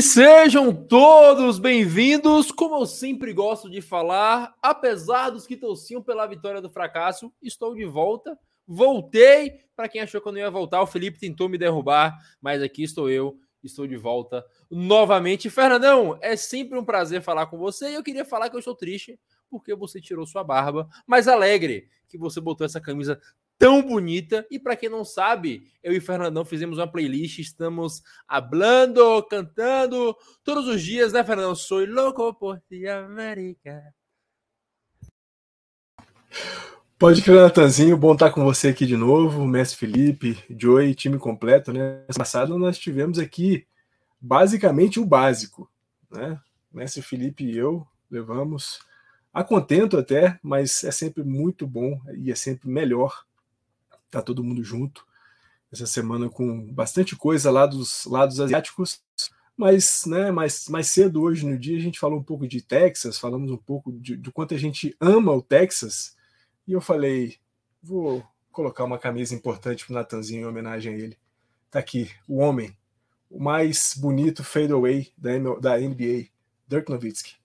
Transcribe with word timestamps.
E 0.00 0.02
sejam 0.02 0.72
todos 0.72 1.58
bem-vindos, 1.58 2.50
como 2.50 2.74
eu 2.74 2.86
sempre 2.86 3.34
gosto 3.34 3.68
de 3.68 3.82
falar, 3.82 4.56
apesar 4.62 5.28
dos 5.28 5.46
que 5.46 5.58
torciam 5.58 6.02
pela 6.02 6.26
vitória 6.26 6.62
do 6.62 6.70
fracasso, 6.70 7.30
estou 7.42 7.74
de 7.74 7.84
volta. 7.84 8.34
Voltei. 8.66 9.58
Para 9.76 9.90
quem 9.90 10.00
achou 10.00 10.18
que 10.18 10.26
eu 10.26 10.32
não 10.32 10.38
ia 10.38 10.50
voltar, 10.50 10.80
o 10.80 10.86
Felipe 10.86 11.18
tentou 11.18 11.50
me 11.50 11.58
derrubar, 11.58 12.16
mas 12.40 12.62
aqui 12.62 12.82
estou 12.82 13.10
eu, 13.10 13.38
estou 13.62 13.86
de 13.86 13.98
volta 13.98 14.42
novamente. 14.70 15.50
Fernandão, 15.50 16.18
é 16.22 16.34
sempre 16.34 16.78
um 16.78 16.84
prazer 16.84 17.20
falar 17.20 17.48
com 17.48 17.58
você 17.58 17.90
e 17.90 17.94
eu 17.94 18.02
queria 18.02 18.24
falar 18.24 18.48
que 18.48 18.56
eu 18.56 18.60
estou 18.60 18.74
triste 18.74 19.20
porque 19.50 19.74
você 19.74 20.00
tirou 20.00 20.24
sua 20.24 20.42
barba, 20.42 20.88
mas 21.06 21.28
alegre 21.28 21.90
que 22.08 22.16
você 22.16 22.40
botou 22.40 22.64
essa 22.64 22.80
camisa 22.80 23.20
tão 23.60 23.82
bonita. 23.82 24.46
E 24.50 24.58
para 24.58 24.74
quem 24.74 24.88
não 24.88 25.04
sabe, 25.04 25.70
eu 25.82 25.92
e 25.92 26.00
Fernandão 26.00 26.46
fizemos 26.46 26.78
uma 26.78 26.90
playlist, 26.90 27.38
estamos 27.38 28.02
hablando, 28.26 29.22
cantando 29.24 30.16
todos 30.42 30.66
os 30.66 30.82
dias, 30.82 31.12
né, 31.12 31.22
Fernandão? 31.22 31.54
Sou 31.54 31.84
louco 31.84 32.32
por 32.32 32.58
ti, 32.58 32.88
América. 32.88 33.82
Pode 36.98 37.22
crer, 37.22 37.42
Natanzinho, 37.42 37.96
bom 37.98 38.14
estar 38.14 38.30
com 38.30 38.42
você 38.44 38.68
aqui 38.68 38.86
de 38.86 38.96
novo, 38.96 39.46
Mestre 39.46 39.78
Felipe, 39.78 40.42
Joey, 40.48 40.94
time 40.94 41.18
completo, 41.18 41.72
né? 41.72 42.04
Passado 42.16 42.56
nós 42.58 42.78
tivemos 42.78 43.18
aqui 43.18 43.66
basicamente 44.18 44.98
o 44.98 45.04
básico, 45.04 45.70
né? 46.10 46.40
Mestre 46.72 47.02
Felipe 47.02 47.44
e 47.44 47.56
eu 47.56 47.86
levamos 48.10 48.80
a 49.32 49.44
contento 49.44 49.98
até, 49.98 50.38
mas 50.42 50.82
é 50.82 50.90
sempre 50.90 51.22
muito 51.22 51.66
bom 51.66 52.00
e 52.16 52.30
é 52.30 52.34
sempre 52.34 52.68
melhor 52.68 53.24
tá 54.10 54.22
todo 54.22 54.44
mundo 54.44 54.62
junto. 54.62 55.06
Essa 55.72 55.86
semana 55.86 56.28
com 56.28 56.72
bastante 56.72 57.14
coisa 57.14 57.50
lá 57.50 57.64
dos 57.64 58.04
lados 58.04 58.40
asiáticos, 58.40 59.02
mas 59.56 60.04
né, 60.06 60.30
mais, 60.30 60.68
mais 60.68 60.88
cedo 60.88 61.22
hoje 61.22 61.46
no 61.46 61.58
dia 61.58 61.76
a 61.76 61.80
gente 61.80 61.98
falou 61.98 62.18
um 62.18 62.24
pouco 62.24 62.48
de 62.48 62.60
Texas, 62.60 63.18
falamos 63.18 63.50
um 63.50 63.56
pouco 63.56 63.92
de, 63.92 64.16
do 64.16 64.32
quanto 64.32 64.54
a 64.54 64.58
gente 64.58 64.96
ama 65.00 65.32
o 65.32 65.42
Texas, 65.42 66.16
e 66.66 66.72
eu 66.72 66.80
falei, 66.80 67.36
vou 67.82 68.24
colocar 68.50 68.84
uma 68.84 68.98
camisa 68.98 69.34
importante 69.34 69.84
para 69.84 69.92
o 69.92 69.96
Natanzinho 69.96 70.42
em 70.42 70.46
homenagem 70.46 70.94
a 70.94 70.96
ele. 70.96 71.16
Tá 71.70 71.78
aqui, 71.78 72.10
o 72.26 72.38
homem, 72.38 72.76
o 73.28 73.40
mais 73.40 73.94
bonito 73.96 74.42
fadeaway 74.42 75.12
da, 75.16 75.30
da 75.60 75.78
NBA, 75.78 76.28
Dirk 76.66 76.90
Nowitzki. 76.90 77.39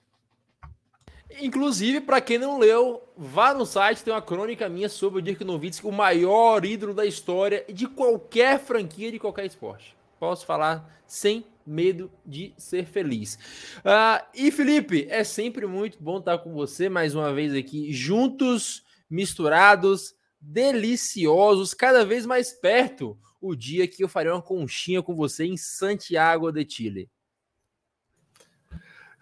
Inclusive, 1.42 2.02
para 2.02 2.22
quem 2.22 2.38
não 2.38 2.58
leu, 2.58 3.02
vá 3.18 3.54
no 3.54 3.66
site, 3.66 4.04
tem 4.04 4.14
uma 4.14 4.22
crônica 4.22 4.70
minha 4.70 4.88
sobre 4.88 5.20
o 5.20 5.22
Dirk 5.22 5.44
Nowitzki, 5.44 5.86
o 5.86 5.92
maior 5.92 6.64
ídolo 6.64 6.94
da 6.94 7.06
história 7.06 7.66
de 7.72 7.88
qualquer 7.88 8.60
franquia 8.60 9.12
de 9.12 9.20
qualquer 9.20 9.46
esporte. 9.46 9.96
Posso 10.20 10.46
falar 10.46 11.04
sem 11.06 11.46
medo 11.66 12.12
de 12.26 12.54
ser 12.58 12.86
feliz. 12.86 13.36
Uh, 13.80 14.24
e 14.34 14.52
Felipe, 14.52 15.08
é 15.10 15.24
sempre 15.24 15.66
muito 15.66 15.98
bom 16.02 16.20
estar 16.20 16.38
com 16.38 16.54
você 16.54 16.88
mais 16.88 17.16
uma 17.16 17.34
vez 17.34 17.54
aqui, 17.54 17.92
juntos, 17.92 18.84
misturados, 19.10 20.16
deliciosos, 20.40 21.74
cada 21.74 22.06
vez 22.06 22.26
mais 22.26 22.54
perto. 22.54 23.18
O 23.42 23.56
dia 23.56 23.88
que 23.88 24.04
eu 24.04 24.10
farei 24.10 24.32
uma 24.32 24.42
conchinha 24.42 25.04
com 25.04 25.16
você 25.16 25.46
em 25.46 25.58
Santiago 25.58 26.52
de 26.52 26.66
Chile. 26.68 27.10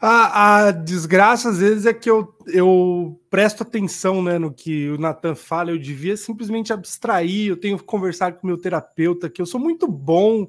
A, 0.05 0.65
a, 0.65 0.71
desgraça, 0.71 1.47
às 1.47 1.59
vezes, 1.59 1.85
é 1.85 1.93
que 1.93 2.09
eu, 2.09 2.35
eu 2.47 3.17
presto 3.29 3.63
atenção 3.63 4.21
né, 4.21 4.37
no 4.37 4.51
que 4.53 4.89
o 4.89 4.97
Nathan 4.97 5.33
fala. 5.33 5.71
Eu 5.71 5.79
devia 5.79 6.17
simplesmente 6.17 6.73
abstrair. 6.73 7.47
Eu 7.47 7.55
tenho 7.55 7.81
conversado 7.81 8.37
com 8.37 8.45
meu 8.45 8.57
terapeuta 8.57 9.29
que 9.29 9.41
eu 9.41 9.45
sou 9.45 9.61
muito 9.61 9.87
bom 9.87 10.45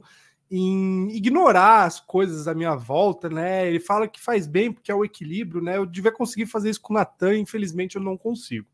em 0.51 1.09
ignorar 1.11 1.85
as 1.85 2.01
coisas 2.01 2.49
à 2.49 2.55
minha 2.55 2.75
volta, 2.75 3.31
né? 3.31 3.69
Ele 3.69 3.79
fala 3.79 4.09
que 4.09 4.21
faz 4.21 4.49
bem 4.49 4.73
porque 4.73 4.91
é 4.91 4.95
o 4.95 5.05
equilíbrio, 5.05 5.63
né? 5.63 5.77
Eu 5.77 5.87
devia 5.87 6.11
conseguir 6.11 6.47
fazer 6.47 6.71
isso 6.71 6.81
com 6.81 6.93
o 6.93 6.97
Natan, 6.97 7.39
infelizmente 7.39 7.95
eu 7.95 8.03
não 8.03 8.17
consigo. 8.17 8.67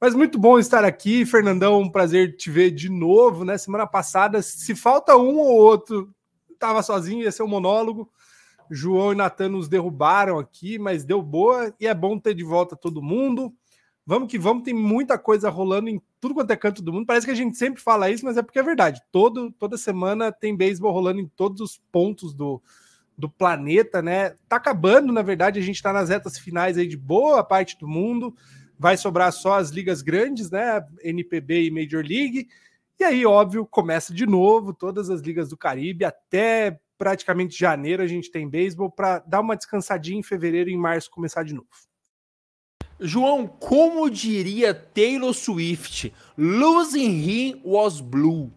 Mas 0.00 0.14
muito 0.14 0.38
bom 0.38 0.58
estar 0.58 0.86
aqui, 0.86 1.26
Fernandão. 1.26 1.82
Um 1.82 1.90
prazer 1.90 2.34
te 2.34 2.50
ver 2.50 2.70
de 2.70 2.88
novo, 2.88 3.44
né? 3.44 3.58
Semana 3.58 3.86
passada, 3.86 4.40
se 4.40 4.74
falta 4.74 5.18
um 5.18 5.36
ou 5.36 5.54
outro, 5.54 6.10
estava 6.50 6.82
sozinho, 6.82 7.24
ia 7.24 7.30
ser 7.30 7.42
um 7.42 7.48
monólogo. 7.48 8.10
João 8.70 9.12
e 9.12 9.16
Natan 9.16 9.50
nos 9.50 9.68
derrubaram 9.68 10.38
aqui, 10.38 10.78
mas 10.78 11.04
deu 11.04 11.22
boa 11.22 11.74
e 11.80 11.86
é 11.86 11.94
bom 11.94 12.18
ter 12.18 12.34
de 12.34 12.44
volta 12.44 12.76
todo 12.76 13.02
mundo. 13.02 13.52
Vamos 14.06 14.30
que 14.30 14.38
vamos, 14.38 14.62
tem 14.62 14.72
muita 14.72 15.18
coisa 15.18 15.50
rolando 15.50 15.90
em 15.90 16.00
tudo 16.18 16.34
quanto 16.34 16.50
é 16.50 16.56
canto 16.56 16.82
do 16.82 16.92
mundo. 16.92 17.04
Parece 17.04 17.26
que 17.26 17.32
a 17.32 17.36
gente 17.36 17.58
sempre 17.58 17.82
fala 17.82 18.10
isso, 18.10 18.24
mas 18.24 18.36
é 18.36 18.42
porque 18.42 18.58
é 18.58 18.62
verdade. 18.62 19.02
Todo, 19.12 19.52
toda 19.52 19.76
semana 19.76 20.32
tem 20.32 20.56
beisebol 20.56 20.92
rolando 20.92 21.20
em 21.20 21.28
todos 21.28 21.60
os 21.60 21.80
pontos 21.92 22.32
do, 22.32 22.62
do 23.16 23.28
planeta, 23.28 24.00
né? 24.00 24.30
Tá 24.48 24.56
acabando, 24.56 25.12
na 25.12 25.20
verdade, 25.20 25.58
a 25.58 25.62
gente 25.62 25.82
tá 25.82 25.92
nas 25.92 26.08
retas 26.08 26.38
finais 26.38 26.78
aí 26.78 26.86
de 26.86 26.96
boa 26.96 27.44
parte 27.44 27.78
do 27.78 27.86
mundo. 27.86 28.34
Vai 28.78 28.96
sobrar 28.96 29.32
só 29.32 29.58
as 29.58 29.70
ligas 29.70 30.00
grandes, 30.00 30.50
né? 30.50 30.82
NPB 31.02 31.66
e 31.66 31.70
Major 31.70 32.02
League. 32.02 32.48
E 32.98 33.04
aí, 33.04 33.26
óbvio, 33.26 33.66
começa 33.66 34.14
de 34.14 34.26
novo 34.26 34.72
todas 34.72 35.10
as 35.10 35.20
ligas 35.20 35.50
do 35.50 35.56
Caribe 35.56 36.04
até 36.04 36.80
praticamente 36.98 37.58
janeiro 37.58 38.02
a 38.02 38.06
gente 38.06 38.30
tem 38.30 38.48
beisebol 38.48 38.90
para 38.90 39.20
dar 39.20 39.40
uma 39.40 39.56
descansadinha 39.56 40.18
em 40.18 40.22
fevereiro 40.22 40.68
e 40.68 40.74
em 40.74 40.76
março 40.76 41.10
começar 41.10 41.44
de 41.44 41.54
novo. 41.54 41.68
João, 43.00 43.46
como 43.46 44.10
diria 44.10 44.74
Taylor 44.74 45.32
Swift, 45.32 46.12
losing 46.36 47.22
him 47.22 47.62
was 47.64 48.00
blue, 48.00 48.52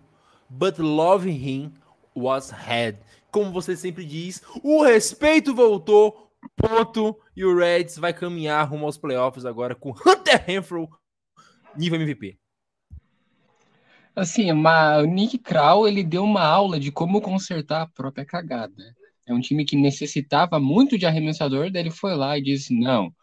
but 0.49 0.79
loving 0.79 1.37
him 1.37 1.73
was 2.15 2.49
red. 2.49 2.97
Como 3.31 3.51
você 3.51 3.77
sempre 3.77 4.03
diz, 4.03 4.41
o 4.63 4.83
respeito 4.83 5.53
voltou, 5.53 6.31
ponto, 6.57 7.15
e 7.35 7.45
o 7.45 7.55
Reds 7.55 7.97
vai 7.97 8.13
caminhar 8.13 8.67
rumo 8.67 8.87
aos 8.87 8.97
playoffs 8.97 9.45
agora 9.45 9.75
com 9.75 9.91
Hunter 9.91 10.43
Renfro 10.43 10.89
nível 11.77 12.01
MVP. 12.01 12.40
Assim, 14.15 14.51
o 14.51 15.05
Nick 15.05 15.37
Krau, 15.37 15.87
ele 15.87 16.03
deu 16.03 16.23
uma 16.23 16.43
aula 16.43 16.79
de 16.79 16.91
como 16.91 17.21
consertar 17.21 17.83
a 17.83 17.87
própria 17.87 18.25
cagada. 18.25 18.95
É 19.25 19.33
um 19.33 19.39
time 19.39 19.63
que 19.63 19.77
necessitava 19.77 20.59
muito 20.59 20.97
de 20.97 21.05
arremessador, 21.05 21.71
daí 21.71 21.83
ele 21.83 21.91
foi 21.91 22.13
lá 22.15 22.37
e 22.37 22.41
disse, 22.41 22.73
não, 22.77 23.13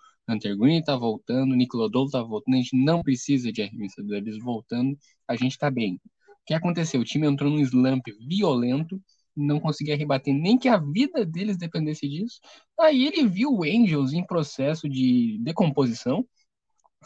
Green 0.59 0.82
tá 0.82 0.97
voltando, 0.97 1.54
Nick 1.54 1.76
Lodolo 1.76 2.10
tá 2.10 2.22
voltando, 2.22 2.54
a 2.54 2.59
gente 2.59 2.76
não 2.76 3.03
precisa 3.03 3.53
de 3.53 3.62
arremessadores 3.62 4.38
voltando, 4.38 4.97
a 5.26 5.37
gente 5.37 5.59
tá 5.59 5.71
bem. 5.71 5.94
O 5.94 6.47
que 6.47 6.54
aconteceu? 6.54 7.00
O 7.00 7.05
time 7.05 7.26
entrou 7.26 7.50
num 7.50 7.60
slump 7.60 8.06
violento, 8.26 9.00
não 9.37 9.60
conseguia 9.60 9.97
rebater 9.97 10.34
nem 10.34 10.59
que 10.59 10.69
a 10.69 10.78
vida 10.78 11.25
deles 11.25 11.59
dependesse 11.59 12.09
disso. 12.09 12.41
Aí 12.81 13.06
ele 13.06 13.28
viu 13.28 13.53
o 13.53 13.62
Angels 13.62 14.12
em 14.15 14.26
processo 14.26 14.88
de 14.88 15.38
decomposição, 15.43 16.26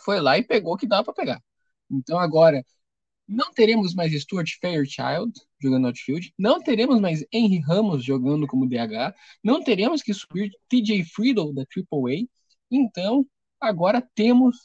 foi 0.05 0.21
lá 0.21 0.39
e 0.39 0.45
pegou 0.45 0.75
o 0.75 0.77
que 0.77 0.87
dava 0.87 1.05
para 1.05 1.15
pegar. 1.15 1.43
Então 1.91 2.19
agora 2.19 2.65
não 3.33 3.53
teremos 3.53 3.95
mais 3.95 4.13
Stuart 4.13 4.51
Fairchild 4.61 5.33
jogando 5.61 5.87
outfield. 5.87 6.33
Não 6.39 6.63
teremos 6.63 7.01
mais 7.01 7.25
Henry 7.33 7.61
Ramos 7.61 8.05
jogando 8.05 8.47
como 8.47 8.69
DH. 8.69 9.15
Não 9.43 9.63
teremos 9.63 10.03
que 10.03 10.13
subir 10.13 10.51
TJ 10.69 11.05
Friedel 11.05 11.53
da 11.53 11.63
AAA. 11.63 12.27
Então, 12.71 13.27
agora 13.59 14.07
temos 14.15 14.57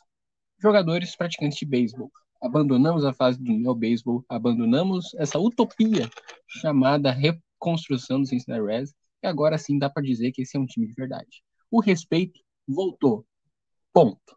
jogadores 0.61 1.16
praticantes 1.16 1.57
de 1.57 1.66
beisebol. 1.66 2.11
Abandonamos 2.41 3.05
a 3.05 3.13
fase 3.13 3.41
do 3.41 3.51
neo-beisebol, 3.51 4.23
abandonamos 4.29 5.13
essa 5.16 5.39
utopia 5.39 6.09
chamada 6.47 7.11
reconstrução 7.11 8.22
do 8.22 8.28
Cincinnati 8.28 8.64
Reds, 8.64 8.93
e 9.23 9.28
agora 9.28 9.58
sim 9.58 9.79
dá 9.79 9.90
para 9.90 10.03
dizer 10.03 10.31
que 10.31 10.43
esse 10.43 10.55
é 10.55 10.59
um 10.59 10.66
time 10.66 10.87
de 10.87 10.93
verdade. 10.93 11.41
O 11.72 11.79
respeito 11.79 12.40
voltou. 12.67 13.25
Ponto 13.91 14.36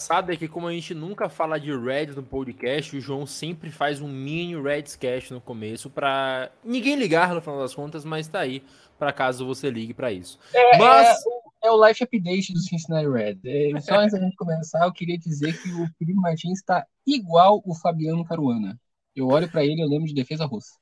engraçado 0.00 0.32
é 0.32 0.36
que 0.36 0.48
como 0.48 0.66
a 0.66 0.72
gente 0.72 0.94
nunca 0.94 1.28
fala 1.28 1.60
de 1.60 1.76
Reds 1.76 2.16
no 2.16 2.22
podcast, 2.22 2.96
o 2.96 3.00
João 3.00 3.26
sempre 3.26 3.70
faz 3.70 4.00
um 4.00 4.08
mini 4.08 4.60
Reds 4.60 4.96
Cast 4.96 5.30
no 5.30 5.42
começo 5.42 5.90
para 5.90 6.50
ninguém 6.64 6.96
ligar 6.96 7.34
no 7.34 7.42
final 7.42 7.58
das 7.58 7.74
contas, 7.74 8.02
mas 8.02 8.26
tá 8.26 8.40
aí 8.40 8.64
para 8.98 9.12
caso 9.12 9.44
você 9.44 9.68
ligue 9.68 9.92
para 9.92 10.10
isso. 10.10 10.38
É, 10.54 10.78
mas... 10.78 11.06
é, 11.06 11.68
é, 11.68 11.70
o 11.70 11.86
life 11.86 12.02
update 12.02 12.54
do 12.54 12.60
Cincinnati 12.60 13.08
Reds. 13.10 13.44
É, 13.44 13.80
só 13.80 13.96
antes 13.96 14.18
da 14.18 14.24
gente 14.24 14.36
começar, 14.36 14.86
eu 14.86 14.92
queria 14.92 15.18
dizer 15.18 15.52
que 15.60 15.68
o 15.68 15.86
Felipe 15.98 16.18
Martins 16.18 16.60
está 16.60 16.86
igual 17.06 17.60
o 17.66 17.74
Fabiano 17.74 18.24
Caruana. 18.24 18.80
Eu 19.14 19.28
olho 19.28 19.50
para 19.50 19.62
ele 19.62 19.82
e 19.82 19.84
eu 19.84 19.88
lembro 19.88 20.06
de 20.06 20.14
defesa 20.14 20.46
russa. 20.46 20.78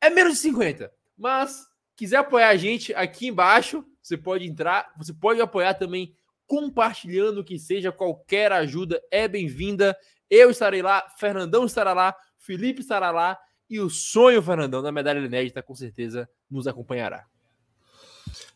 É 0.00 0.08
menos 0.08 0.34
de 0.34 0.38
50. 0.40 0.90
Mas 1.16 1.66
quiser 1.94 2.18
apoiar 2.18 2.48
a 2.48 2.56
gente 2.56 2.94
aqui 2.94 3.26
embaixo, 3.26 3.84
você 4.00 4.16
pode 4.16 4.46
entrar, 4.46 4.92
você 4.96 5.12
pode 5.12 5.40
apoiar 5.40 5.74
também 5.74 6.14
compartilhando 6.46 7.44
que 7.44 7.58
seja 7.58 7.92
qualquer 7.92 8.50
ajuda 8.52 9.02
é 9.10 9.28
bem-vinda. 9.28 9.96
Eu 10.30 10.50
estarei 10.50 10.80
lá, 10.80 11.06
Fernandão 11.18 11.66
estará 11.66 11.92
lá, 11.92 12.16
Felipe 12.38 12.80
estará 12.80 13.10
lá 13.10 13.38
e 13.68 13.78
o 13.78 13.90
sonho 13.90 14.42
Fernandão 14.42 14.82
da 14.82 14.90
medalha 14.90 15.18
inédita 15.18 15.62
com 15.62 15.74
certeza 15.74 16.28
nos 16.50 16.66
acompanhará. 16.66 17.26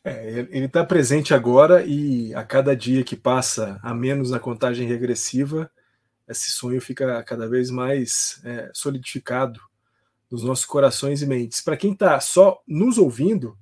É, 0.04 0.46
ele 0.50 0.66
está 0.66 0.84
presente 0.84 1.32
agora 1.32 1.84
e 1.84 2.34
a 2.34 2.44
cada 2.44 2.74
dia 2.76 3.04
que 3.04 3.16
passa 3.16 3.78
a 3.82 3.94
menos 3.94 4.30
na 4.30 4.38
contagem 4.38 4.86
regressiva, 4.86 5.70
esse 6.28 6.50
sonho 6.50 6.80
fica 6.80 7.22
cada 7.24 7.48
vez 7.48 7.70
mais 7.70 8.40
é, 8.44 8.70
solidificado 8.72 9.60
nos 10.30 10.42
nossos 10.42 10.64
corações 10.64 11.20
e 11.22 11.26
mentes. 11.26 11.60
Para 11.60 11.76
quem 11.76 11.92
está 11.92 12.18
só 12.20 12.62
nos 12.66 12.96
ouvindo, 12.98 13.56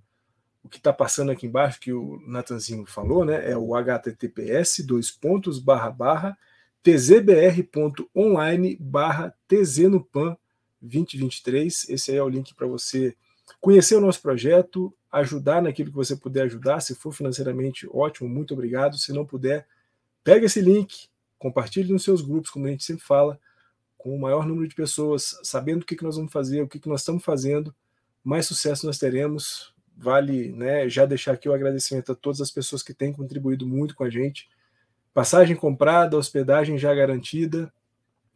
o 0.63 0.69
que 0.69 0.77
está 0.79 0.93
passando 0.93 1.33
aqui 1.33 1.47
embaixo, 1.47 1.81
que 1.81 1.93
o 1.93 2.23
Natanzinho 2.27 2.87
falou, 2.87 3.25
né, 3.25 3.51
é 3.51 3.57
o 3.57 3.75
https 3.75 4.85
dois 4.87 5.11
pontos 5.11 5.59
barra 5.59 5.91
barra 5.91 6.39
tzbr.online 6.83 8.77
barra 8.81 9.35
tznupan 9.49 10.37
2023. 10.81 11.89
Esse 11.89 12.13
aí 12.13 12.17
é 12.19 12.23
o 12.23 12.29
link 12.29 12.55
para 12.55 12.67
você 12.67 13.17
conhecer 13.61 13.95
o 13.97 14.01
nosso 14.01 14.23
projeto, 14.23 14.93
ajudar 15.13 15.61
naquilo 15.61 15.91
que 15.91 15.97
você 15.97 16.17
puder 16.17 16.45
ajudar. 16.45 16.81
Se 16.81 16.95
for 16.95 17.13
financeiramente, 17.13 17.87
ótimo, 17.91 18.29
muito 18.29 18.55
obrigado. 18.55 18.97
Se 18.97 19.13
não 19.13 19.27
puder, 19.27 19.67
pega 20.25 20.47
esse 20.47 20.61
link, 20.61 21.09
compartilhe 21.39 21.93
nos 21.93 22.03
seus 22.03 22.23
grupos, 22.23 22.51
como 22.51 22.67
a 22.67 22.71
gente 22.71 22.85
sempre 22.85 23.05
fala, 23.05 23.39
com 23.99 24.15
o 24.15 24.21
maior 24.21 24.47
número 24.47 24.67
de 24.67 24.75
pessoas, 24.75 25.39
sabendo 25.43 25.83
o 25.83 25.87
que, 25.87 25.95
que 25.95 26.05
nós 26.05 26.17
vamos 26.17 26.33
fazer, 26.33 26.63
o 26.63 26.69
que, 26.69 26.79
que 26.79 26.89
nós 26.89 27.01
estamos 27.01 27.23
fazendo, 27.23 27.75
mais 28.25 28.47
sucesso 28.47 28.87
nós 28.87 28.99
teremos. 28.99 29.75
Vale 29.95 30.53
né, 30.53 30.89
já 30.89 31.05
deixar 31.05 31.33
aqui 31.33 31.47
o 31.47 31.53
agradecimento 31.53 32.13
a 32.13 32.15
todas 32.15 32.41
as 32.41 32.51
pessoas 32.51 32.83
que 32.83 32.95
têm 32.95 33.13
contribuído 33.13 33.67
muito 33.67 33.95
com 33.95 34.05
a 34.05 34.09
gente. 34.09 34.49
Passagem 35.13 35.55
comprada, 35.55 36.17
hospedagem 36.17 36.79
já 36.79 36.95
garantida, 36.95 37.71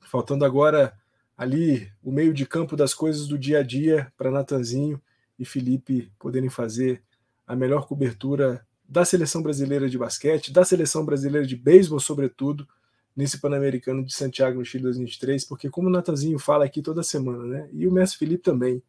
faltando 0.00 0.44
agora 0.44 0.92
ali 1.36 1.90
o 2.02 2.12
meio 2.12 2.34
de 2.34 2.44
campo 2.44 2.76
das 2.76 2.92
coisas 2.92 3.26
do 3.26 3.38
dia 3.38 3.60
a 3.60 3.62
dia 3.62 4.12
para 4.18 4.30
Natanzinho 4.30 5.00
e 5.38 5.44
Felipe 5.44 6.12
poderem 6.18 6.48
fazer 6.48 7.02
a 7.46 7.54
melhor 7.54 7.86
cobertura 7.86 8.66
da 8.88 9.04
seleção 9.04 9.42
brasileira 9.42 9.88
de 9.88 9.98
basquete, 9.98 10.52
da 10.52 10.64
seleção 10.64 11.04
brasileira 11.04 11.46
de 11.46 11.56
beisebol, 11.56 11.98
sobretudo, 11.98 12.66
nesse 13.16 13.40
Pan-Americano 13.40 14.04
de 14.04 14.14
Santiago 14.14 14.58
no 14.58 14.64
Chile 14.64 14.84
2023, 14.84 15.44
porque 15.44 15.70
como 15.70 15.88
o 15.88 15.90
Natanzinho 15.90 16.38
fala 16.38 16.64
aqui 16.64 16.82
toda 16.82 17.02
semana, 17.02 17.44
né? 17.44 17.68
E 17.72 17.86
o 17.86 17.92
Mestre 17.92 18.18
Felipe 18.18 18.42
também, 18.42 18.82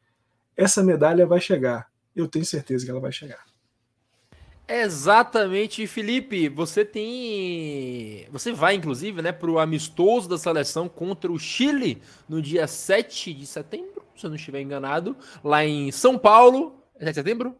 essa 0.57 0.83
medalha 0.83 1.25
vai 1.25 1.39
chegar. 1.39 1.91
Eu 2.15 2.27
tenho 2.27 2.45
certeza 2.45 2.83
que 2.85 2.91
ela 2.91 2.99
vai 2.99 3.11
chegar. 3.11 3.43
Exatamente, 4.67 5.85
Felipe. 5.85 6.49
Você 6.49 6.83
tem. 6.83 8.27
Você 8.31 8.51
vai, 8.51 8.73
inclusive, 8.73 9.21
né, 9.21 9.31
para 9.31 9.51
o 9.51 9.59
amistoso 9.59 10.27
da 10.27 10.39
seleção 10.39 10.89
contra 10.89 11.31
o 11.31 11.37
Chile 11.37 12.01
no 12.27 12.41
dia 12.41 12.65
7 12.65 13.33
de 13.33 13.45
setembro 13.45 14.04
se 14.15 14.25
eu 14.25 14.29
não 14.29 14.35
estiver 14.35 14.61
enganado, 14.61 15.15
lá 15.43 15.65
em 15.65 15.91
São 15.91 16.17
Paulo. 16.17 16.83
É 16.95 17.05
7 17.05 17.09
de 17.09 17.15
setembro? 17.15 17.55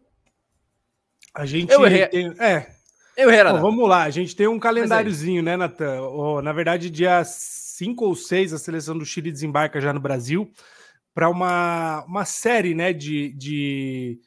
A 1.34 1.44
gente 1.44 1.72
eu 1.72 1.84
errei. 1.84 2.06
Tem, 2.08 2.32
é. 2.40 2.74
Eu 3.16 3.30
errei, 3.30 3.44
Bom, 3.44 3.60
Vamos 3.60 3.88
lá, 3.88 4.02
a 4.02 4.10
gente 4.10 4.36
tem 4.36 4.46
um 4.46 4.58
calendáriozinho, 4.58 5.42
né, 5.42 5.56
Natan? 5.56 6.02
Oh, 6.02 6.42
na 6.42 6.52
verdade, 6.52 6.90
dia 6.90 7.22
5 7.24 8.04
ou 8.04 8.14
6, 8.14 8.52
a 8.52 8.58
seleção 8.58 8.96
do 8.96 9.06
Chile 9.06 9.32
desembarca 9.32 9.80
já 9.80 9.92
no 9.92 10.00
Brasil 10.00 10.50
para 11.14 11.30
uma, 11.30 12.04
uma 12.04 12.26
série, 12.26 12.74
né, 12.74 12.92
de, 12.92 13.32
de 13.32 14.20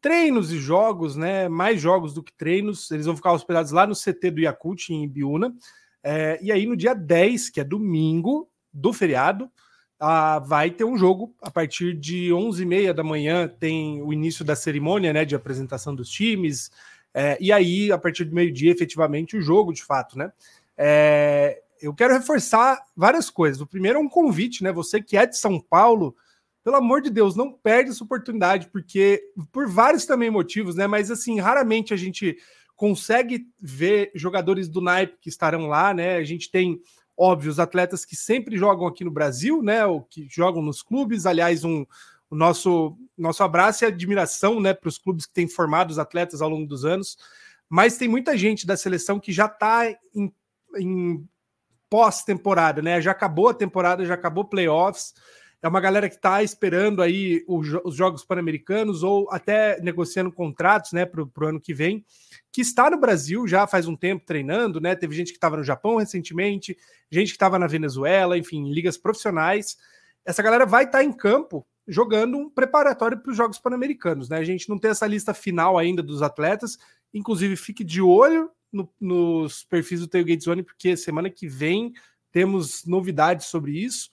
treinos 0.00 0.52
e 0.52 0.58
jogos, 0.58 1.16
né? 1.16 1.48
Mais 1.48 1.80
jogos 1.80 2.12
do 2.12 2.22
que 2.22 2.32
treinos. 2.32 2.90
Eles 2.90 3.06
vão 3.06 3.16
ficar 3.16 3.32
hospedados 3.32 3.72
lá 3.72 3.86
no 3.86 3.94
CT 3.94 4.30
do 4.32 4.40
Yakult, 4.40 4.90
em 4.90 5.04
Ibiúna. 5.04 5.54
É, 6.02 6.38
e 6.42 6.52
aí, 6.52 6.66
no 6.66 6.76
dia 6.76 6.94
10, 6.94 7.50
que 7.50 7.60
é 7.60 7.64
domingo 7.64 8.48
do 8.72 8.92
feriado, 8.92 9.50
ah, 10.00 10.38
vai 10.38 10.70
ter 10.70 10.84
um 10.84 10.96
jogo 10.96 11.34
a 11.42 11.50
partir 11.50 11.94
de 11.94 12.28
11h30 12.30 12.92
da 12.92 13.02
manhã, 13.02 13.48
tem 13.48 14.00
o 14.02 14.12
início 14.12 14.44
da 14.44 14.54
cerimônia 14.54 15.12
né, 15.12 15.24
de 15.24 15.34
apresentação 15.34 15.94
dos 15.94 16.08
times, 16.08 16.70
é, 17.14 17.36
e 17.40 17.50
aí, 17.50 17.90
a 17.90 17.98
partir 17.98 18.24
do 18.24 18.34
meio-dia, 18.34 18.70
efetivamente, 18.70 19.36
o 19.36 19.40
jogo 19.40 19.72
de 19.72 19.82
fato, 19.82 20.16
né? 20.16 20.30
É, 20.76 21.60
eu 21.80 21.94
quero 21.94 22.14
reforçar 22.14 22.80
várias 22.96 23.30
coisas. 23.30 23.60
O 23.60 23.66
primeiro 23.66 23.98
é 23.98 24.00
um 24.00 24.08
convite, 24.08 24.62
né? 24.62 24.70
Você 24.72 25.02
que 25.02 25.16
é 25.16 25.26
de 25.26 25.36
São 25.36 25.60
Paulo, 25.60 26.14
pelo 26.62 26.76
amor 26.76 27.00
de 27.00 27.10
Deus, 27.10 27.34
não 27.34 27.52
perde 27.52 27.90
essa 27.90 28.04
oportunidade, 28.04 28.68
porque 28.68 29.22
por 29.50 29.68
vários 29.68 30.04
também 30.04 30.30
motivos, 30.30 30.76
né? 30.76 30.86
Mas 30.86 31.10
assim, 31.10 31.40
raramente 31.40 31.94
a 31.94 31.96
gente 31.96 32.36
consegue 32.76 33.48
ver 33.60 34.12
jogadores 34.14 34.68
do 34.68 34.80
naipe 34.80 35.18
que 35.20 35.28
estarão 35.28 35.66
lá, 35.66 35.92
né? 35.92 36.16
A 36.16 36.24
gente 36.24 36.50
tem 36.50 36.80
óbvio, 37.18 37.50
os 37.50 37.58
atletas 37.58 38.04
que 38.04 38.14
sempre 38.14 38.56
jogam 38.56 38.86
aqui 38.86 39.02
no 39.02 39.10
Brasil, 39.10 39.60
né, 39.60 39.84
ou 39.84 40.02
que 40.02 40.28
jogam 40.30 40.62
nos 40.62 40.82
clubes. 40.82 41.26
Aliás, 41.26 41.64
um, 41.64 41.84
o 42.30 42.36
nosso, 42.36 42.96
nosso 43.16 43.42
abraço 43.42 43.84
e 43.84 43.86
admiração 43.86 44.60
né, 44.60 44.72
para 44.72 44.88
os 44.88 44.98
clubes 44.98 45.26
que 45.26 45.32
têm 45.32 45.48
formado 45.48 45.90
os 45.90 45.98
atletas 45.98 46.40
ao 46.40 46.48
longo 46.48 46.66
dos 46.66 46.84
anos. 46.84 47.18
Mas 47.68 47.98
tem 47.98 48.06
muita 48.06 48.36
gente 48.36 48.66
da 48.66 48.76
seleção 48.76 49.18
que 49.18 49.32
já 49.32 49.46
está 49.46 49.90
em, 50.14 50.32
em 50.76 51.28
pós-temporada, 51.90 52.80
né? 52.80 53.00
Já 53.00 53.10
acabou 53.10 53.48
a 53.48 53.54
temporada, 53.54 54.06
já 54.06 54.14
acabou 54.14 54.44
playoffs. 54.44 55.12
É 55.60 55.66
uma 55.66 55.80
galera 55.80 56.08
que 56.08 56.14
está 56.14 56.40
esperando 56.40 57.02
aí 57.02 57.44
os 57.48 57.94
Jogos 57.96 58.24
Pan-Americanos 58.24 59.02
ou 59.02 59.28
até 59.30 59.80
negociando 59.80 60.30
contratos 60.30 60.92
né, 60.92 61.04
para 61.04 61.22
o 61.22 61.46
ano 61.46 61.60
que 61.60 61.74
vem, 61.74 62.04
que 62.52 62.60
está 62.60 62.88
no 62.88 62.96
Brasil 62.96 63.46
já 63.46 63.66
faz 63.66 63.88
um 63.88 63.96
tempo 63.96 64.24
treinando, 64.24 64.80
né? 64.80 64.94
Teve 64.94 65.16
gente 65.16 65.32
que 65.32 65.36
estava 65.36 65.56
no 65.56 65.64
Japão 65.64 65.96
recentemente, 65.96 66.76
gente 67.10 67.30
que 67.30 67.36
estava 67.36 67.58
na 67.58 67.66
Venezuela, 67.66 68.38
enfim, 68.38 68.70
ligas 68.70 68.96
profissionais. 68.96 69.76
Essa 70.24 70.42
galera 70.42 70.64
vai 70.64 70.84
estar 70.84 70.98
tá 70.98 71.04
em 71.04 71.12
campo 71.12 71.66
jogando 71.88 72.36
um 72.36 72.48
preparatório 72.48 73.18
para 73.18 73.30
os 73.30 73.36
Jogos 73.36 73.58
Pan-Americanos, 73.58 74.28
né? 74.28 74.38
A 74.38 74.44
gente 74.44 74.68
não 74.68 74.78
tem 74.78 74.92
essa 74.92 75.06
lista 75.08 75.34
final 75.34 75.76
ainda 75.76 76.02
dos 76.02 76.22
atletas, 76.22 76.78
inclusive 77.12 77.56
fique 77.56 77.82
de 77.82 78.00
olho 78.00 78.48
no, 78.72 78.88
nos 79.00 79.64
perfis 79.64 80.00
do 80.00 80.06
Tailgate 80.06 80.44
Zone, 80.44 80.62
porque 80.62 80.96
semana 80.96 81.28
que 81.28 81.48
vem 81.48 81.92
temos 82.30 82.84
novidades 82.84 83.46
sobre 83.46 83.72
isso. 83.72 84.10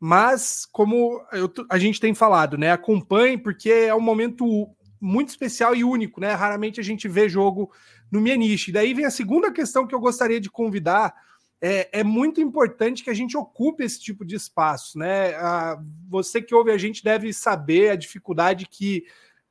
Mas, 0.00 0.66
como 0.70 1.20
eu, 1.32 1.52
a 1.68 1.78
gente 1.78 2.00
tem 2.00 2.14
falado, 2.14 2.56
né? 2.56 2.70
Acompanhe, 2.70 3.36
porque 3.36 3.70
é 3.70 3.94
um 3.94 4.00
momento 4.00 4.68
muito 5.00 5.28
especial 5.28 5.74
e 5.74 5.84
único, 5.84 6.20
né? 6.20 6.32
Raramente 6.32 6.80
a 6.80 6.84
gente 6.84 7.08
vê 7.08 7.28
jogo 7.28 7.72
no 8.10 8.20
Mieniche. 8.20 8.72
Daí 8.72 8.94
vem 8.94 9.04
a 9.04 9.10
segunda 9.10 9.52
questão 9.52 9.86
que 9.86 9.94
eu 9.94 10.00
gostaria 10.00 10.40
de 10.40 10.50
convidar. 10.50 11.14
É, 11.60 12.00
é 12.00 12.04
muito 12.04 12.40
importante 12.40 13.02
que 13.02 13.10
a 13.10 13.14
gente 13.14 13.36
ocupe 13.36 13.82
esse 13.82 14.00
tipo 14.00 14.24
de 14.24 14.36
espaço, 14.36 14.98
né? 14.98 15.34
Ah, 15.34 15.80
você 16.08 16.40
que 16.40 16.54
ouve 16.54 16.70
a 16.70 16.78
gente 16.78 17.02
deve 17.02 17.32
saber 17.32 17.90
a 17.90 17.96
dificuldade 17.96 18.68
que 18.70 19.04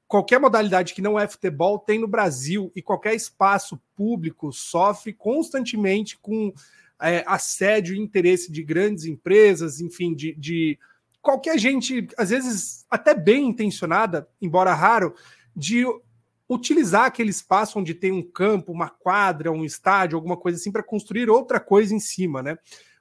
qualquer 0.08 0.40
modalidade 0.40 0.94
que 0.94 1.02
não 1.02 1.20
é 1.20 1.28
futebol 1.28 1.78
tem 1.78 2.00
no 2.00 2.08
Brasil 2.08 2.72
e 2.74 2.82
qualquer 2.82 3.14
espaço 3.14 3.78
público 3.94 4.54
sofre 4.54 5.12
constantemente 5.12 6.18
com 6.18 6.54
é, 7.02 7.24
assédio 7.28 7.96
e 7.96 8.00
interesse 8.00 8.52
de 8.52 8.64
grandes 8.64 9.06
empresas, 9.06 9.80
enfim, 9.80 10.14
de, 10.14 10.34
de 10.36 10.80
qualquer 11.22 11.58
gente, 11.60 12.08
às 12.18 12.30
vezes 12.30 12.86
até 12.90 13.14
bem 13.14 13.48
intencionada, 13.48 14.28
embora 14.42 14.74
raro, 14.74 15.14
de 15.56 15.86
utilizar 16.50 17.06
aquele 17.06 17.30
espaço 17.30 17.78
onde 17.78 17.94
tem 17.94 18.12
um 18.12 18.24
campo, 18.24 18.72
uma 18.72 18.90
quadra, 18.90 19.52
um 19.52 19.66
estádio, 19.66 20.16
alguma 20.16 20.38
coisa 20.38 20.58
assim, 20.58 20.72
para 20.72 20.84
construir 20.84 21.30
outra 21.30 21.60
coisa 21.60 21.94
em 21.94 22.00
cima, 22.00 22.42
né? 22.42 22.58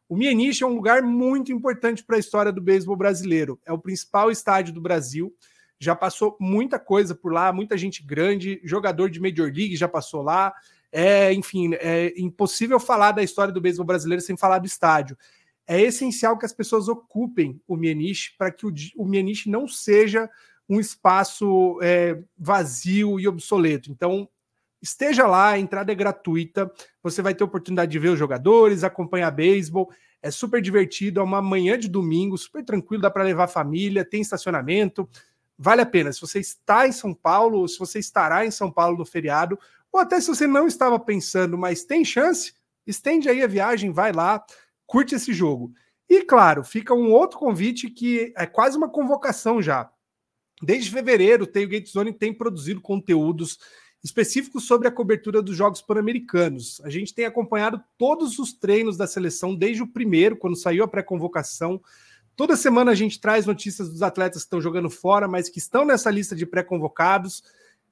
O 0.08 0.16
Mieniche 0.16 0.62
é 0.62 0.66
um 0.66 0.74
lugar 0.74 1.02
muito 1.02 1.52
importante 1.52 2.04
para 2.04 2.16
a 2.16 2.18
história 2.18 2.52
do 2.52 2.60
beisebol 2.60 2.96
brasileiro. 2.96 3.60
É 3.64 3.72
o 3.72 3.78
principal 3.78 4.30
estádio 4.30 4.72
do 4.72 4.80
Brasil. 4.80 5.34
Já 5.78 5.96
passou 5.96 6.36
muita 6.40 6.78
coisa 6.78 7.14
por 7.14 7.32
lá, 7.32 7.52
muita 7.52 7.76
gente 7.76 8.04
grande, 8.04 8.60
jogador 8.62 9.10
de 9.10 9.20
Major 9.20 9.46
League 9.46 9.76
já 9.76 9.88
passou 9.88 10.22
lá. 10.22 10.54
É, 10.92 11.32
enfim, 11.32 11.74
é 11.74 12.12
impossível 12.16 12.80
falar 12.80 13.12
da 13.12 13.22
história 13.22 13.52
do 13.52 13.60
beisebol 13.60 13.86
brasileiro 13.86 14.22
sem 14.22 14.36
falar 14.36 14.58
do 14.58 14.66
estádio. 14.66 15.16
É 15.66 15.80
essencial 15.80 16.38
que 16.38 16.46
as 16.46 16.52
pessoas 16.52 16.88
ocupem 16.88 17.60
o 17.66 17.76
Mieniche 17.76 18.32
para 18.38 18.50
que 18.52 18.66
o, 18.66 18.72
o 18.96 19.06
Mieniche 19.06 19.50
não 19.50 19.66
seja 19.66 20.30
um 20.68 20.80
espaço 20.80 21.78
é, 21.82 22.18
vazio 22.38 23.18
e 23.20 23.26
obsoleto. 23.26 23.90
Então, 23.90 24.28
esteja 24.80 25.26
lá, 25.26 25.50
a 25.50 25.58
entrada 25.58 25.92
é 25.92 25.94
gratuita, 25.94 26.70
você 27.02 27.22
vai 27.22 27.34
ter 27.34 27.44
oportunidade 27.44 27.90
de 27.90 27.98
ver 27.98 28.10
os 28.10 28.18
jogadores, 28.18 28.84
acompanhar 28.84 29.30
beisebol, 29.30 29.90
é 30.22 30.30
super 30.30 30.60
divertido, 30.60 31.20
é 31.20 31.22
uma 31.22 31.42
manhã 31.42 31.78
de 31.78 31.88
domingo, 31.88 32.36
super 32.36 32.64
tranquilo, 32.64 33.02
dá 33.02 33.10
para 33.10 33.22
levar 33.22 33.44
a 33.44 33.48
família, 33.48 34.04
tem 34.04 34.20
estacionamento, 34.20 35.08
vale 35.58 35.82
a 35.82 35.86
pena. 35.86 36.12
Se 36.12 36.20
você 36.20 36.40
está 36.40 36.86
em 36.86 36.92
São 36.92 37.14
Paulo, 37.14 37.66
se 37.68 37.78
você 37.78 37.98
estará 37.98 38.44
em 38.44 38.50
São 38.50 38.70
Paulo 38.70 38.98
no 38.98 39.06
feriado, 39.06 39.58
ou 39.92 40.00
até 40.00 40.20
se 40.20 40.28
você 40.28 40.46
não 40.46 40.66
estava 40.66 40.98
pensando, 40.98 41.56
mas 41.56 41.84
tem 41.84 42.04
chance, 42.04 42.54
estende 42.86 43.28
aí 43.28 43.42
a 43.42 43.46
viagem, 43.46 43.90
vai 43.90 44.12
lá, 44.12 44.44
curte 44.86 45.14
esse 45.14 45.32
jogo. 45.32 45.72
E 46.08 46.22
claro, 46.22 46.62
fica 46.62 46.94
um 46.94 47.12
outro 47.12 47.38
convite 47.38 47.90
que 47.90 48.32
é 48.36 48.46
quase 48.46 48.76
uma 48.76 48.88
convocação 48.88 49.60
já. 49.60 49.90
Desde 50.62 50.90
fevereiro, 50.90 51.44
o 51.44 51.46
Tailgate 51.46 51.90
Zone 51.90 52.12
tem 52.12 52.32
produzido 52.32 52.80
conteúdos 52.80 53.58
específicos 54.02 54.66
sobre 54.66 54.86
a 54.86 54.92
cobertura 54.92 55.42
dos 55.42 55.56
Jogos 55.56 55.82
Pan-Americanos. 55.82 56.80
A 56.84 56.88
gente 56.88 57.12
tem 57.12 57.24
acompanhado 57.24 57.82
todos 57.98 58.38
os 58.38 58.52
treinos 58.52 58.96
da 58.96 59.06
seleção 59.06 59.54
desde 59.54 59.82
o 59.82 59.86
primeiro, 59.86 60.36
quando 60.36 60.56
saiu 60.56 60.84
a 60.84 60.88
pré-convocação. 60.88 61.82
Toda 62.36 62.54
semana 62.54 62.92
a 62.92 62.94
gente 62.94 63.18
traz 63.18 63.46
notícias 63.46 63.88
dos 63.88 64.02
atletas 64.02 64.42
que 64.42 64.46
estão 64.46 64.60
jogando 64.60 64.90
fora, 64.90 65.26
mas 65.26 65.48
que 65.48 65.58
estão 65.58 65.86
nessa 65.86 66.10
lista 66.10 66.36
de 66.36 66.44
pré-convocados. 66.44 67.42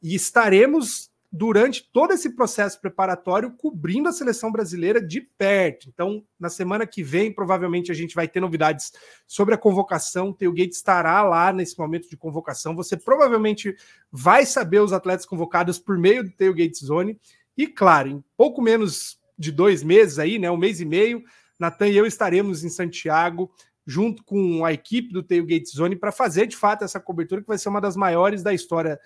E 0.02 0.14
estaremos 0.14 1.10
durante 1.32 1.90
todo 1.92 2.12
esse 2.12 2.36
processo 2.36 2.80
preparatório 2.80 3.50
cobrindo 3.56 4.08
a 4.08 4.12
seleção 4.12 4.52
brasileira 4.52 5.04
de 5.04 5.20
perto. 5.20 5.88
Então, 5.88 6.22
na 6.38 6.48
semana 6.48 6.86
que 6.86 7.02
vem, 7.02 7.32
provavelmente 7.32 7.90
a 7.90 7.94
gente 7.94 8.14
vai 8.14 8.28
ter 8.28 8.38
novidades 8.38 8.92
sobre 9.26 9.54
a 9.54 9.58
convocação. 9.58 10.28
O 10.28 10.34
Tailgate 10.34 10.74
estará 10.74 11.22
lá 11.22 11.52
nesse 11.52 11.76
momento 11.76 12.08
de 12.08 12.16
convocação. 12.16 12.76
Você 12.76 12.96
provavelmente 12.96 13.74
vai 14.12 14.46
saber 14.46 14.80
os 14.80 14.92
atletas 14.92 15.26
convocados 15.26 15.76
por 15.76 15.98
meio 15.98 16.22
do 16.22 16.30
Tailgate 16.30 16.84
Zone. 16.84 17.18
E, 17.56 17.66
claro, 17.66 18.10
em 18.10 18.24
pouco 18.36 18.62
menos 18.62 19.18
de 19.36 19.50
dois 19.50 19.82
meses 19.82 20.20
aí, 20.20 20.38
né, 20.38 20.50
um 20.50 20.56
mês 20.56 20.80
e 20.80 20.84
meio, 20.84 21.24
Natan 21.58 21.88
e 21.88 21.96
eu 21.96 22.06
estaremos 22.06 22.62
em 22.62 22.68
Santiago 22.68 23.50
junto 23.86 24.24
com 24.24 24.64
a 24.64 24.72
equipe 24.72 25.12
do 25.12 25.22
Tailgate 25.22 25.68
Zone 25.68 25.96
para 25.96 26.12
fazer 26.12 26.46
de 26.46 26.56
fato 26.56 26.84
essa 26.84 26.98
cobertura 26.98 27.42
que 27.42 27.48
vai 27.48 27.58
ser 27.58 27.68
uma 27.68 27.80
das 27.80 27.96
maiores 27.96 28.42
da 28.42 28.52
história 28.52 28.98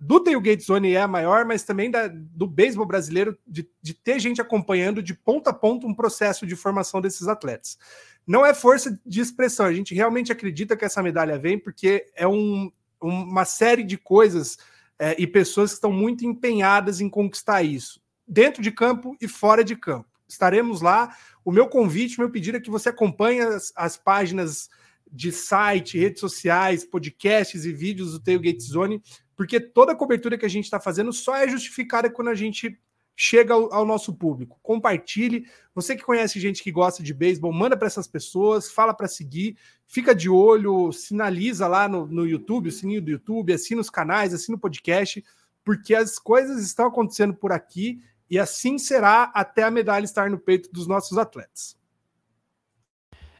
do 0.00 0.20
Tailgate 0.20 0.62
Zone 0.62 0.92
é 0.92 1.00
a 1.00 1.08
maior, 1.08 1.44
mas 1.44 1.64
também 1.64 1.90
da, 1.90 2.08
do 2.08 2.46
beisebol 2.46 2.86
brasileiro, 2.86 3.36
de, 3.46 3.68
de 3.80 3.94
ter 3.94 4.18
gente 4.20 4.40
acompanhando 4.40 5.02
de 5.02 5.14
ponta 5.14 5.50
a 5.50 5.52
ponta 5.52 5.86
um 5.86 5.94
processo 5.94 6.46
de 6.46 6.54
formação 6.54 7.00
desses 7.00 7.26
atletas. 7.26 7.78
Não 8.26 8.46
é 8.46 8.54
força 8.54 8.98
de 9.04 9.20
expressão, 9.20 9.66
a 9.66 9.72
gente 9.72 9.94
realmente 9.94 10.30
acredita 10.30 10.76
que 10.76 10.84
essa 10.84 11.02
medalha 11.02 11.38
vem 11.38 11.58
porque 11.58 12.06
é 12.14 12.26
um, 12.26 12.70
uma 13.00 13.44
série 13.44 13.82
de 13.82 13.98
coisas 13.98 14.56
é, 14.98 15.16
e 15.20 15.26
pessoas 15.26 15.70
que 15.70 15.76
estão 15.76 15.92
muito 15.92 16.24
empenhadas 16.24 17.00
em 17.00 17.08
conquistar 17.08 17.62
isso, 17.62 18.00
dentro 18.26 18.62
de 18.62 18.70
campo 18.70 19.16
e 19.20 19.26
fora 19.26 19.64
de 19.64 19.74
campo. 19.74 20.08
Estaremos 20.28 20.80
lá. 20.80 21.14
O 21.44 21.50
meu 21.50 21.68
convite, 21.68 22.18
meu 22.18 22.30
pedido 22.30 22.56
é 22.56 22.60
que 22.60 22.70
você 22.70 22.88
acompanhe 22.88 23.40
as, 23.40 23.72
as 23.76 23.96
páginas 23.96 24.68
de 25.10 25.30
site, 25.30 25.98
redes 25.98 26.20
sociais, 26.20 26.84
podcasts 26.84 27.64
e 27.64 27.72
vídeos 27.72 28.12
do 28.12 28.20
Tailgate 28.20 28.62
Zone, 28.62 29.02
porque 29.36 29.60
toda 29.60 29.92
a 29.92 29.96
cobertura 29.96 30.38
que 30.38 30.46
a 30.46 30.50
gente 30.50 30.64
está 30.64 30.80
fazendo 30.80 31.12
só 31.12 31.36
é 31.36 31.48
justificada 31.48 32.08
quando 32.08 32.28
a 32.28 32.34
gente 32.34 32.78
chega 33.14 33.52
ao, 33.52 33.72
ao, 33.72 33.84
nosso 33.84 34.14
público. 34.14 34.58
Compartilhe. 34.62 35.46
Você 35.74 35.94
que 35.94 36.02
conhece 36.02 36.40
gente 36.40 36.62
que 36.62 36.72
gosta 36.72 37.02
de 37.02 37.12
beisebol, 37.12 37.52
manda 37.52 37.76
para 37.76 37.86
essas 37.86 38.06
pessoas, 38.06 38.70
fala 38.70 38.94
para 38.94 39.06
seguir, 39.06 39.56
fica 39.86 40.14
de 40.14 40.30
olho, 40.30 40.90
sinaliza 40.92 41.66
lá 41.66 41.88
no, 41.88 42.06
no 42.06 42.26
YouTube, 42.26 42.68
o 42.68 42.72
sininho 42.72 43.02
do 43.02 43.10
YouTube, 43.10 43.52
assina 43.52 43.80
os 43.80 43.90
canais, 43.90 44.32
assina 44.32 44.56
o 44.56 44.60
podcast, 44.60 45.22
porque 45.64 45.94
as 45.94 46.18
coisas 46.18 46.62
estão 46.62 46.86
acontecendo 46.86 47.34
por 47.34 47.52
aqui 47.52 48.02
e 48.32 48.38
assim 48.38 48.78
será 48.78 49.30
até 49.34 49.62
a 49.62 49.70
medalha 49.70 50.06
estar 50.06 50.30
no 50.30 50.38
peito 50.38 50.72
dos 50.72 50.86
nossos 50.86 51.18
atletas. 51.18 51.76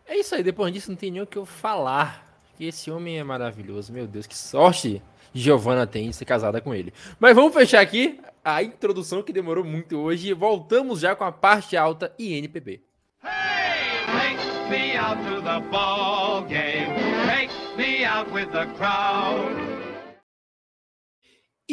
É 0.05 0.19
isso 0.19 0.35
aí, 0.35 0.43
depois 0.43 0.71
disso 0.71 0.91
não 0.91 0.97
tem 0.99 1.11
nem 1.11 1.23
o 1.23 1.27
que 1.27 1.39
eu 1.39 1.47
falar. 1.47 2.43
Que 2.59 2.67
esse 2.67 2.91
homem 2.91 3.19
é 3.19 3.25
maravilhoso, 3.25 3.91
meu 3.91 4.07
Deus, 4.07 4.27
que 4.27 4.37
sorte 4.37 5.03
Giovanna 5.33 5.87
tem 5.87 6.11
de 6.11 6.15
ser 6.15 6.27
casada 6.27 6.61
com 6.61 6.75
ele. 6.75 6.93
Mas 7.19 7.35
vamos 7.35 7.55
fechar 7.55 7.81
aqui 7.81 8.21
a 8.45 8.63
introdução 8.63 9.23
que 9.23 9.33
demorou 9.33 9.65
muito 9.65 9.97
hoje 9.97 10.29
e 10.29 10.35
voltamos 10.35 11.01
já 11.01 11.17
com 11.17 11.25
a 11.25 11.33
parte 11.33 11.75
alta 11.75 12.15
e 12.19 12.35
NPB. 12.35 12.83
Hey, 13.25 14.05
take 14.05 14.69
me 14.69 14.95
out 14.99 15.17
to 15.27 15.41
the 15.41 15.59
ball 15.71 16.43
game. 16.43 16.93
Take 17.27 17.51
me 17.79 18.05
out 18.05 18.31
with 18.31 18.51
the 18.53 18.67
crowd. 18.77 19.82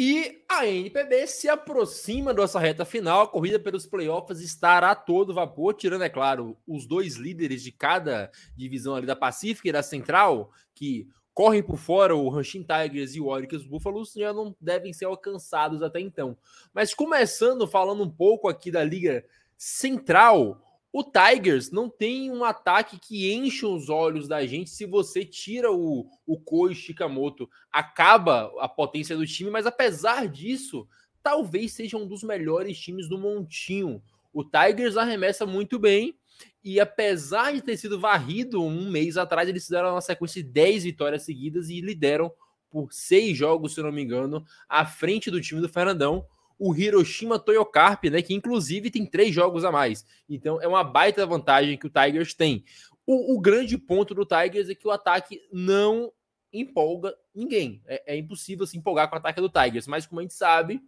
E 0.02 0.42
a 0.48 0.66
NPB 0.66 1.26
se 1.26 1.46
aproxima 1.46 2.32
dessa 2.32 2.58
reta 2.58 2.86
final. 2.86 3.20
A 3.20 3.28
corrida 3.28 3.58
pelos 3.58 3.84
playoffs 3.84 4.40
estará 4.40 4.92
a 4.92 4.94
todo 4.94 5.34
vapor, 5.34 5.74
tirando, 5.74 6.04
é 6.04 6.08
claro, 6.08 6.56
os 6.66 6.86
dois 6.86 7.16
líderes 7.16 7.62
de 7.62 7.70
cada 7.70 8.30
divisão 8.56 8.94
ali 8.94 9.06
da 9.06 9.14
Pacífica 9.14 9.68
e 9.68 9.72
da 9.72 9.82
Central, 9.82 10.50
que 10.74 11.06
correm 11.34 11.62
por 11.62 11.76
fora, 11.76 12.16
o 12.16 12.34
Hanshin 12.34 12.62
Tigers 12.64 13.14
e 13.14 13.20
o 13.20 13.26
Oricles 13.26 13.66
Buffaloes 13.66 14.14
já 14.14 14.32
não 14.32 14.56
devem 14.58 14.90
ser 14.94 15.04
alcançados 15.04 15.82
até 15.82 16.00
então. 16.00 16.34
Mas 16.72 16.94
começando 16.94 17.68
falando 17.68 18.02
um 18.02 18.10
pouco 18.10 18.48
aqui 18.48 18.70
da 18.70 18.82
Liga 18.82 19.22
Central, 19.54 20.69
o 20.92 21.04
Tigers 21.04 21.70
não 21.70 21.88
tem 21.88 22.30
um 22.30 22.42
ataque 22.42 22.98
que 22.98 23.32
enche 23.32 23.64
os 23.64 23.88
olhos 23.88 24.26
da 24.26 24.44
gente. 24.44 24.70
Se 24.70 24.84
você 24.84 25.24
tira 25.24 25.70
o, 25.70 26.06
o 26.26 26.38
Koi 26.38 26.74
Shikamoto, 26.74 27.48
acaba 27.70 28.52
a 28.58 28.68
potência 28.68 29.16
do 29.16 29.26
time, 29.26 29.50
mas 29.50 29.66
apesar 29.66 30.26
disso, 30.26 30.88
talvez 31.22 31.72
seja 31.72 31.96
um 31.96 32.06
dos 32.06 32.24
melhores 32.24 32.78
times 32.78 33.08
do 33.08 33.18
montinho. 33.18 34.02
O 34.32 34.44
Tigers 34.44 34.96
arremessa 34.96 35.46
muito 35.46 35.78
bem, 35.78 36.18
e 36.62 36.80
apesar 36.80 37.52
de 37.52 37.62
ter 37.62 37.76
sido 37.76 38.00
varrido 38.00 38.62
um 38.62 38.90
mês 38.90 39.16
atrás, 39.16 39.48
eles 39.48 39.64
fizeram 39.64 39.92
uma 39.92 40.00
sequência 40.00 40.42
de 40.42 40.48
10 40.48 40.84
vitórias 40.84 41.22
seguidas 41.22 41.68
e 41.68 41.80
lideram 41.80 42.32
por 42.68 42.92
seis 42.92 43.36
jogos, 43.36 43.74
se 43.74 43.82
não 43.82 43.92
me 43.92 44.02
engano, 44.02 44.44
à 44.68 44.84
frente 44.84 45.30
do 45.30 45.40
time 45.40 45.60
do 45.60 45.68
Fernandão 45.68 46.24
o 46.60 46.76
Hiroshima 46.76 47.38
Toyocarp, 47.38 48.04
né? 48.04 48.20
Que 48.20 48.34
inclusive 48.34 48.90
tem 48.90 49.06
três 49.06 49.34
jogos 49.34 49.64
a 49.64 49.72
mais. 49.72 50.04
Então 50.28 50.60
é 50.60 50.68
uma 50.68 50.84
baita 50.84 51.24
vantagem 51.24 51.78
que 51.78 51.86
o 51.86 51.90
Tigers 51.90 52.34
tem. 52.34 52.62
O, 53.06 53.34
o 53.34 53.40
grande 53.40 53.78
ponto 53.78 54.14
do 54.14 54.26
Tigers 54.26 54.68
é 54.68 54.74
que 54.74 54.86
o 54.86 54.90
ataque 54.90 55.40
não 55.50 56.12
empolga 56.52 57.16
ninguém. 57.34 57.80
É, 57.86 58.14
é, 58.14 58.16
impossível 58.18 58.66
se 58.66 58.76
empolgar 58.76 59.08
com 59.08 59.16
o 59.16 59.18
ataque 59.18 59.40
do 59.40 59.48
Tigers, 59.48 59.86
mas 59.86 60.04
como 60.06 60.20
a 60.20 60.22
gente 60.22 60.34
sabe, 60.34 60.82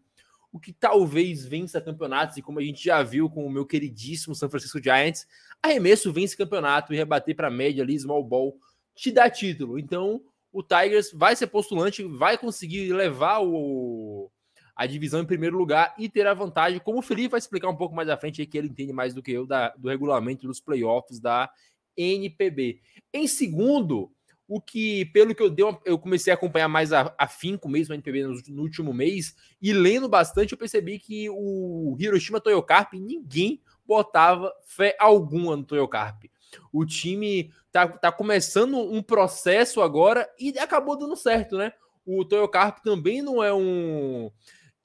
o 0.53 0.61
que 0.61 0.75
talvez 0.75 1.47
vença 1.47 1.81
campeonatos, 1.81 2.37
e 2.37 2.43
como 2.43 2.59
a 2.59 2.63
gente 2.63 2.85
já 2.85 3.03
viu 3.03 3.31
com 3.31 3.47
o 3.47 3.51
meu 3.51 3.65
queridíssimo 3.65 4.35
San 4.35 4.51
Francisco 4.51 4.83
Giants, 4.83 5.27
arremesso 5.63 6.13
vence 6.13 6.37
campeonato 6.37 6.93
e 6.93 6.97
rebater 6.99 7.35
para 7.35 7.51
média 7.51 7.83
ali, 7.83 7.99
small 7.99 8.23
ball, 8.23 8.59
te 8.95 9.11
dá 9.11 9.31
título. 9.31 9.79
Então 9.79 10.23
o 10.53 10.63
Tigers 10.63 11.11
vai 11.15 11.35
ser 11.35 11.47
postulante, 11.47 12.03
vai 12.03 12.37
conseguir 12.37 12.93
levar 12.93 13.39
o 13.41 14.31
a 14.75 14.87
divisão 14.87 15.21
em 15.21 15.27
primeiro 15.27 15.57
lugar 15.57 15.95
e 15.99 16.09
ter 16.09 16.27
a 16.27 16.35
vantagem, 16.35 16.81
como 16.81 16.99
o 16.99 17.03
Felipe 17.03 17.29
vai 17.29 17.39
explicar 17.39 17.69
um 17.69 17.77
pouco 17.77 17.95
mais 17.95 18.09
à 18.09 18.17
frente, 18.17 18.41
aí, 18.41 18.47
que 18.47 18.57
ele 18.57 18.69
entende 18.69 18.93
mais 18.93 19.15
do 19.15 19.23
que 19.23 19.33
eu, 19.33 19.47
da, 19.47 19.69
do 19.71 19.89
regulamento 19.89 20.47
dos 20.47 20.61
playoffs 20.61 21.21
da 21.21 21.51
NPB. 21.97 22.81
Em 23.13 23.27
segundo, 23.27 24.11
o 24.49 24.61
que, 24.61 25.07
pelo 25.07 25.35
que 25.35 25.43
eu 25.43 25.51
dei, 25.51 25.65
eu 25.85 25.99
comecei 25.99 26.33
a 26.33 26.35
acompanhar 26.35 26.69
mais 26.69 26.91
afinco 26.93 27.69
mesmo 27.69 27.93
a 27.93 27.97
NPB 27.97 28.25
no, 28.25 28.35
no, 28.49 28.63
último 28.63 28.93
mês, 28.93 29.35
e 29.61 29.73
lendo 29.73 30.09
bastante, 30.09 30.53
eu 30.53 30.59
percebi 30.59 30.99
que 30.99 31.29
o 31.31 31.97
Hiroshima 31.99 32.41
Toyocarp, 32.41 32.95
ninguém 32.95 33.61
botava 33.87 34.53
fé 34.65 34.97
alguma 34.99 35.57
no 35.57 35.65
Toyocarp. 35.65 36.25
O 36.73 36.85
time 36.85 37.51
tá, 37.71 37.89
tá 37.89 38.13
começando 38.13 38.77
um 38.77 39.03
processo 39.03 39.81
agora 39.81 40.29
e 40.39 40.59
acabou 40.59 40.99
dando 40.99 41.17
certo, 41.17 41.57
né? 41.57 41.73
O 42.05 42.25
Toyocarp 42.25 42.83
também 42.83 43.23
não 43.23 43.43
é 43.43 43.55
um 43.55 44.31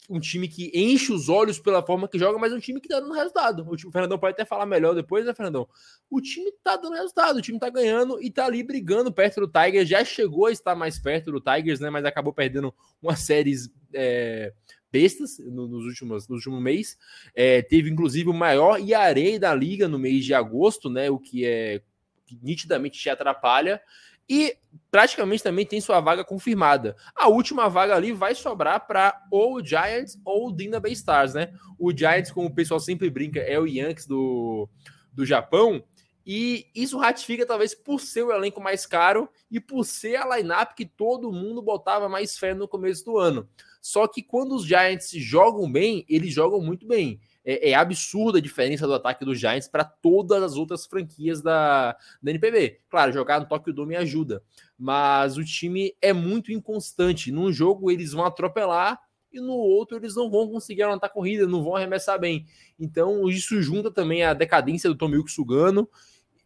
um 0.09 0.19
time 0.19 0.47
que 0.47 0.71
enche 0.73 1.11
os 1.11 1.27
olhos 1.27 1.59
pela 1.59 1.85
forma 1.85 2.07
que 2.07 2.17
joga, 2.17 2.39
mas 2.39 2.53
é 2.53 2.55
um 2.55 2.59
time 2.59 2.79
que 2.79 2.87
tá 2.87 2.99
dando 2.99 3.13
resultado. 3.13 3.67
O, 3.69 3.75
time, 3.75 3.89
o 3.89 3.91
Fernandão 3.91 4.17
pode 4.17 4.33
até 4.33 4.45
falar 4.45 4.65
melhor 4.65 4.95
depois, 4.95 5.25
né, 5.25 5.33
Fernandão? 5.33 5.67
O 6.09 6.21
time 6.21 6.51
tá 6.63 6.77
dando 6.77 6.95
resultado, 6.95 7.37
o 7.37 7.41
time 7.41 7.59
tá 7.59 7.69
ganhando 7.69 8.21
e 8.21 8.31
tá 8.31 8.45
ali 8.45 8.63
brigando 8.63 9.11
perto 9.11 9.41
do 9.41 9.47
Tigers. 9.47 9.89
Já 9.89 10.05
chegou 10.05 10.45
a 10.45 10.51
estar 10.51 10.75
mais 10.75 10.97
perto 10.97 11.31
do 11.31 11.41
Tigers, 11.41 11.81
né? 11.81 11.89
Mas 11.89 12.05
acabou 12.05 12.31
perdendo 12.31 12.73
uma 13.01 13.17
série 13.17 13.53
é, 13.93 14.53
bestas 14.89 15.39
no, 15.39 15.67
nos, 15.67 15.85
últimos, 15.85 16.27
no 16.27 16.35
último 16.35 16.61
mês. 16.61 16.97
É, 17.35 17.61
teve 17.61 17.89
inclusive 17.89 18.29
o 18.29 18.33
maior 18.33 18.79
IAREI 18.79 19.37
da 19.37 19.53
liga 19.53 19.89
no 19.89 19.99
mês 19.99 20.23
de 20.23 20.33
agosto, 20.33 20.89
né? 20.89 21.09
O 21.09 21.19
que 21.19 21.45
é 21.45 21.81
que 22.25 22.37
nitidamente 22.43 22.99
te 22.99 23.09
atrapalha 23.09 23.81
e 24.29 24.57
praticamente 24.91 25.43
também 25.43 25.65
tem 25.65 25.79
sua 25.79 25.99
vaga 25.99 26.23
confirmada. 26.23 26.95
A 27.15 27.27
última 27.27 27.69
vaga 27.69 27.95
ali 27.95 28.11
vai 28.11 28.35
sobrar 28.35 28.85
para 28.85 29.21
ou 29.31 29.55
o 29.55 29.65
Giants 29.65 30.19
ou 30.25 30.47
o 30.47 30.51
Dina 30.51 30.79
Bay 30.79 30.93
Stars, 30.93 31.33
né? 31.33 31.53
O 31.77 31.95
Giants, 31.95 32.31
como 32.31 32.47
o 32.47 32.53
pessoal 32.53 32.79
sempre 32.79 33.09
brinca, 33.09 33.39
é 33.39 33.59
o 33.59 33.65
Yankees 33.65 34.07
do, 34.07 34.67
do 35.13 35.25
Japão. 35.25 35.83
E 36.29 36.67
isso 36.75 36.97
ratifica, 36.97 37.45
talvez, 37.45 37.73
por 37.73 38.01
ser 38.01 38.23
o 38.23 38.33
elenco 38.33 38.59
mais 38.59 38.85
caro 38.85 39.29
e 39.49 39.61
por 39.61 39.85
ser 39.85 40.17
a 40.17 40.35
lineup 40.35 40.73
que 40.75 40.85
todo 40.85 41.31
mundo 41.31 41.61
botava 41.61 42.09
mais 42.09 42.37
fé 42.37 42.53
no 42.53 42.67
começo 42.67 43.05
do 43.05 43.17
ano. 43.17 43.47
Só 43.81 44.05
que 44.09 44.21
quando 44.21 44.53
os 44.53 44.65
Giants 44.65 45.09
jogam 45.11 45.71
bem, 45.71 46.05
eles 46.09 46.33
jogam 46.33 46.59
muito 46.59 46.85
bem. 46.85 47.21
É, 47.49 47.69
é 47.69 47.73
absurda 47.73 48.39
a 48.39 48.41
diferença 48.41 48.85
do 48.85 48.93
ataque 48.93 49.23
dos 49.23 49.39
Giants 49.39 49.69
para 49.69 49.85
todas 49.85 50.43
as 50.43 50.55
outras 50.57 50.85
franquias 50.85 51.41
da, 51.41 51.95
da 52.21 52.31
NPB. 52.31 52.81
Claro, 52.89 53.13
jogar 53.13 53.39
no 53.39 53.47
Tokyo 53.47 53.71
Dome 53.71 53.95
ajuda, 53.95 54.43
mas 54.77 55.37
o 55.37 55.45
time 55.45 55.95
é 56.01 56.11
muito 56.11 56.51
inconstante. 56.51 57.31
Num 57.31 57.49
jogo 57.49 57.89
eles 57.89 58.11
vão 58.11 58.25
atropelar 58.25 58.99
e 59.31 59.39
no 59.39 59.53
outro 59.53 59.95
eles 59.95 60.13
não 60.13 60.29
vão 60.29 60.49
conseguir 60.49 60.83
anotar 60.83 61.09
corrida, 61.09 61.47
não 61.47 61.63
vão 61.63 61.77
arremessar 61.77 62.19
bem. 62.19 62.45
Então 62.77 63.29
isso 63.29 63.61
junta 63.61 63.89
também 63.89 64.23
a 64.23 64.33
decadência 64.33 64.89
do 64.89 64.97
Tomilko 64.97 65.31
Sugano. 65.31 65.89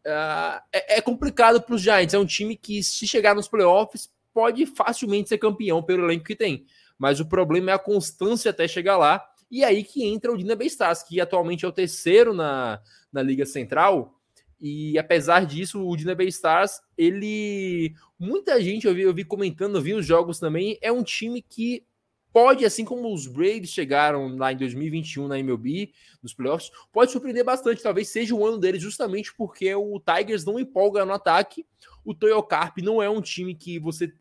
Uh, 0.06 0.62
é, 0.72 0.98
é, 0.98 1.02
complicado 1.02 1.60
para 1.62 1.74
os 1.74 1.82
Giants. 1.82 2.14
É 2.14 2.20
um 2.20 2.26
time 2.26 2.56
que, 2.56 2.84
se 2.84 3.08
chegar 3.08 3.36
nos 3.36 3.48
playoffs, 3.48 4.12
pode 4.32 4.68
facilmente 4.68 5.30
ser 5.30 5.40
campeão 5.40 5.82
pelo 5.82 6.04
elenco 6.06 6.26
que 6.26 6.36
tem. 6.36 6.66
Mas 6.98 7.20
o 7.20 7.26
problema 7.26 7.72
é 7.72 7.74
a 7.74 7.80
constância 7.80 8.52
até 8.52 8.68
chegar 8.68 8.98
lá. 8.98 9.24
E 9.52 9.66
aí 9.66 9.84
que 9.84 10.06
entra 10.06 10.32
o 10.32 10.38
Dina 10.38 10.58
Stars, 10.62 11.04
que 11.04 11.20
atualmente 11.20 11.66
é 11.66 11.68
o 11.68 11.74
terceiro 11.74 12.34
na, 12.34 12.82
na 13.12 13.22
Liga 13.22 13.46
Central. 13.46 14.18
E 14.62 14.98
apesar 14.98 15.46
disso, 15.46 15.86
o 15.86 15.98
Dina 15.98 16.16
Stars, 16.24 16.80
ele. 16.98 17.94
Muita 18.18 18.62
gente 18.62 18.88
eu 18.88 18.96
vi, 18.96 19.02
eu 19.02 19.14
vi 19.14 19.26
comentando, 19.26 19.76
eu 19.76 19.82
vi 19.82 19.94
os 19.94 20.06
jogos 20.06 20.40
também. 20.40 20.78
É 20.82 20.92
um 20.92 21.04
time 21.04 21.42
que 21.42 21.84
pode, 22.32 22.64
assim 22.64 22.86
como 22.86 23.14
os 23.14 23.28
Braves 23.28 23.72
chegaram 23.72 24.38
lá 24.38 24.54
em 24.54 24.58
2021 24.58 25.28
na 25.28 25.40
MLB, 25.40 25.92
nos 26.24 26.34
playoffs, 26.34 26.72
pode 26.92 27.12
surpreender 27.12 27.44
bastante. 27.44 27.84
Talvez 27.84 28.08
seja 28.08 28.34
o 28.34 28.46
ano 28.46 28.58
deles, 28.58 28.82
justamente 28.82 29.34
porque 29.36 29.74
o 29.76 30.00
Tigers 30.00 30.46
não 30.46 30.60
empolga 30.60 31.04
no 31.04 31.14
ataque. 31.14 31.66
O 32.06 32.14
Toyocarp 32.14 32.78
não 32.78 33.02
é 33.02 33.10
um 33.10 33.22
time 33.22 33.54
que 33.54 33.80
você 33.80 34.14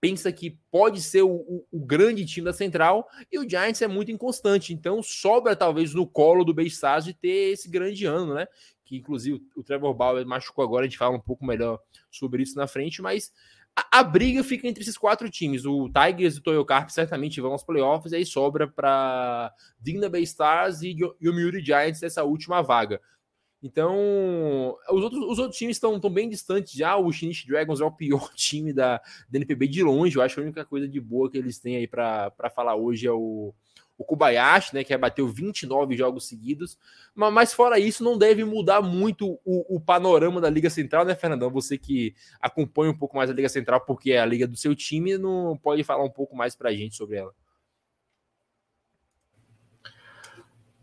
pensa 0.00 0.32
que 0.32 0.58
pode 0.70 1.00
ser 1.02 1.22
o, 1.22 1.30
o, 1.30 1.66
o, 1.72 1.84
grande 1.84 2.24
time 2.24 2.44
da 2.44 2.52
Central, 2.52 3.08
e 3.30 3.38
o 3.38 3.48
Giants 3.48 3.82
é 3.82 3.88
muito 3.88 4.12
inconstante, 4.12 4.72
então 4.72 5.02
sobra 5.02 5.56
talvez 5.56 5.92
no 5.94 6.06
colo 6.06 6.44
do 6.44 6.54
Beystars 6.54 7.04
de 7.04 7.14
ter 7.14 7.52
esse 7.52 7.68
grande 7.68 8.04
ano, 8.06 8.34
né? 8.34 8.46
Que 8.84 8.96
inclusive 8.96 9.42
o 9.56 9.62
Trevor 9.62 9.94
Bauer 9.94 10.26
machucou 10.26 10.64
agora, 10.64 10.84
a 10.84 10.88
gente 10.88 10.98
fala 10.98 11.16
um 11.16 11.20
pouco 11.20 11.44
melhor 11.44 11.80
sobre 12.10 12.42
isso 12.42 12.56
na 12.56 12.66
frente, 12.66 13.02
mas 13.02 13.32
a, 13.76 14.00
a 14.00 14.02
briga 14.02 14.42
fica 14.42 14.66
entre 14.66 14.82
esses 14.82 14.96
quatro 14.96 15.28
times. 15.28 15.64
O 15.64 15.88
Tigers 15.88 16.36
e 16.36 16.38
o 16.38 16.42
Toyocarp 16.42 16.88
certamente 16.90 17.40
vão 17.40 17.52
aos 17.52 17.64
playoffs, 17.64 18.12
e 18.12 18.16
aí 18.16 18.26
sobra 18.26 18.66
para 18.68 19.52
Digna 19.80 20.08
Beystars 20.08 20.82
e 20.82 20.96
o 21.04 21.16
Yomiuri 21.20 21.64
Giants 21.64 22.02
essa 22.02 22.24
última 22.24 22.62
vaga. 22.62 23.00
Então, 23.62 24.76
os 24.88 25.02
outros, 25.02 25.22
os 25.24 25.38
outros 25.38 25.58
times 25.58 25.76
estão 25.76 25.98
bem 26.10 26.28
distantes 26.28 26.72
já. 26.72 26.96
O 26.96 27.10
Shinichi 27.10 27.46
Dragons 27.48 27.80
é 27.80 27.84
o 27.84 27.90
pior 27.90 28.30
time 28.34 28.72
da, 28.72 28.98
da 29.28 29.38
NPB 29.38 29.66
de 29.66 29.82
longe. 29.82 30.16
Eu 30.16 30.22
acho 30.22 30.36
que 30.36 30.40
a 30.40 30.44
única 30.44 30.64
coisa 30.64 30.88
de 30.88 31.00
boa 31.00 31.30
que 31.30 31.38
eles 31.38 31.58
têm 31.58 31.76
aí 31.76 31.86
para 31.86 32.32
falar 32.54 32.76
hoje 32.76 33.06
é 33.06 33.12
o, 33.12 33.52
o 33.98 34.04
Kobayashi, 34.04 34.76
né, 34.76 34.84
que 34.84 34.96
bateu 34.96 35.26
29 35.26 35.96
jogos 35.96 36.28
seguidos. 36.28 36.78
Mas, 37.12 37.32
mas 37.32 37.52
fora 37.52 37.80
isso, 37.80 38.04
não 38.04 38.16
deve 38.16 38.44
mudar 38.44 38.80
muito 38.80 39.40
o, 39.44 39.76
o, 39.76 39.80
panorama 39.80 40.40
da 40.40 40.48
Liga 40.48 40.70
Central, 40.70 41.04
né, 41.04 41.16
Fernandão? 41.16 41.50
Você 41.50 41.76
que 41.76 42.14
acompanha 42.40 42.92
um 42.92 42.96
pouco 42.96 43.16
mais 43.16 43.28
a 43.28 43.34
Liga 43.34 43.48
Central, 43.48 43.80
porque 43.80 44.12
é 44.12 44.20
a 44.20 44.26
liga 44.26 44.46
do 44.46 44.56
seu 44.56 44.74
time, 44.74 45.18
não 45.18 45.58
pode 45.60 45.82
falar 45.82 46.04
um 46.04 46.10
pouco 46.10 46.36
mais 46.36 46.54
para 46.54 46.70
a 46.70 46.72
gente 46.72 46.94
sobre 46.94 47.16
ela. 47.16 47.34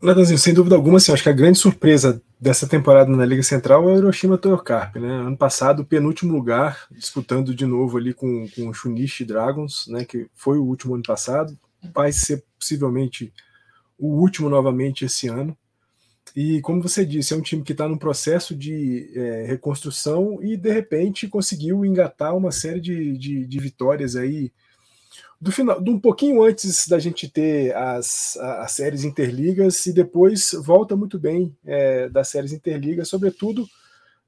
Natanzinho, 0.05 0.37
sem 0.37 0.53
dúvida 0.53 0.75
alguma, 0.75 0.97
assim, 0.97 1.11
acho 1.11 1.23
que 1.23 1.29
a 1.29 1.33
grande 1.33 1.57
surpresa 1.57 2.21
dessa 2.39 2.67
temporada 2.67 3.09
na 3.09 3.25
Liga 3.25 3.43
Central 3.43 3.89
é 3.89 3.93
o 3.93 3.97
Hiroshima 3.97 4.37
Toyocarp, 4.37 4.95
né? 4.97 5.07
Ano 5.07 5.37
passado, 5.37 5.85
penúltimo 5.85 6.33
lugar, 6.33 6.87
disputando 6.91 7.53
de 7.53 7.65
novo 7.65 7.97
ali 7.97 8.13
com, 8.13 8.47
com 8.55 8.69
o 8.69 8.73
Shunichi 8.73 9.25
Dragons, 9.25 9.87
né? 9.87 10.05
Que 10.05 10.27
foi 10.33 10.57
o 10.57 10.63
último 10.63 10.95
ano 10.95 11.03
passado, 11.03 11.57
vai 11.93 12.11
ser 12.11 12.43
possivelmente 12.59 13.33
o 13.97 14.07
último 14.07 14.49
novamente 14.49 15.05
esse 15.05 15.27
ano. 15.27 15.57
E 16.35 16.59
como 16.61 16.81
você 16.81 17.05
disse, 17.05 17.33
é 17.33 17.37
um 17.37 17.41
time 17.41 17.63
que 17.63 17.71
está 17.71 17.87
num 17.87 17.97
processo 17.97 18.55
de 18.55 19.09
é, 19.15 19.45
reconstrução 19.45 20.39
e 20.41 20.57
de 20.57 20.71
repente 20.71 21.27
conseguiu 21.27 21.85
engatar 21.85 22.35
uma 22.35 22.51
série 22.51 22.81
de, 22.81 23.17
de, 23.17 23.45
de 23.45 23.59
vitórias 23.59 24.15
aí 24.15 24.51
do 25.39 25.51
final, 25.51 25.81
de 25.81 25.89
um 25.89 25.99
pouquinho 25.99 26.43
antes 26.43 26.87
da 26.87 26.97
gente 26.97 27.29
ter 27.29 27.75
as, 27.75 28.37
as 28.37 28.71
séries 28.71 29.03
interligas 29.03 29.85
e 29.85 29.93
depois 29.93 30.51
volta 30.63 30.95
muito 30.95 31.19
bem 31.19 31.55
é, 31.65 32.09
das 32.09 32.29
séries 32.29 32.53
interligas, 32.53 33.09
sobretudo 33.09 33.67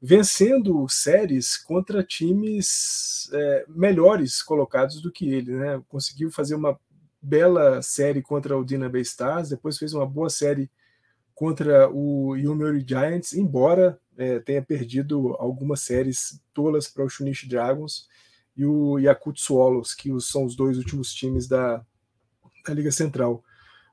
vencendo 0.01 0.87
séries 0.87 1.57
contra 1.57 2.03
times 2.03 3.29
é, 3.33 3.65
melhores 3.67 4.43
colocados 4.43 5.01
do 5.01 5.11
que 5.11 5.29
ele, 5.29 5.53
né? 5.53 5.81
Conseguiu 5.89 6.29
fazer 6.29 6.55
uma 6.55 6.79
bela 7.21 7.81
série 7.81 8.21
contra 8.21 8.57
o 8.57 8.63
Dina 8.63 8.89
Bay 8.89 9.01
Stars, 9.01 9.49
depois 9.49 9.77
fez 9.77 9.93
uma 9.93 10.05
boa 10.05 10.29
série 10.29 10.69
contra 11.33 11.89
o 11.89 12.35
Yomiuri 12.35 12.85
Giants, 12.87 13.33
embora 13.33 13.99
é, 14.17 14.39
tenha 14.39 14.61
perdido 14.61 15.35
algumas 15.39 15.81
séries 15.81 16.39
tolas 16.53 16.87
para 16.87 17.03
o 17.03 17.09
Shunichi 17.09 17.47
Dragons 17.47 18.07
e 18.57 18.65
o 18.65 18.97
Yakut 18.97 19.39
Swallows, 19.39 19.93
que 19.93 20.09
são 20.19 20.43
os 20.43 20.55
dois 20.55 20.77
últimos 20.77 21.13
times 21.13 21.47
da, 21.47 21.85
da 22.65 22.73
Liga 22.73 22.91
Central. 22.91 23.43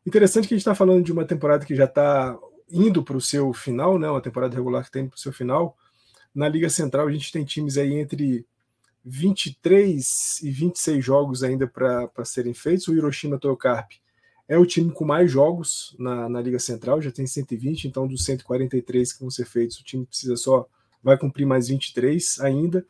Interessante 0.07 0.49
que 0.49 0.55
a 0.55 0.57
gente 0.57 0.63
está 0.63 0.75
falando 0.75 1.05
de 1.05 1.13
uma 1.13 1.27
temporada 1.27 1.67
que 1.67 1.77
já 1.77 1.85
está 1.85 2.37
indo 2.71 3.03
para 3.03 3.17
o 3.17 3.21
seu 3.21 3.53
final, 3.53 3.99
né? 3.99 4.09
Uma 4.09 4.23
temporada 4.23 4.57
regular 4.57 4.83
que 4.83 4.89
está 4.89 5.01
indo 5.01 5.11
para 5.11 5.19
o 5.19 5.21
seu 5.21 5.33
final. 5.33 5.77
Na 6.35 6.49
Liga 6.49 6.71
Central 6.71 7.07
a 7.07 7.13
gente 7.13 7.31
tem 7.31 7.45
times 7.45 7.77
aí 7.77 7.93
entre 7.93 8.47
23 9.05 10.43
e 10.43 10.51
26 10.51 11.05
jogos 11.05 11.43
ainda 11.43 11.67
para 11.67 12.25
serem 12.25 12.55
feitos. 12.55 12.89
O 12.89 12.95
Hiroshima 12.95 13.39
Toyocarp 13.39 13.93
é 14.49 14.57
o 14.57 14.65
time 14.65 14.91
com 14.91 15.05
mais 15.05 15.31
jogos 15.31 15.95
na, 15.99 16.29
na 16.29 16.41
Liga 16.41 16.59
Central, 16.59 17.03
já 17.03 17.11
tem 17.11 17.27
120, 17.27 17.87
então 17.87 18.07
dos 18.07 18.25
143 18.25 19.13
que 19.13 19.21
vão 19.21 19.31
ser 19.31 19.47
feitos, 19.47 19.79
o 19.79 19.85
time 19.85 20.05
precisa 20.05 20.37
só, 20.37 20.69
vai 21.03 21.17
cumprir 21.17 21.47
mais 21.47 21.69
23 21.69 22.41
ainda 22.41 22.85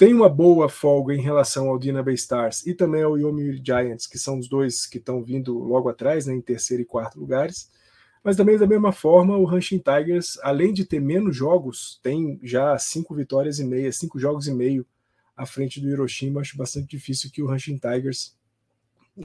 tem 0.00 0.14
uma 0.14 0.30
boa 0.30 0.66
folga 0.66 1.14
em 1.14 1.20
relação 1.20 1.68
ao 1.68 1.78
Dina 1.78 2.02
Bay 2.02 2.14
Stars 2.14 2.66
e 2.66 2.72
também 2.72 3.02
ao 3.02 3.18
Yomiuri 3.18 3.60
Giants, 3.62 4.06
que 4.06 4.18
são 4.18 4.38
os 4.38 4.48
dois 4.48 4.86
que 4.86 4.96
estão 4.96 5.22
vindo 5.22 5.58
logo 5.58 5.90
atrás, 5.90 6.24
né, 6.24 6.32
em 6.32 6.40
terceiro 6.40 6.82
e 6.82 6.86
quarto 6.86 7.20
lugares. 7.20 7.70
Mas 8.24 8.34
também, 8.34 8.56
da 8.56 8.66
mesma 8.66 8.92
forma, 8.92 9.36
o 9.36 9.46
Hanshin 9.46 9.76
Tigers, 9.76 10.38
além 10.42 10.72
de 10.72 10.86
ter 10.86 11.00
menos 11.00 11.36
jogos, 11.36 12.00
tem 12.02 12.40
já 12.42 12.78
cinco 12.78 13.14
vitórias 13.14 13.58
e 13.58 13.64
meia, 13.64 13.92
cinco 13.92 14.18
jogos 14.18 14.46
e 14.48 14.54
meio 14.54 14.86
à 15.36 15.44
frente 15.44 15.78
do 15.82 15.90
Hiroshima. 15.90 16.40
Acho 16.40 16.56
bastante 16.56 16.88
difícil 16.88 17.30
que 17.30 17.42
o 17.42 17.50
Hanshin 17.50 17.76
Tigers 17.76 18.34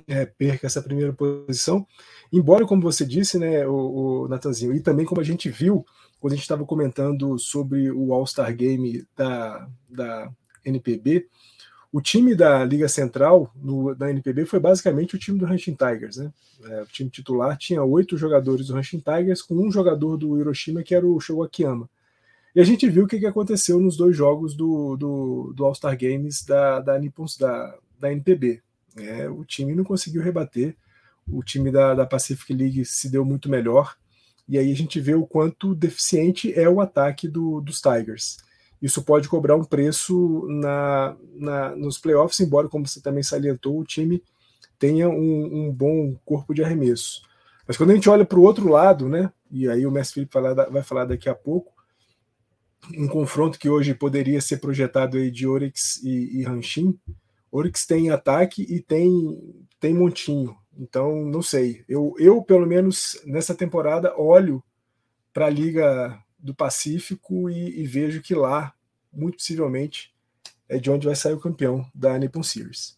é, 0.06 0.26
perca 0.26 0.68
essa 0.68 0.82
primeira 0.82 1.14
posição. 1.14 1.88
Embora, 2.34 2.66
como 2.66 2.82
você 2.82 3.06
disse, 3.06 3.40
né, 3.40 3.66
o, 3.66 4.24
o 4.24 4.28
Natanzinho, 4.28 4.76
e 4.76 4.82
também 4.82 5.06
como 5.06 5.22
a 5.22 5.24
gente 5.26 5.50
viu 5.50 5.86
quando 6.20 6.34
a 6.34 6.36
gente 6.36 6.44
estava 6.44 6.66
comentando 6.66 7.40
sobre 7.40 7.90
o 7.90 8.14
All-Star 8.14 8.54
Game 8.54 9.08
da, 9.16 9.70
da 9.90 10.30
NPB, 10.66 11.28
o 11.96 12.02
time 12.02 12.36
da 12.36 12.62
Liga 12.66 12.90
Central 12.90 13.50
no, 13.56 13.96
da 13.96 14.10
NPB 14.10 14.46
foi 14.46 14.60
basicamente 14.60 15.16
o 15.16 15.18
time 15.18 15.40
do 15.40 15.46
Hanshin 15.46 15.76
Tigers. 15.76 16.18
Né? 16.18 16.30
É, 16.66 16.82
o 16.82 16.86
time 16.88 17.10
titular 17.10 17.58
tinha 17.58 17.82
oito 17.82 18.18
jogadores 18.18 18.68
do 18.68 18.78
Hanshin 18.78 19.00
Tigers, 19.00 19.42
com 19.42 19.56
um 19.56 19.72
jogador 19.72 20.18
do 20.18 20.38
Hiroshima, 20.38 20.84
que 20.84 20.94
era 20.94 21.08
o 21.08 21.18
Shogo 21.22 21.44
Akiyama. 21.44 21.90
E 22.54 22.60
a 22.60 22.66
gente 22.66 22.90
viu 22.90 23.06
o 23.06 23.08
que, 23.08 23.18
que 23.18 23.26
aconteceu 23.26 23.80
nos 23.80 23.96
dois 23.96 24.14
jogos 24.14 24.54
do, 24.54 24.98
do, 24.98 25.54
do 25.56 25.64
All-Star 25.64 25.98
Games 25.98 26.44
da, 26.44 26.82
da, 26.82 27.00
Nippons, 27.00 27.38
da, 27.38 27.78
da 27.98 28.12
NPB. 28.12 28.62
É, 28.98 29.30
o 29.30 29.46
time 29.46 29.74
não 29.74 29.86
conseguiu 29.86 30.22
rebater, 30.22 30.76
o 31.26 31.42
time 31.44 31.72
da, 31.72 31.94
da 31.94 32.06
Pacific 32.06 32.54
League 32.54 32.84
se 32.84 33.10
deu 33.10 33.24
muito 33.24 33.50
melhor, 33.50 33.96
e 34.50 34.58
aí 34.58 34.70
a 34.70 34.76
gente 34.76 35.00
vê 35.00 35.16
o 35.16 35.26
quanto 35.26 35.74
deficiente 35.74 36.54
é 36.54 36.68
o 36.68 36.82
ataque 36.82 37.26
do, 37.26 37.62
dos 37.62 37.80
Tigers 37.80 38.44
isso 38.82 39.04
pode 39.04 39.28
cobrar 39.28 39.56
um 39.56 39.64
preço 39.64 40.46
na, 40.48 41.16
na, 41.36 41.76
nos 41.76 41.98
playoffs, 41.98 42.40
embora, 42.40 42.70
como 42.70 42.88
você 42.88 43.02
também 43.02 43.24
salientou, 43.24 43.80
o 43.80 43.86
time 43.86 44.22
tenha 44.78 45.10
um, 45.10 45.68
um 45.68 45.72
bom 45.72 46.16
corpo 46.26 46.54
de 46.54 46.64
arremesso. 46.64 47.22
Mas 47.68 47.78
quando 47.78 47.92
a 47.92 47.96
gente 47.96 48.10
olha 48.10 48.26
para 48.26 48.38
o 48.38 48.44
outro 48.44 48.70
lado, 48.70 49.10
né, 49.10 49.32
e 49.50 49.70
aí 49.70 49.86
o 49.86 49.92
Mestre 49.92 50.16
Felipe 50.16 50.34
falar, 50.34 50.54
vai 50.54 50.84
falar 50.84 51.06
daqui 51.06 51.30
a 51.30 51.36
pouco, 51.36 51.74
um 52.96 53.08
confronto 53.08 53.58
que 53.58 53.70
hoje 53.70 53.94
poderia 53.94 54.40
ser 54.42 54.58
projetado 54.58 55.18
aí 55.18 55.32
de 55.32 55.48
Oryx 55.48 56.02
e, 56.04 56.42
e 56.42 56.46
Hanshin. 56.46 56.98
Oryx 57.52 57.86
tem 57.86 58.12
ataque 58.12 58.62
e 58.70 58.80
tem, 58.80 59.66
tem 59.80 59.94
montinho. 59.94 60.56
Então, 60.78 61.26
não 61.26 61.42
sei. 61.42 61.84
Eu, 61.88 62.14
eu, 62.20 62.42
pelo 62.44 62.68
menos, 62.68 63.20
nessa 63.26 63.56
temporada, 63.56 64.14
olho 64.20 64.64
para 65.34 65.48
a 65.48 65.50
Liga 65.50 66.20
do 66.46 66.54
Pacífico 66.54 67.50
e, 67.50 67.82
e, 67.82 67.88
vejo 67.88 68.22
que 68.22 68.36
lá, 68.36 68.72
muito 69.12 69.38
possivelmente, 69.38 70.14
é 70.70 70.78
de 70.78 70.92
onde 70.92 71.08
vai 71.08 71.16
sair 71.16 71.34
o 71.34 71.40
campeão 71.40 71.90
da 71.94 72.16
Nippon 72.20 72.44
Series. 72.44 72.96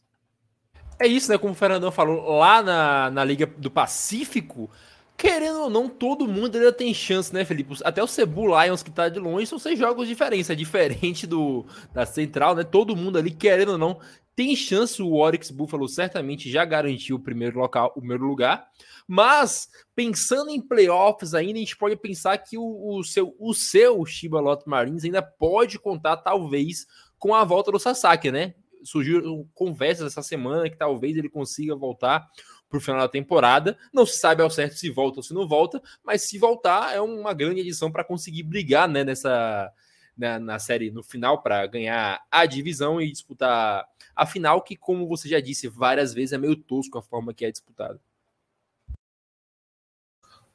É 0.99 1.07
isso, 1.07 1.31
né? 1.31 1.37
Como 1.37 1.53
o 1.53 1.55
Fernandão 1.55 1.89
falou, 1.89 2.37
lá 2.37 2.61
na, 2.61 3.09
na 3.09 3.23
Liga 3.23 3.45
do 3.45 3.71
Pacífico, 3.71 4.69
querendo 5.15 5.61
ou 5.61 5.69
não, 5.69 5.87
todo 5.87 6.27
mundo 6.27 6.57
ainda 6.57 6.73
tem 6.73 6.93
chance, 6.93 7.33
né, 7.33 7.45
Felipe? 7.45 7.73
Até 7.85 8.03
o 8.03 8.07
Cebu 8.07 8.47
Lions, 8.47 8.83
que 8.83 8.91
tá 8.91 9.07
de 9.07 9.17
longe, 9.17 9.47
são 9.47 9.57
seis 9.59 9.79
jogos 9.79 10.09
diferentes. 10.09 10.49
É 10.49 10.55
diferente 10.55 11.25
do 11.25 11.65
da 11.93 12.05
Central, 12.05 12.53
né? 12.53 12.65
Todo 12.65 12.97
mundo 12.97 13.17
ali, 13.17 13.31
querendo 13.31 13.73
ou 13.73 13.77
não, 13.77 13.99
Tem 14.37 14.55
chance 14.55 15.01
o 15.01 15.15
Oryx 15.15 15.49
Buffalo 15.49 15.89
certamente 15.89 16.47
já 16.47 16.63
garantiu 16.63 17.15
o 17.15 17.19
primeiro 17.19 17.57
local, 17.57 17.91
o 17.95 17.99
primeiro 17.99 18.23
lugar. 18.23 18.69
Mas 19.07 19.67
pensando 19.95 20.51
em 20.51 20.61
playoffs 20.61 21.33
ainda, 21.33 21.57
a 21.57 21.59
gente 21.59 21.75
pode 21.75 21.95
pensar 21.95 22.37
que 22.37 22.55
o, 22.55 22.99
o 22.99 23.03
seu 23.03 23.35
o 23.39 23.51
seu 23.55 24.05
Shiba 24.05 24.39
Lot 24.39 24.61
Marines 24.67 25.03
ainda 25.03 25.23
pode 25.23 25.79
contar 25.79 26.17
talvez 26.17 26.85
com 27.17 27.33
a 27.33 27.43
volta 27.43 27.71
do 27.71 27.79
Sasaki, 27.79 28.29
né? 28.29 28.53
Surgiu 28.83 29.49
conversas 29.55 30.05
essa 30.05 30.21
semana 30.21 30.69
que 30.69 30.77
talvez 30.77 31.17
ele 31.17 31.29
consiga 31.29 31.75
voltar 31.75 32.29
para 32.69 32.77
o 32.77 32.81
final 32.81 33.01
da 33.01 33.09
temporada. 33.09 33.75
Não 33.91 34.05
se 34.05 34.19
sabe 34.19 34.43
ao 34.43 34.51
certo 34.51 34.75
se 34.75 34.91
volta 34.91 35.17
ou 35.17 35.23
se 35.23 35.33
não 35.33 35.47
volta, 35.47 35.81
mas 36.03 36.29
se 36.29 36.37
voltar 36.37 36.93
é 36.93 37.01
uma 37.01 37.33
grande 37.33 37.61
edição 37.61 37.91
para 37.91 38.03
conseguir 38.03 38.43
brigar 38.43 38.87
né, 38.87 39.03
nessa 39.03 39.73
na, 40.17 40.39
na 40.39 40.59
série 40.59 40.91
no 40.91 41.03
final 41.03 41.41
para 41.41 41.65
ganhar 41.67 42.21
a 42.31 42.45
divisão 42.45 42.99
e 42.99 43.11
disputar 43.11 43.85
a 44.15 44.25
final, 44.25 44.61
que, 44.61 44.75
como 44.75 45.07
você 45.07 45.29
já 45.29 45.39
disse 45.39 45.67
várias 45.67 46.13
vezes, 46.13 46.33
é 46.33 46.37
meio 46.37 46.55
tosco 46.55 46.97
a 46.97 47.01
forma 47.01 47.33
que 47.33 47.45
é 47.45 47.51
disputada. 47.51 47.99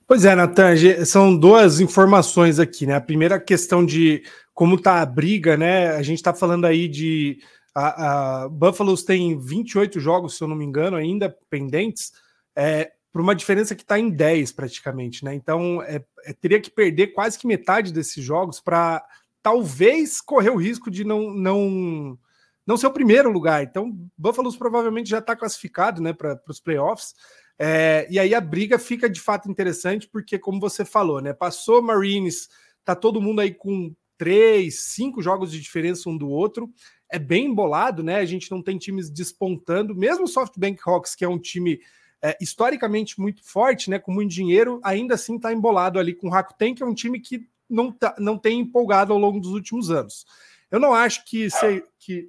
Pois 0.06 0.24
é, 0.24 0.34
Natan, 0.34 0.74
são 1.06 1.34
duas 1.34 1.80
informações 1.80 2.58
aqui, 2.58 2.86
né? 2.86 2.96
A 2.96 3.00
primeira 3.00 3.40
questão 3.40 3.86
de 3.86 4.24
como 4.52 4.78
tá 4.78 5.00
a 5.00 5.06
briga, 5.06 5.56
né? 5.56 5.90
A 5.90 6.02
gente 6.02 6.18
está 6.18 6.34
falando 6.34 6.66
aí 6.66 6.88
de 6.88 7.38
a, 7.74 8.42
a 8.42 8.48
Buffaloes 8.48 9.04
tem 9.04 9.38
28 9.38 9.98
jogos, 10.00 10.36
se 10.36 10.44
eu 10.44 10.48
não 10.48 10.56
me 10.56 10.64
engano, 10.64 10.96
ainda 10.96 11.34
pendentes, 11.48 12.12
é, 12.54 12.92
por 13.12 13.20
uma 13.20 13.34
diferença 13.34 13.74
que 13.74 13.82
está 13.82 13.98
em 13.98 14.10
10 14.10 14.52
praticamente, 14.52 15.24
né? 15.24 15.34
Então 15.34 15.82
é, 15.82 16.02
é, 16.24 16.32
teria 16.32 16.60
que 16.60 16.70
perder 16.70 17.08
quase 17.08 17.38
que 17.38 17.46
metade 17.46 17.92
desses 17.92 18.22
jogos 18.22 18.60
para 18.60 19.04
talvez 19.42 20.20
correr 20.20 20.50
o 20.50 20.56
risco 20.56 20.90
de 20.90 21.04
não, 21.04 21.32
não, 21.32 22.18
não 22.66 22.76
ser 22.76 22.86
o 22.86 22.92
primeiro 22.92 23.30
lugar. 23.30 23.62
Então, 23.62 23.96
Buffaloes 24.16 24.56
provavelmente 24.56 25.10
já 25.10 25.18
está 25.18 25.34
classificado 25.34 26.00
né, 26.00 26.12
para 26.12 26.40
os 26.48 26.60
playoffs. 26.60 27.14
É, 27.58 28.06
e 28.10 28.18
aí 28.18 28.34
a 28.34 28.40
briga 28.40 28.78
fica 28.78 29.08
de 29.08 29.20
fato 29.20 29.50
interessante, 29.50 30.08
porque, 30.08 30.38
como 30.38 30.60
você 30.60 30.84
falou, 30.84 31.20
né? 31.20 31.32
Passou 31.32 31.82
Marines, 31.82 32.48
tá 32.84 32.94
todo 32.94 33.20
mundo 33.20 33.40
aí 33.40 33.52
com 33.52 33.94
três, 34.16 34.80
cinco 34.80 35.20
jogos 35.20 35.50
de 35.50 35.60
diferença 35.60 36.08
um 36.08 36.16
do 36.16 36.28
outro 36.28 36.72
é 37.12 37.18
bem 37.18 37.46
embolado, 37.46 38.02
né? 38.02 38.16
A 38.16 38.24
gente 38.24 38.50
não 38.50 38.62
tem 38.62 38.78
times 38.78 39.10
despontando, 39.10 39.94
mesmo 39.94 40.24
o 40.24 40.28
SoftBank 40.28 40.80
Hawks, 40.84 41.14
que 41.14 41.24
é 41.24 41.28
um 41.28 41.38
time 41.38 41.78
é, 42.22 42.36
historicamente 42.40 43.20
muito 43.20 43.44
forte, 43.44 43.90
né? 43.90 43.98
Com 43.98 44.10
muito 44.10 44.30
dinheiro, 44.30 44.80
ainda 44.82 45.14
assim 45.14 45.36
está 45.36 45.52
embolado 45.52 45.98
ali 45.98 46.14
com 46.14 46.28
o 46.28 46.30
Rakuten, 46.30 46.74
que 46.74 46.82
é 46.82 46.86
um 46.86 46.94
time 46.94 47.20
que 47.20 47.46
não, 47.72 47.90
tá, 47.90 48.14
não 48.18 48.38
tem 48.38 48.60
empolgado 48.60 49.12
ao 49.12 49.18
longo 49.18 49.40
dos 49.40 49.50
últimos 49.50 49.90
anos. 49.90 50.24
Eu 50.70 50.78
não 50.78 50.94
acho 50.94 51.24
que. 51.24 51.50
Sei, 51.50 51.82
que... 51.98 52.28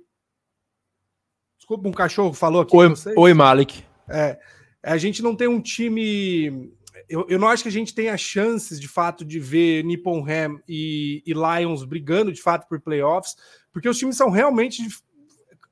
Desculpa, 1.58 1.88
um 1.88 1.93
cachorro 1.93 2.34
falou 2.34 2.62
aqui. 2.62 2.75
Oi, 2.75 2.93
oi 3.15 3.34
Malik. 3.34 3.84
É, 4.10 4.39
a 4.82 4.97
gente 4.97 5.21
não 5.21 5.36
tem 5.36 5.47
um 5.47 5.62
time. 5.62 6.71
Eu, 7.10 7.25
eu 7.29 7.39
não 7.39 7.47
acho 7.47 7.63
que 7.63 7.69
a 7.69 7.71
gente 7.71 7.93
tenha 7.93 8.17
chances 8.17 8.79
de 8.79 8.88
fato 8.88 9.23
de 9.23 9.39
ver 9.39 9.84
Nippon 9.84 10.25
Ham 10.27 10.60
e, 10.67 11.23
e 11.25 11.34
Lions 11.34 11.84
brigando 11.84 12.32
de 12.32 12.41
fato 12.41 12.67
por 12.67 12.79
playoffs 12.79 13.36
porque 13.73 13.89
os 13.89 13.97
times 13.97 14.15
são 14.15 14.29
realmente 14.29 14.88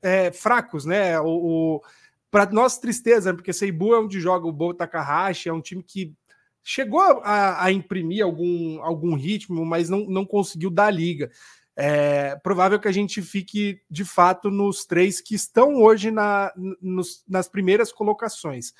é, 0.02 0.32
fracos, 0.32 0.84
né? 0.84 1.18
O, 1.20 1.76
o 1.76 1.82
para 2.30 2.50
nossa 2.50 2.80
tristeza, 2.80 3.32
porque 3.32 3.52
Seibu 3.52 3.94
é 3.94 4.00
onde 4.00 4.18
joga 4.18 4.46
o 4.46 4.52
Bo 4.52 4.74
Takahashi, 4.74 5.50
é 5.50 5.52
um 5.52 5.60
time 5.60 5.82
que 5.82 6.14
chegou 6.62 7.00
a, 7.00 7.64
a, 7.64 7.72
imprimir 7.72 8.24
algum, 8.24 8.82
algum 8.82 9.14
ritmo, 9.14 9.64
mas 9.64 9.88
não, 9.88 10.06
não 10.06 10.24
conseguiu 10.24 10.70
dar 10.70 10.90
liga. 10.90 11.30
É 11.74 12.36
provável 12.36 12.78
que 12.78 12.88
a 12.88 12.92
gente 12.92 13.22
fique 13.22 13.80
de 13.90 14.04
fato 14.04 14.50
nos 14.50 14.84
três 14.84 15.20
que 15.20 15.34
estão 15.34 15.76
hoje 15.76 16.10
na, 16.10 16.52
nos, 16.80 17.24
nas 17.26 17.48
primeiras 17.48 17.90
colocações. 17.90 18.72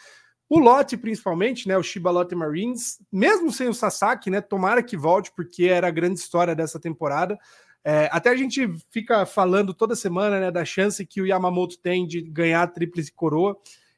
O 0.49 0.59
lote, 0.59 0.99
principalmente, 0.99 1.66
né? 1.66 1.79
O 1.79 1.83
Shiba 1.83 2.11
Lotte 2.11 2.35
Marines, 2.35 2.99
mesmo 3.11 3.51
sem 3.51 3.68
o 3.68 3.75
Sasaki, 3.75 4.29
né? 4.29 4.42
Tomara 4.42 4.83
que 4.83 4.99
volte, 4.99 5.33
porque 5.35 5.64
era 5.64 5.88
a 5.88 5.90
grande 5.90 6.21
história 6.21 6.55
dessa 6.55 6.79
temporada. 6.79 7.38
É, 7.83 8.09
até 8.12 8.29
a 8.29 8.37
gente 8.37 8.68
fica 8.90 9.25
falando 9.25 9.73
toda 9.73 9.97
semana 9.97 10.38
né, 10.38 10.51
da 10.51 10.64
chance 10.64 11.05
que 11.07 11.21
o 11.21 11.27
Yamamoto 11.27 11.79
tem 11.79 12.07
de 12.07 12.21
ganhar 12.21 12.62
a 12.62 12.66
tríplice 12.66 13.11
coroa. 13.11 13.57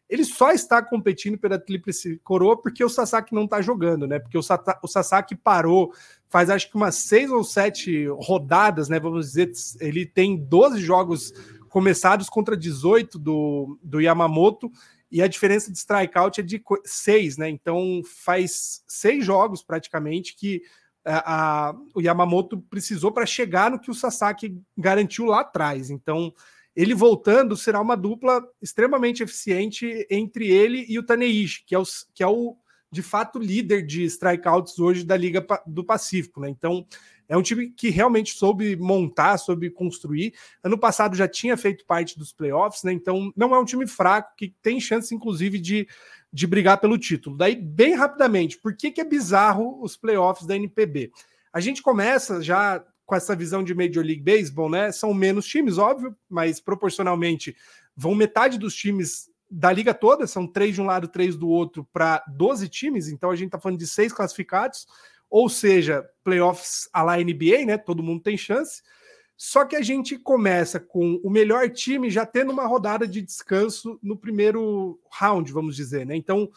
Ele 0.08 0.24
só 0.24 0.50
está 0.52 0.82
competindo 0.82 1.38
pela 1.38 1.58
tríplice 1.58 2.20
coroa 2.22 2.60
porque 2.60 2.84
o 2.84 2.88
Sasaki 2.88 3.34
não 3.34 3.44
está 3.44 3.62
jogando, 3.62 4.06
né? 4.06 4.18
Porque 4.18 4.36
o, 4.36 4.42
Sata, 4.42 4.78
o 4.82 4.88
Sasaki 4.88 5.34
parou 5.34 5.92
faz 6.28 6.50
acho 6.50 6.68
que 6.68 6.76
umas 6.76 6.96
seis 6.96 7.30
ou 7.30 7.42
sete 7.42 8.06
rodadas, 8.18 8.88
né? 8.88 9.00
Vamos 9.00 9.26
dizer, 9.26 9.50
ele 9.80 10.04
tem 10.04 10.36
12 10.36 10.80
jogos 10.80 11.32
começados 11.68 12.28
contra 12.28 12.56
18 12.56 13.18
do, 13.18 13.78
do 13.82 14.00
Yamamoto 14.00 14.70
e 15.10 15.22
a 15.22 15.28
diferença 15.28 15.70
de 15.70 15.78
strikeout 15.78 16.40
é 16.40 16.44
de 16.44 16.62
seis, 16.84 17.36
né? 17.36 17.48
Então 17.48 18.02
faz 18.04 18.82
seis 18.86 19.24
jogos 19.24 19.62
praticamente 19.62 20.36
que 20.36 20.62
a, 21.04 21.68
a, 21.68 21.74
o 21.94 22.00
Yamamoto 22.00 22.58
precisou 22.58 23.12
para 23.12 23.26
chegar 23.26 23.70
no 23.70 23.78
que 23.78 23.90
o 23.90 23.94
Sasaki 23.94 24.60
garantiu 24.76 25.26
lá 25.26 25.40
atrás. 25.40 25.90
Então, 25.90 26.32
ele 26.74 26.94
voltando 26.94 27.56
será 27.56 27.80
uma 27.80 27.96
dupla 27.96 28.42
extremamente 28.60 29.22
eficiente 29.22 30.06
entre 30.10 30.48
ele 30.48 30.84
e 30.88 30.98
o 30.98 31.02
Taneishi, 31.02 31.64
que 31.66 31.74
é 31.74 31.78
o, 31.78 31.84
que 32.14 32.22
é 32.22 32.26
o 32.26 32.56
de 32.90 33.02
fato 33.02 33.38
líder 33.38 33.84
de 33.84 34.04
strikeouts 34.04 34.78
hoje 34.78 35.04
da 35.04 35.16
Liga 35.16 35.44
do 35.66 35.84
Pacífico, 35.84 36.40
né? 36.40 36.48
Então, 36.48 36.86
é 37.28 37.36
um 37.36 37.42
time 37.42 37.70
que 37.70 37.88
realmente 37.88 38.34
soube 38.34 38.76
montar, 38.76 39.38
soube 39.38 39.70
construir. 39.70 40.34
Ano 40.62 40.78
passado 40.78 41.16
já 41.16 41.26
tinha 41.26 41.56
feito 41.56 41.86
parte 41.86 42.18
dos 42.18 42.32
playoffs, 42.32 42.82
né? 42.84 42.92
Então, 42.92 43.32
não 43.36 43.54
é 43.54 43.58
um 43.58 43.64
time 43.64 43.86
fraco 43.86 44.34
que 44.36 44.54
tem 44.62 44.80
chance, 44.80 45.14
inclusive, 45.14 45.58
de 45.58 45.88
de 46.34 46.48
brigar 46.48 46.80
pelo 46.80 46.98
título. 46.98 47.36
Daí, 47.36 47.54
bem 47.54 47.94
rapidamente, 47.94 48.58
por 48.58 48.76
que, 48.76 48.90
que 48.90 49.00
é 49.00 49.04
bizarro 49.04 49.80
os 49.80 49.96
playoffs 49.96 50.44
da 50.44 50.56
NPB? 50.56 51.12
A 51.52 51.60
gente 51.60 51.80
começa 51.80 52.42
já 52.42 52.84
com 53.04 53.14
essa 53.14 53.36
visão 53.36 53.62
de 53.62 53.74
Major 53.74 54.04
League 54.04 54.22
Baseball, 54.22 54.70
né? 54.70 54.90
São 54.92 55.12
menos 55.12 55.46
times, 55.46 55.78
óbvio, 55.78 56.16
mas 56.28 56.60
proporcionalmente 56.60 57.56
vão 57.96 58.14
metade 58.14 58.58
dos 58.58 58.74
times 58.74 59.28
da 59.50 59.72
liga 59.72 59.94
toda, 59.94 60.26
são 60.26 60.46
três 60.46 60.74
de 60.74 60.80
um 60.80 60.86
lado, 60.86 61.06
três 61.06 61.36
do 61.36 61.48
outro, 61.48 61.86
para 61.92 62.24
12 62.28 62.68
times, 62.68 63.08
então 63.08 63.30
a 63.30 63.36
gente 63.36 63.46
está 63.46 63.60
falando 63.60 63.78
de 63.78 63.86
seis 63.86 64.12
classificados, 64.12 64.86
ou 65.30 65.48
seja, 65.48 66.04
playoffs 66.24 66.88
a 66.92 67.02
lá 67.02 67.16
NBA, 67.16 67.64
né? 67.66 67.78
Todo 67.78 68.02
mundo 68.02 68.22
tem 68.22 68.36
chance. 68.36 68.82
Só 69.36 69.64
que 69.64 69.74
a 69.74 69.82
gente 69.82 70.16
começa 70.16 70.78
com 70.78 71.20
o 71.22 71.30
melhor 71.30 71.68
time 71.70 72.08
já 72.08 72.24
tendo 72.24 72.52
uma 72.52 72.66
rodada 72.66 73.06
de 73.06 73.20
descanso 73.20 73.98
no 74.02 74.16
primeiro 74.16 74.98
round, 75.10 75.52
vamos 75.52 75.74
dizer, 75.74 76.06
né? 76.06 76.16
Então, 76.16 76.48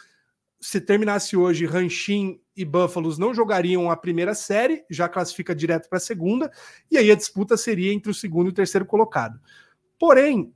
se 0.60 0.82
terminasse 0.82 1.38
hoje, 1.38 1.66
Ranchin 1.66 2.40
e 2.56 2.66
Búfalos 2.66 3.18
não 3.18 3.34
jogariam 3.34 3.92
a 3.92 3.96
primeira 3.96 4.34
série, 4.34 4.84
já 4.90 5.08
classifica 5.08 5.54
direto 5.54 5.88
para 5.88 5.98
a 5.98 6.02
segunda, 6.02 6.52
e 6.90 6.98
aí 6.98 7.12
a 7.12 7.16
disputa 7.16 7.56
seria 7.56 7.94
entre 7.94 8.12
o 8.12 8.16
segundo 8.16 8.48
e 8.48 8.50
o 8.50 8.54
terceiro 8.54 8.86
colocado. 8.86 9.40
Porém, 10.00 10.54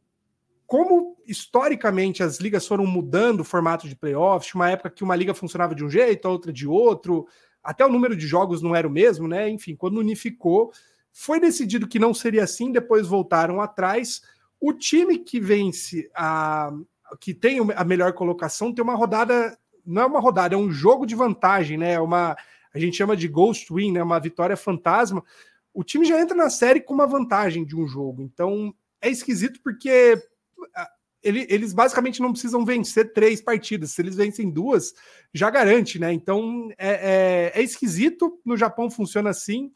como 0.66 1.18
historicamente 1.28 2.24
as 2.24 2.40
ligas 2.40 2.66
foram 2.66 2.86
mudando 2.86 3.42
o 3.42 3.46
formato 3.46 3.88
de 3.88 3.96
playoffs, 3.96 4.54
uma 4.56 4.70
época 4.70 4.90
que 4.90 5.04
uma 5.04 5.16
liga 5.16 5.34
funcionava 5.34 5.76
de 5.76 5.84
um 5.84 5.90
jeito, 5.90 6.28
a 6.28 6.32
outra 6.32 6.52
de 6.52 6.68
outro, 6.68 7.28
até 7.64 7.86
o 7.86 7.92
número 7.92 8.16
de 8.16 8.26
jogos 8.26 8.62
não 8.62 8.76
era 8.76 8.88
o 8.88 8.92
mesmo, 8.92 9.28
né? 9.28 9.50
Enfim, 9.50 9.76
quando 9.76 10.00
unificou, 10.00 10.72
foi 11.12 11.40
decidido 11.40 11.88
que 11.88 12.00
não 12.00 12.14
seria 12.14 12.44
assim, 12.44 12.72
depois 12.72 13.06
voltaram 13.06 13.62
atrás. 13.62 14.22
O 14.60 14.74
time 14.74 15.20
que 15.20 15.40
vence 15.40 16.10
a 16.16 16.72
que 17.20 17.34
tem 17.34 17.60
a 17.76 17.84
melhor 17.84 18.14
colocação 18.14 18.74
tem 18.74 18.82
uma 18.82 18.96
rodada, 18.96 19.58
não 19.92 20.04
é 20.04 20.06
uma 20.06 20.20
rodada, 20.20 20.56
é 20.56 20.58
um 20.58 20.72
jogo 20.72 21.06
de 21.06 21.16
vantagem, 21.16 21.78
né? 21.78 21.94
É 21.94 22.00
uma 22.00 22.36
a 22.74 22.80
gente 22.80 22.96
chama 22.98 23.18
de 23.18 23.28
ghost 23.28 23.72
win, 23.74 23.92
né? 23.92 24.02
Uma 24.02 24.20
vitória 24.20 24.56
fantasma. 24.56 25.24
O 25.74 25.84
time 25.84 26.06
já 26.06 26.20
entra 26.20 26.36
na 26.36 26.50
série 26.50 26.82
com 26.82 26.94
uma 26.94 27.06
vantagem 27.06 27.66
de 27.66 27.76
um 27.76 27.88
jogo. 27.88 28.22
Então 28.22 28.74
é 29.02 29.10
esquisito 29.10 29.60
porque 29.64 30.22
ele, 31.24 31.46
eles 31.50 31.74
basicamente 31.74 32.22
não 32.22 32.32
precisam 32.32 32.66
vencer 32.66 33.14
três 33.14 33.42
partidas. 33.42 33.92
Se 33.92 34.02
eles 34.02 34.16
vencem 34.16 34.50
duas, 34.50 34.94
já 35.34 35.50
garante, 35.50 36.00
né? 36.00 36.14
Então 36.14 36.70
é, 36.78 37.52
é, 37.56 37.60
é 37.60 37.64
esquisito. 37.64 38.40
No 38.46 38.56
Japão 38.56 38.90
funciona 38.90 39.30
assim. 39.30 39.72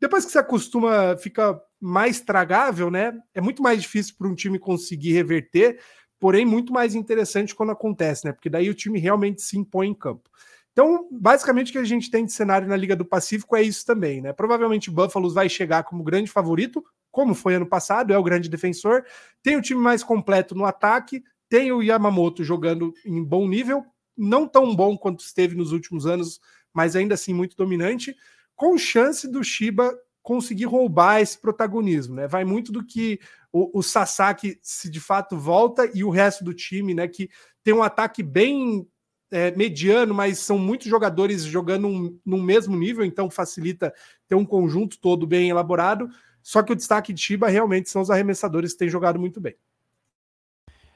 Depois 0.00 0.24
que 0.24 0.32
se 0.32 0.38
acostuma, 0.38 1.16
fica 1.16 1.60
mais 1.80 2.20
tragável, 2.20 2.90
né? 2.90 3.18
É 3.34 3.40
muito 3.40 3.62
mais 3.62 3.80
difícil 3.80 4.14
para 4.18 4.28
um 4.28 4.34
time 4.34 4.58
conseguir 4.58 5.12
reverter, 5.12 5.80
porém 6.22 6.46
muito 6.46 6.72
mais 6.72 6.94
interessante 6.94 7.52
quando 7.52 7.72
acontece, 7.72 8.24
né? 8.24 8.32
Porque 8.32 8.48
daí 8.48 8.70
o 8.70 8.74
time 8.74 9.00
realmente 9.00 9.42
se 9.42 9.58
impõe 9.58 9.88
em 9.88 9.94
campo. 9.94 10.30
Então, 10.70 11.08
basicamente, 11.10 11.70
o 11.70 11.72
que 11.72 11.78
a 11.78 11.84
gente 11.84 12.12
tem 12.12 12.24
de 12.24 12.30
cenário 12.30 12.68
na 12.68 12.76
Liga 12.76 12.94
do 12.94 13.04
Pacífico 13.04 13.56
é 13.56 13.62
isso 13.62 13.84
também, 13.84 14.20
né? 14.20 14.32
Provavelmente 14.32 14.88
o 14.88 15.30
vai 15.32 15.48
chegar 15.48 15.82
como 15.82 16.04
grande 16.04 16.30
favorito, 16.30 16.84
como 17.10 17.34
foi 17.34 17.56
ano 17.56 17.66
passado, 17.66 18.12
é 18.12 18.16
o 18.16 18.22
grande 18.22 18.48
defensor. 18.48 19.04
Tem 19.42 19.56
o 19.56 19.60
time 19.60 19.80
mais 19.80 20.04
completo 20.04 20.54
no 20.54 20.64
ataque, 20.64 21.24
tem 21.48 21.72
o 21.72 21.82
Yamamoto 21.82 22.44
jogando 22.44 22.94
em 23.04 23.20
bom 23.20 23.48
nível, 23.48 23.84
não 24.16 24.46
tão 24.46 24.76
bom 24.76 24.96
quanto 24.96 25.24
esteve 25.24 25.56
nos 25.56 25.72
últimos 25.72 26.06
anos, 26.06 26.40
mas 26.72 26.94
ainda 26.94 27.14
assim 27.14 27.34
muito 27.34 27.56
dominante 27.56 28.16
com 28.54 28.78
chance 28.78 29.26
do 29.26 29.42
Shiba 29.42 29.92
conseguir 30.22 30.66
roubar 30.66 31.20
esse 31.20 31.38
protagonismo, 31.38 32.14
né? 32.14 32.28
Vai 32.28 32.44
muito 32.44 32.70
do 32.70 32.84
que 32.84 33.18
o, 33.52 33.78
o 33.78 33.82
Sasaki 33.82 34.58
se 34.62 34.88
de 34.88 35.00
fato 35.00 35.36
volta 35.36 35.90
e 35.92 36.04
o 36.04 36.10
resto 36.10 36.44
do 36.44 36.54
time, 36.54 36.94
né? 36.94 37.08
Que 37.08 37.28
tem 37.64 37.74
um 37.74 37.82
ataque 37.82 38.22
bem 38.22 38.86
é, 39.30 39.50
mediano, 39.52 40.14
mas 40.14 40.38
são 40.38 40.58
muitos 40.58 40.86
jogadores 40.86 41.42
jogando 41.42 41.88
um, 41.88 42.18
num 42.24 42.42
mesmo 42.42 42.76
nível, 42.76 43.04
então 43.04 43.30
facilita 43.30 43.92
ter 44.28 44.34
um 44.34 44.44
conjunto 44.44 44.98
todo 44.98 45.26
bem 45.26 45.48
elaborado. 45.48 46.08
Só 46.42 46.62
que 46.62 46.72
o 46.72 46.76
destaque 46.76 47.12
de 47.12 47.20
Chiba 47.20 47.48
realmente 47.48 47.90
são 47.90 48.02
os 48.02 48.10
arremessadores 48.10 48.72
que 48.72 48.78
têm 48.78 48.88
jogado 48.88 49.18
muito 49.18 49.40
bem. 49.40 49.56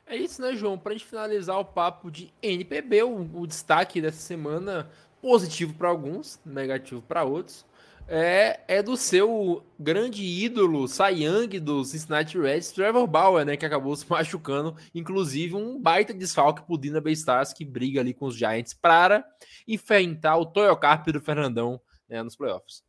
É 0.06 0.16
isso, 0.16 0.40
né, 0.40 0.54
João? 0.54 0.78
Para 0.78 0.92
a 0.92 0.96
gente 0.96 1.06
finalizar 1.06 1.58
o 1.58 1.64
papo 1.64 2.10
de 2.10 2.32
NPB, 2.40 3.02
o, 3.02 3.40
o 3.40 3.46
destaque 3.46 4.00
dessa 4.00 4.20
semana, 4.20 4.88
positivo 5.20 5.74
para 5.74 5.88
alguns, 5.88 6.38
negativo 6.44 7.02
para 7.02 7.24
outros, 7.24 7.64
é, 8.08 8.60
é 8.68 8.82
do 8.82 8.96
seu 8.96 9.64
grande 9.78 10.22
ídolo, 10.22 10.86
Young 11.10 11.58
do 11.60 11.84
Cincinnati 11.84 12.38
Reds, 12.38 12.70
Trevor 12.70 13.06
Bauer, 13.06 13.44
né, 13.44 13.56
que 13.56 13.66
acabou 13.66 13.94
se 13.96 14.04
machucando, 14.10 14.76
inclusive 14.94 15.54
um 15.54 15.80
baita 15.80 16.14
desfalque 16.14 16.62
pro 16.62 16.78
Dina 16.78 17.02
Stars, 17.10 17.52
que 17.52 17.64
briga 17.64 18.00
ali 18.00 18.14
com 18.14 18.26
os 18.26 18.36
Giants 18.36 18.74
para 18.74 19.24
enfrentar 19.66 20.36
o 20.36 20.46
Toyocarp 20.46 21.06
do 21.08 21.20
Fernandão 21.20 21.80
né, 22.08 22.22
nos 22.22 22.36
playoffs. 22.36 22.84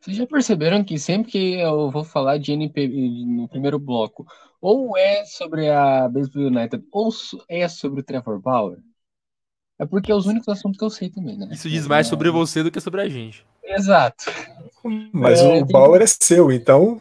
Vocês 0.00 0.16
já 0.16 0.26
perceberam 0.26 0.82
que 0.82 0.98
sempre 0.98 1.30
que 1.30 1.54
eu 1.60 1.90
vou 1.90 2.04
falar 2.04 2.38
de 2.38 2.52
NPB 2.52 3.24
no 3.26 3.46
primeiro 3.48 3.78
bloco, 3.78 4.26
ou 4.58 4.96
é 4.96 5.26
sobre 5.26 5.68
a 5.68 6.08
Baseball 6.08 6.46
United, 6.46 6.82
ou 6.90 7.10
é 7.46 7.68
sobre 7.68 8.00
o 8.00 8.02
Trevor 8.02 8.40
Bauer? 8.40 8.78
É 9.80 9.86
porque 9.86 10.12
é 10.12 10.14
os 10.14 10.26
únicos 10.26 10.46
assuntos 10.46 10.78
que 10.78 10.84
eu 10.84 10.90
sei 10.90 11.08
também, 11.08 11.38
né? 11.38 11.48
Isso 11.50 11.66
diz 11.66 11.86
mais 11.86 12.06
sobre 12.06 12.30
você 12.30 12.62
do 12.62 12.70
que 12.70 12.78
sobre 12.82 13.00
a 13.00 13.08
gente. 13.08 13.46
Exato. 13.64 14.26
Mas 15.10 15.40
é, 15.40 15.62
o 15.62 15.64
Bauer 15.64 16.02
é 16.02 16.06
seu, 16.06 16.52
então 16.52 17.00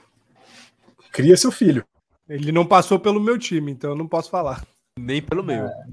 cria 1.11 1.35
seu 1.35 1.51
filho. 1.51 1.85
Ele 2.29 2.53
não 2.53 2.65
passou 2.65 2.97
pelo 2.97 3.19
meu 3.19 3.37
time, 3.37 3.69
então 3.69 3.89
eu 3.89 3.97
não 3.97 4.07
posso 4.07 4.29
falar. 4.29 4.65
Nem 4.97 5.21
pelo 5.21 5.43
meu. 5.43 5.65
É. 5.65 5.87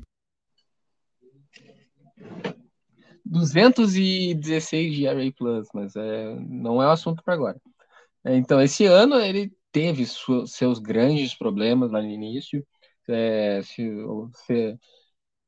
216 3.25 4.95
de 4.95 5.09
Array 5.09 5.33
Plus, 5.33 5.67
mas 5.75 5.97
é, 5.97 6.37
não 6.39 6.81
é 6.81 6.87
o 6.87 6.93
assunto 6.93 7.21
para 7.25 7.35
agora. 7.35 7.61
É, 8.25 8.37
então, 8.37 8.63
esse 8.63 8.87
ano 8.87 9.17
ele 9.17 9.53
teve 9.73 10.07
seus 10.47 10.79
grandes 10.79 11.35
problemas 11.35 11.91
lá 11.91 12.01
no 12.01 12.09
início. 12.09 12.65
É, 13.09 13.61
se 13.65 13.91
você 14.05 14.79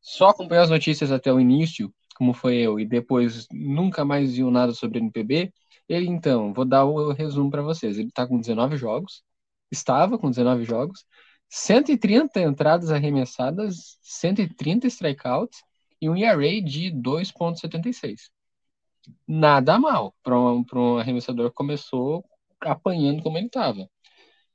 só 0.09 0.29
acompanhou 0.29 0.64
as 0.64 0.71
notícias 0.71 1.12
até 1.12 1.31
o 1.31 1.38
início, 1.38 1.92
como 2.16 2.33
foi 2.33 2.57
eu, 2.57 2.81
e 2.81 2.87
depois 2.87 3.47
nunca 3.53 4.05
mais 4.05 4.35
viu 4.35 4.51
nada 4.51 4.73
sobre 4.73 4.99
NPB, 4.99 5.53
ele 5.88 6.07
então, 6.07 6.53
vou 6.53 6.64
dar 6.64 6.85
o 6.85 7.12
resumo 7.12 7.51
para 7.51 7.62
vocês. 7.62 7.99
Ele 7.99 8.09
está 8.09 8.27
com 8.27 8.38
19 8.40 8.77
jogos, 8.77 9.23
estava 9.71 10.18
com 10.18 10.31
19 10.31 10.64
jogos, 10.64 11.05
130 11.51 12.40
entradas 12.40 12.90
arremessadas, 12.90 13.99
130 14.03 14.87
strikeouts 14.87 15.62
e 16.01 16.09
um 16.09 16.16
ERA 16.16 16.61
de 16.62 16.90
2,76. 16.90 18.31
Nada 19.27 19.79
mal 19.79 20.14
para 20.23 20.38
um, 20.38 20.64
um 20.75 20.99
arremessador 20.99 21.51
que 21.51 21.57
começou 21.57 22.25
apanhando 22.61 23.23
como 23.23 23.38
ele 23.38 23.47
estava. 23.47 23.88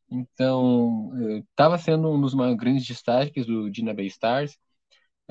Então, 0.10 1.12
estava 1.50 1.78
sendo 1.78 2.10
um 2.10 2.22
dos 2.22 2.34
maiores 2.34 2.60
grandes 2.60 2.86
destaques 2.86 3.46
do 3.46 3.70
Dina 3.72 3.94
Bay 3.94 4.08
Stars. 4.08 4.58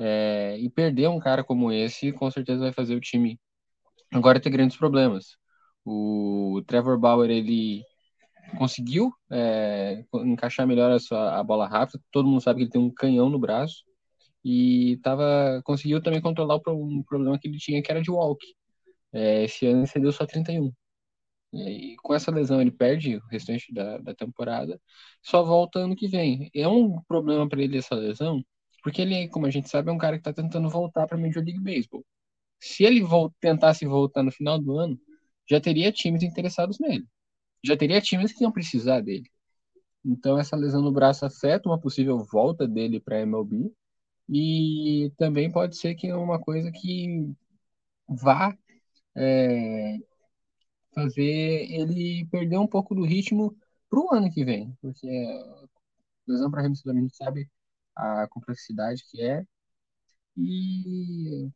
É, 0.05 0.57
e 0.59 0.69
perder 0.69 1.07
um 1.07 1.19
cara 1.19 1.45
como 1.45 1.71
esse, 1.71 2.11
com 2.11 2.29
certeza 2.29 2.59
vai 2.59 2.73
fazer 2.73 2.93
o 2.93 2.99
time 2.99 3.39
agora 4.13 4.39
ter 4.39 4.49
grandes 4.49 4.77
problemas. 4.77 5.37
O 5.85 6.61
Trevor 6.67 6.99
Bauer, 6.99 7.29
ele 7.29 7.83
conseguiu 8.57 9.13
é, 9.31 10.03
encaixar 10.15 10.67
melhor 10.67 10.91
a, 10.91 10.99
sua, 10.99 11.39
a 11.39 11.43
bola 11.43 11.67
rápida. 11.67 12.03
Todo 12.11 12.27
mundo 12.27 12.41
sabe 12.41 12.59
que 12.59 12.63
ele 12.65 12.71
tem 12.71 12.81
um 12.81 12.93
canhão 12.93 13.29
no 13.29 13.39
braço 13.39 13.83
e 14.43 14.99
tava, 15.03 15.61
conseguiu 15.65 16.01
também 16.01 16.21
controlar 16.21 16.59
um 16.67 17.03
problema 17.03 17.39
que 17.39 17.47
ele 17.47 17.57
tinha, 17.57 17.81
que 17.81 17.91
era 17.91 18.01
de 18.01 18.11
walk. 18.11 18.45
É, 19.13 19.45
esse 19.45 19.65
ano 19.67 19.81
ele 19.81 19.87
cedeu 19.87 20.11
só 20.11 20.25
31. 20.25 20.71
E 21.53 21.95
com 22.03 22.13
essa 22.13 22.31
lesão 22.31 22.61
ele 22.61 22.71
perde 22.71 23.17
o 23.17 23.27
restante 23.27 23.73
da, 23.73 23.99
da 23.99 24.15
temporada, 24.15 24.79
só 25.21 25.43
volta 25.43 25.79
ano 25.79 25.95
que 25.95 26.07
vem. 26.07 26.49
É 26.53 26.67
um 26.67 27.01
problema 27.03 27.47
para 27.47 27.61
ele 27.61 27.77
essa 27.77 27.95
lesão, 27.95 28.43
porque 28.83 29.01
ele, 29.01 29.29
como 29.29 29.45
a 29.47 29.49
gente 29.49 29.69
sabe, 29.69 29.89
é 29.89 29.93
um 29.93 29.97
cara 29.97 30.17
que 30.19 30.29
está 30.29 30.33
tentando 30.33 30.69
voltar 30.69 31.07
para 31.07 31.17
Major 31.17 31.43
League 31.43 31.59
Baseball. 31.59 32.05
Se 32.59 32.83
ele 32.83 33.01
tentasse 33.39 33.85
voltar 33.85 34.23
no 34.23 34.31
final 34.31 34.59
do 34.59 34.77
ano, 34.77 34.99
já 35.49 35.59
teria 35.61 35.91
times 35.91 36.23
interessados 36.23 36.79
nele. 36.79 37.07
Já 37.63 37.77
teria 37.77 38.01
times 38.01 38.33
que 38.33 38.43
iam 38.43 38.51
precisar 38.51 39.01
dele. 39.01 39.29
Então 40.05 40.37
essa 40.37 40.55
lesão 40.55 40.81
no 40.81 40.91
braço 40.91 41.25
afeta 41.25 41.69
uma 41.69 41.79
possível 41.79 42.19
volta 42.25 42.67
dele 42.67 42.99
para 42.99 43.21
MLB 43.21 43.71
e 44.29 45.11
também 45.17 45.51
pode 45.51 45.77
ser 45.77 45.95
que 45.95 46.07
é 46.07 46.15
uma 46.15 46.39
coisa 46.39 46.71
que 46.71 47.33
vá 48.07 48.57
é, 49.15 49.97
fazer 50.93 51.71
ele 51.71 52.25
perder 52.31 52.57
um 52.57 52.67
pouco 52.67 52.95
do 52.95 53.03
ritmo 53.05 53.55
para 53.89 53.99
o 53.99 54.13
ano 54.13 54.31
que 54.31 54.43
vem, 54.45 54.75
porque 54.81 55.07
lesão 56.27 56.49
para 56.51 56.61
arremessador 56.61 56.97
a 56.97 57.01
gente 57.01 57.15
sabe 57.15 57.49
a 57.95 58.27
complexidade 58.29 59.03
que 59.09 59.21
é 59.21 59.45
e 60.37 61.49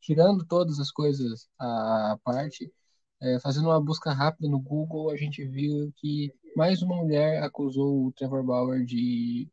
tirando 0.00 0.44
todas 0.46 0.78
as 0.80 0.90
coisas 0.90 1.48
à 1.58 2.18
parte, 2.24 2.72
é, 3.20 3.40
fazendo 3.40 3.66
uma 3.68 3.80
busca 3.82 4.12
rápida 4.12 4.48
no 4.48 4.60
Google, 4.60 5.10
a 5.10 5.16
gente 5.16 5.44
viu 5.46 5.92
que 5.96 6.32
mais 6.56 6.82
uma 6.82 6.96
mulher 6.96 7.42
acusou 7.42 8.06
o 8.06 8.12
Trevor 8.12 8.44
Bauer 8.44 8.84
de 8.84 9.48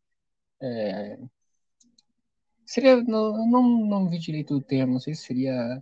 é, 0.61 1.17
Seria. 2.65 3.01
Não, 3.03 3.49
não, 3.49 3.85
não 3.87 4.09
vi 4.09 4.19
direito 4.19 4.55
o 4.55 4.61
termo, 4.61 4.93
não 4.93 4.99
sei 4.99 5.13
se 5.13 5.23
seria 5.23 5.81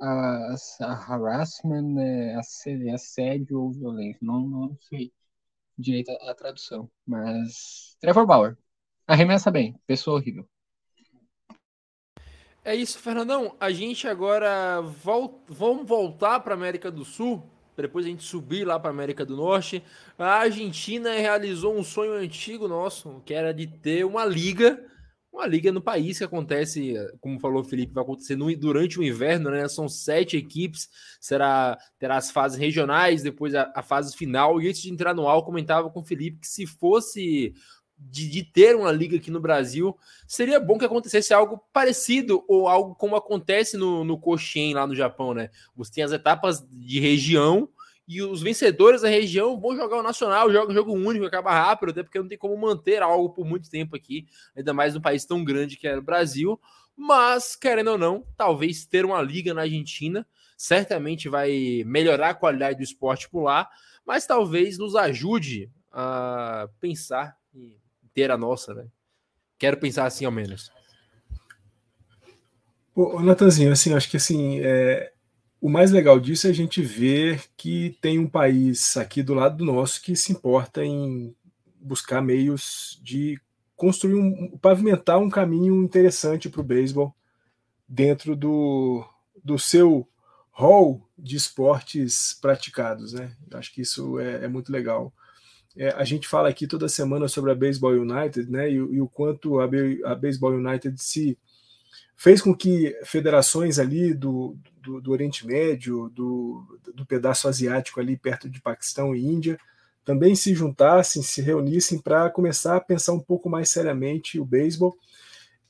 a, 0.00 0.54
a 0.80 0.92
harassment, 1.14 1.82
né, 1.94 2.34
assédio, 2.36 2.94
assédio 2.94 3.60
ou 3.60 3.72
violência. 3.72 4.20
Não, 4.22 4.40
não 4.46 4.76
sei 4.80 5.12
direito 5.76 6.10
a, 6.10 6.30
a 6.30 6.34
tradução. 6.34 6.90
Mas. 7.06 7.96
Trevor 8.00 8.26
Bauer. 8.26 8.58
Arremessa 9.08 9.50
bem, 9.50 9.74
pessoa 9.86 10.18
horrível. 10.18 10.46
É 12.62 12.74
isso, 12.74 12.98
Fernandão. 12.98 13.56
A 13.58 13.70
gente 13.70 14.06
agora 14.06 14.82
vol 14.82 15.42
vamos 15.48 15.86
voltar 15.86 16.40
para 16.40 16.52
América 16.52 16.90
do 16.90 17.06
Sul. 17.06 17.42
Depois 17.74 18.04
a 18.04 18.08
gente 18.10 18.22
subir 18.22 18.66
lá 18.66 18.78
para 18.78 18.90
América 18.90 19.24
do 19.24 19.34
Norte. 19.34 19.82
A 20.18 20.40
Argentina 20.40 21.12
realizou 21.12 21.74
um 21.74 21.82
sonho 21.82 22.12
antigo 22.12 22.68
nosso, 22.68 23.22
que 23.24 23.32
era 23.32 23.54
de 23.54 23.66
ter 23.66 24.04
uma 24.04 24.26
liga 24.26 24.78
uma 25.38 25.46
liga 25.46 25.70
no 25.70 25.80
país 25.80 26.18
que 26.18 26.24
acontece, 26.24 26.94
como 27.20 27.38
falou 27.38 27.60
o 27.60 27.64
Felipe, 27.64 27.92
vai 27.92 28.02
acontecer 28.02 28.34
no, 28.34 28.54
durante 28.56 28.98
o 28.98 29.04
inverno, 29.04 29.50
né? 29.50 29.68
São 29.68 29.88
sete 29.88 30.36
equipes, 30.36 30.88
será 31.20 31.78
terá 31.98 32.16
as 32.16 32.30
fases 32.30 32.58
regionais, 32.58 33.22
depois 33.22 33.54
a, 33.54 33.70
a 33.74 33.82
fase 33.82 34.16
final. 34.16 34.60
E 34.60 34.68
antes 34.68 34.82
de 34.82 34.90
entrar 34.90 35.14
no 35.14 35.28
ar, 35.28 35.40
comentava 35.42 35.90
com 35.90 36.00
o 36.00 36.04
Felipe 36.04 36.40
que 36.40 36.46
se 36.48 36.66
fosse 36.66 37.54
de, 37.98 38.28
de, 38.28 38.44
ter 38.44 38.76
uma 38.76 38.92
liga 38.92 39.16
aqui 39.16 39.30
no 39.30 39.40
Brasil, 39.40 39.96
seria 40.26 40.60
bom 40.60 40.78
que 40.78 40.84
acontecesse 40.84 41.34
algo 41.34 41.60
parecido 41.72 42.44
ou 42.46 42.68
algo 42.68 42.94
como 42.94 43.16
acontece 43.16 43.76
no, 43.76 44.04
no 44.04 44.18
Koshien 44.18 44.74
lá 44.74 44.86
no 44.86 44.94
Japão, 44.94 45.34
né? 45.34 45.50
Você 45.76 45.92
tem 45.92 46.04
as 46.04 46.12
etapas 46.12 46.64
de 46.70 47.00
região 47.00 47.68
e 48.06 48.22
os 48.22 48.40
vencedores 48.40 49.02
da 49.02 49.08
região 49.08 49.60
vão 49.60 49.76
jogar 49.76 49.98
o 49.98 50.02
Nacional, 50.02 50.50
joga 50.50 50.72
um 50.72 50.74
jogo 50.74 50.92
único, 50.92 51.26
acaba 51.26 51.50
rápido, 51.50 51.90
até 51.90 52.02
porque 52.02 52.18
não 52.18 52.28
tem 52.28 52.38
como 52.38 52.56
manter 52.56 53.02
algo 53.02 53.28
por 53.30 53.44
muito 53.44 53.68
tempo 53.70 53.94
aqui, 53.94 54.26
ainda 54.56 54.72
mais 54.72 54.94
num 54.94 55.00
país 55.00 55.26
tão 55.26 55.44
grande 55.44 55.76
que 55.76 55.86
é 55.86 55.98
o 55.98 56.02
Brasil. 56.02 56.58
Mas, 56.96 57.54
querendo 57.54 57.92
ou 57.92 57.98
não, 57.98 58.24
talvez 58.36 58.86
ter 58.86 59.04
uma 59.04 59.20
liga 59.20 59.52
na 59.52 59.62
Argentina 59.62 60.26
certamente 60.56 61.28
vai 61.28 61.84
melhorar 61.86 62.30
a 62.30 62.34
qualidade 62.34 62.78
do 62.78 62.82
esporte 62.82 63.28
por 63.28 63.42
lá, 63.42 63.68
mas 64.04 64.26
talvez 64.26 64.76
nos 64.78 64.96
ajude 64.96 65.70
a 65.92 66.68
pensar 66.80 67.36
ter 68.14 68.30
a 68.30 68.36
nossa, 68.36 68.74
né? 68.74 68.86
Quero 69.58 69.76
pensar 69.76 70.06
assim 70.06 70.24
ao 70.24 70.32
menos. 70.32 70.70
Ô, 72.94 73.20
Natanzinho, 73.20 73.72
assim, 73.72 73.94
acho 73.94 74.10
que 74.10 74.16
assim, 74.16 74.60
é, 74.60 75.12
o 75.60 75.68
mais 75.68 75.90
legal 75.90 76.18
disso 76.18 76.46
é 76.46 76.50
a 76.50 76.54
gente 76.54 76.82
ver 76.82 77.44
que 77.56 77.96
tem 78.00 78.18
um 78.18 78.28
país 78.28 78.96
aqui 78.96 79.22
do 79.22 79.34
lado 79.34 79.58
do 79.58 79.64
nosso 79.64 80.02
que 80.02 80.14
se 80.14 80.32
importa 80.32 80.84
em 80.84 81.34
buscar 81.80 82.20
meios 82.20 83.00
de 83.02 83.40
construir 83.76 84.14
um, 84.14 84.58
pavimentar 84.58 85.18
um 85.18 85.30
caminho 85.30 85.82
interessante 85.82 86.48
para 86.48 86.60
o 86.60 86.64
beisebol 86.64 87.14
dentro 87.88 88.34
do, 88.34 89.04
do 89.42 89.58
seu 89.58 90.06
hall 90.50 91.08
de 91.16 91.36
esportes 91.36 92.36
praticados, 92.40 93.12
né? 93.12 93.36
Acho 93.54 93.72
que 93.72 93.80
isso 93.82 94.18
é, 94.18 94.44
é 94.44 94.48
muito 94.48 94.72
legal. 94.72 95.12
É, 95.78 95.90
a 95.90 96.02
gente 96.02 96.26
fala 96.26 96.48
aqui 96.48 96.66
toda 96.66 96.88
semana 96.88 97.28
sobre 97.28 97.52
a 97.52 97.54
Baseball 97.54 97.92
United, 97.92 98.50
né? 98.50 98.68
E, 98.68 98.74
e 98.74 99.00
o 99.00 99.08
quanto 99.08 99.60
a, 99.60 99.64
a 100.06 100.14
Baseball 100.16 100.52
United 100.52 101.00
se 101.00 101.38
fez 102.16 102.42
com 102.42 102.52
que 102.52 102.98
federações 103.04 103.78
ali 103.78 104.12
do, 104.12 104.58
do, 104.82 105.00
do 105.00 105.12
Oriente 105.12 105.46
Médio, 105.46 106.08
do, 106.08 106.64
do 106.92 107.06
pedaço 107.06 107.46
asiático 107.46 108.00
ali 108.00 108.16
perto 108.16 108.50
de 108.50 108.60
Paquistão 108.60 109.14
e 109.14 109.24
Índia, 109.24 109.56
também 110.04 110.34
se 110.34 110.52
juntassem, 110.52 111.22
se 111.22 111.40
reunissem 111.40 112.00
para 112.00 112.28
começar 112.28 112.76
a 112.76 112.80
pensar 112.80 113.12
um 113.12 113.20
pouco 113.20 113.48
mais 113.48 113.70
seriamente 113.70 114.40
o 114.40 114.44
beisebol. 114.44 114.98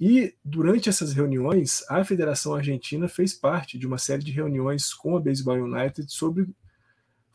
E 0.01 0.35
durante 0.43 0.89
essas 0.89 1.13
reuniões, 1.13 1.85
a 1.87 2.03
Federação 2.03 2.55
Argentina 2.55 3.09
fez 3.09 3.35
parte 3.35 3.77
de 3.77 3.87
uma 3.87 3.99
série 3.99 4.25
de 4.25 4.33
reuniões 4.33 4.95
com 4.95 5.19
a 5.19 5.21
Baseball 5.21 5.59
United 5.59 6.11
sobre 6.11 6.49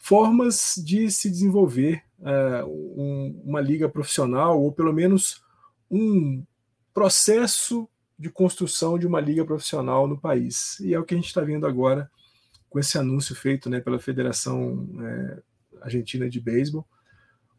formas 0.04 0.82
de 0.84 1.12
se 1.12 1.30
desenvolver 1.30 2.04
uh, 2.24 2.66
um, 2.66 3.42
uma 3.44 3.62
liga 3.62 3.88
profissional, 3.88 4.62
ou 4.62 4.72
pelo 4.72 4.94
menos 4.94 5.44
um 5.92 6.44
processo 6.94 7.88
de 8.18 8.30
construção 8.30 8.98
de 8.98 9.06
uma 9.06 9.20
liga 9.20 9.44
profissional 9.44 10.08
no 10.08 10.20
país. 10.20 10.80
E 10.80 10.94
é 10.94 11.00
o 11.00 11.04
que 11.04 11.14
a 11.14 11.18
gente 11.18 11.28
está 11.28 11.42
vendo 11.42 11.68
agora 11.68 12.10
com 12.70 12.80
esse 12.80 12.98
anúncio 12.98 13.36
feito 13.36 13.70
né, 13.70 13.80
pela 13.80 14.00
Federação 14.00 14.88
é, 15.02 15.42
Argentina 15.82 16.30
de 16.30 16.40
Beisebol. 16.40 16.88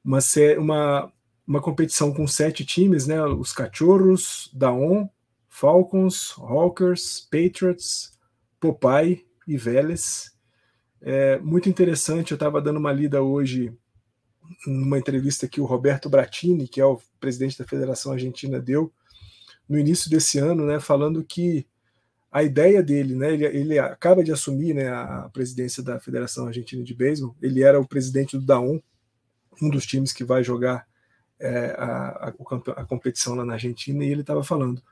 Uma, 0.05 0.19
uma, 0.59 1.13
uma 1.47 1.61
competição 1.61 2.13
com 2.13 2.27
sete 2.27 2.65
times, 2.65 3.07
né, 3.07 3.23
os 3.25 3.53
Cachorros, 3.53 4.51
Daon, 4.55 5.09
Falcons, 5.49 6.35
Hawkers, 6.39 7.29
Patriots, 7.31 8.19
Popeye 8.59 9.25
e 9.47 9.57
Vélez. 9.57 10.33
É 11.01 11.39
muito 11.39 11.69
interessante, 11.69 12.33
eu 12.33 12.37
estava 12.37 12.61
dando 12.61 12.79
uma 12.79 12.93
lida 12.93 13.23
hoje 13.23 13.77
numa 14.67 14.99
entrevista 14.99 15.49
que 15.49 15.61
o 15.61 15.65
Roberto 15.65 16.09
Bratini, 16.09 16.69
que 16.69 16.81
é 16.81 16.85
o 16.85 17.01
presidente 17.21 17.59
da 17.59 17.65
Federação 17.65 18.13
Argentina, 18.13 18.61
deu 18.61 18.93
no 19.69 19.79
início 19.79 20.11
desse 20.11 20.39
ano, 20.39 20.67
né, 20.67 20.79
falando 20.79 21.25
que 21.25 21.67
a 22.31 22.43
ideia 22.43 22.83
dele, 22.83 23.15
né, 23.15 23.33
ele, 23.33 23.45
ele 23.45 23.79
acaba 23.79 24.25
de 24.25 24.33
assumir 24.33 24.75
né, 24.75 24.89
a 24.89 25.31
presidência 25.33 25.83
da 25.83 26.01
Federação 26.01 26.47
Argentina 26.47 26.83
de 26.83 26.95
Beisebol, 26.95 27.37
ele 27.41 27.63
era 27.63 27.81
o 27.81 27.87
presidente 27.87 28.37
do 28.37 28.45
DAON, 28.45 28.81
um 29.63 29.71
dos 29.71 29.87
times 29.87 30.13
que 30.13 30.25
vai 30.25 30.43
jogar 30.43 30.87
é, 31.39 31.77
a, 31.79 32.29
a, 32.29 32.35
a, 32.77 32.85
competição 32.85 33.35
lá 33.35 33.45
na 33.45 33.55
Argentina, 33.55 34.05
e 34.05 34.09
ele 34.09 34.23
estava 34.23 34.43
falando. 34.43 34.83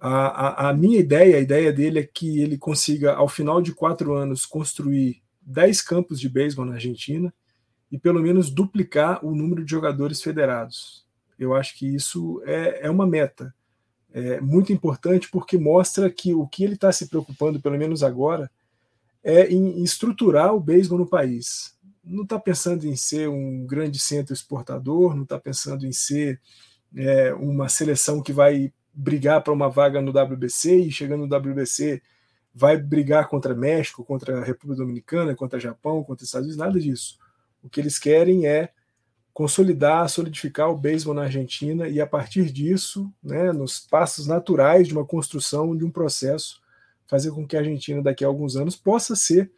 A, 0.00 0.66
a, 0.66 0.70
a, 0.70 0.74
minha 0.74 0.98
ideia, 0.98 1.36
a 1.36 1.40
ideia 1.40 1.72
dele 1.72 1.98
é 1.98 2.02
que 2.02 2.40
ele 2.40 2.56
consiga, 2.56 3.12
ao 3.12 3.28
final 3.28 3.60
de 3.60 3.72
quatro 3.72 4.14
anos, 4.14 4.46
construir 4.46 5.22
dez 5.42 5.82
campos 5.82 6.18
de 6.18 6.28
beisebol 6.28 6.64
na 6.64 6.74
Argentina 6.74 7.32
e 7.94 7.98
pelo 7.98 8.20
menos 8.20 8.50
duplicar 8.50 9.24
o 9.24 9.36
número 9.36 9.64
de 9.64 9.70
jogadores 9.70 10.20
federados. 10.20 11.06
Eu 11.38 11.54
acho 11.54 11.78
que 11.78 11.94
isso 11.94 12.42
é, 12.44 12.86
é 12.86 12.90
uma 12.90 13.06
meta 13.06 13.54
é 14.12 14.40
muito 14.40 14.72
importante 14.72 15.28
porque 15.28 15.56
mostra 15.56 16.08
que 16.08 16.32
o 16.32 16.46
que 16.46 16.62
ele 16.62 16.74
está 16.74 16.92
se 16.92 17.08
preocupando, 17.08 17.60
pelo 17.60 17.76
menos 17.76 18.04
agora, 18.04 18.48
é 19.24 19.48
em 19.48 19.82
estruturar 19.82 20.54
o 20.54 20.60
beisebol 20.60 20.98
no 20.98 21.06
país. 21.06 21.76
Não 22.02 22.22
está 22.22 22.38
pensando 22.38 22.84
em 22.84 22.94
ser 22.94 23.28
um 23.28 23.64
grande 23.66 23.98
centro 23.98 24.32
exportador, 24.32 25.16
não 25.16 25.24
está 25.24 25.36
pensando 25.38 25.84
em 25.84 25.92
ser 25.92 26.40
é, 26.96 27.32
uma 27.34 27.68
seleção 27.68 28.22
que 28.22 28.32
vai 28.32 28.72
brigar 28.92 29.42
para 29.42 29.52
uma 29.52 29.68
vaga 29.68 30.00
no 30.00 30.12
WBC 30.12 30.76
e 30.76 30.92
chegando 30.92 31.26
no 31.26 31.36
WBC 31.36 32.00
vai 32.52 32.76
brigar 32.76 33.28
contra 33.28 33.52
México, 33.52 34.04
contra 34.04 34.40
a 34.40 34.44
República 34.44 34.80
Dominicana, 34.80 35.34
contra 35.34 35.58
Japão, 35.58 36.04
contra 36.04 36.24
Estados 36.24 36.46
Unidos, 36.46 36.64
nada 36.64 36.78
disso. 36.78 37.18
O 37.64 37.68
que 37.70 37.80
eles 37.80 37.98
querem 37.98 38.46
é 38.46 38.70
consolidar, 39.32 40.08
solidificar 40.08 40.70
o 40.70 40.76
beisebol 40.76 41.14
na 41.14 41.22
Argentina 41.22 41.88
e, 41.88 42.00
a 42.00 42.06
partir 42.06 42.52
disso, 42.52 43.10
né, 43.22 43.52
nos 43.52 43.80
passos 43.80 44.26
naturais 44.26 44.86
de 44.86 44.92
uma 44.92 45.04
construção, 45.04 45.76
de 45.76 45.84
um 45.84 45.90
processo, 45.90 46.62
fazer 47.06 47.32
com 47.32 47.46
que 47.46 47.56
a 47.56 47.60
Argentina, 47.60 48.02
daqui 48.02 48.22
a 48.22 48.28
alguns 48.28 48.54
anos, 48.54 48.76
possa 48.76 49.16
ser 49.16 49.50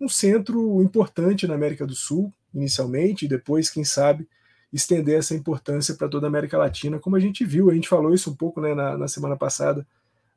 um 0.00 0.08
centro 0.08 0.82
importante 0.82 1.46
na 1.46 1.54
América 1.54 1.86
do 1.86 1.94
Sul, 1.94 2.32
inicialmente, 2.52 3.24
e 3.24 3.28
depois, 3.28 3.70
quem 3.70 3.84
sabe, 3.84 4.28
estender 4.72 5.18
essa 5.18 5.34
importância 5.34 5.94
para 5.94 6.08
toda 6.08 6.26
a 6.26 6.28
América 6.28 6.58
Latina, 6.58 6.98
como 6.98 7.14
a 7.14 7.20
gente 7.20 7.44
viu, 7.44 7.70
a 7.70 7.74
gente 7.74 7.88
falou 7.88 8.12
isso 8.12 8.30
um 8.30 8.34
pouco 8.34 8.60
né, 8.60 8.74
na, 8.74 8.98
na 8.98 9.08
semana 9.08 9.36
passada, 9.36 9.86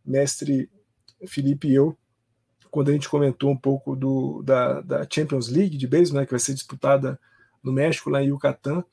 mestre 0.05 0.69
Felipe 1.25 1.67
e 1.67 1.75
eu, 1.75 1.97
quando 2.75 2.89
a 2.89 2.91
gente 2.91 3.07
comentou 3.07 3.49
um 3.49 3.55
pouco 3.55 3.95
do, 3.95 4.43
da, 4.43 4.81
da 4.81 5.07
Champions 5.09 5.47
League 5.47 5.77
de 5.77 5.87
beisebol, 5.87 6.19
né, 6.19 6.25
que 6.25 6.31
vai 6.31 6.39
ser 6.41 6.53
disputada 6.53 7.17
no 7.63 7.71
México, 7.71 8.09
lá 8.09 8.21
em 8.21 8.27
Yucatán, 8.27 8.83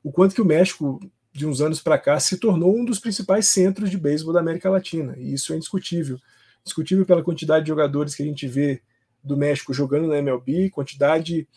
o 0.00 0.12
quanto 0.12 0.32
que 0.32 0.40
o 0.40 0.44
México, 0.44 1.00
de 1.32 1.44
uns 1.44 1.60
anos 1.60 1.80
para 1.80 1.98
cá, 1.98 2.20
se 2.20 2.36
tornou 2.36 2.72
um 2.72 2.84
dos 2.84 3.00
principais 3.00 3.48
centros 3.48 3.90
de 3.90 3.98
beisebol 3.98 4.32
da 4.32 4.38
América 4.38 4.70
Latina. 4.70 5.16
E 5.18 5.34
isso 5.34 5.52
é 5.52 5.56
indiscutível. 5.56 6.20
Indiscutível 6.60 7.04
pela 7.04 7.20
quantidade 7.20 7.64
de 7.64 7.70
jogadores 7.70 8.14
que 8.14 8.22
a 8.22 8.26
gente 8.26 8.46
vê 8.46 8.80
do 9.24 9.36
México 9.36 9.74
jogando 9.74 10.06
na 10.06 10.18
MLB, 10.18 10.70
quantidade 10.70 11.48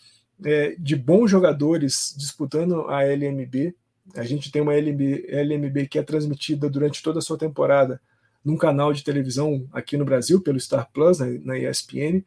é, 0.44 0.76
de 0.80 0.96
bons 0.96 1.30
jogadores 1.30 2.16
disputando 2.18 2.90
a 2.90 3.04
LMB. 3.04 3.76
A 4.16 4.24
gente 4.24 4.52
tem 4.52 4.60
uma 4.60 4.74
LMB, 4.74 5.28
LMB 5.30 5.88
que 5.88 6.00
é 6.00 6.04
transmitida 6.04 6.68
durante 6.68 7.04
toda 7.04 7.20
a 7.20 7.22
sua 7.22 7.38
temporada 7.38 8.02
num 8.46 8.56
canal 8.56 8.94
de 8.94 9.04
televisão 9.04 9.68
aqui 9.74 9.98
no 9.98 10.06
Brasil, 10.06 10.40
pelo 10.40 10.60
Star 10.60 10.88
Plus, 10.94 11.18
na, 11.18 11.26
na 11.44 11.58
ESPN. 11.58 12.24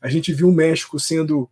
A 0.00 0.08
gente 0.08 0.32
viu 0.32 0.48
o 0.48 0.54
México 0.54 1.00
sendo 1.00 1.50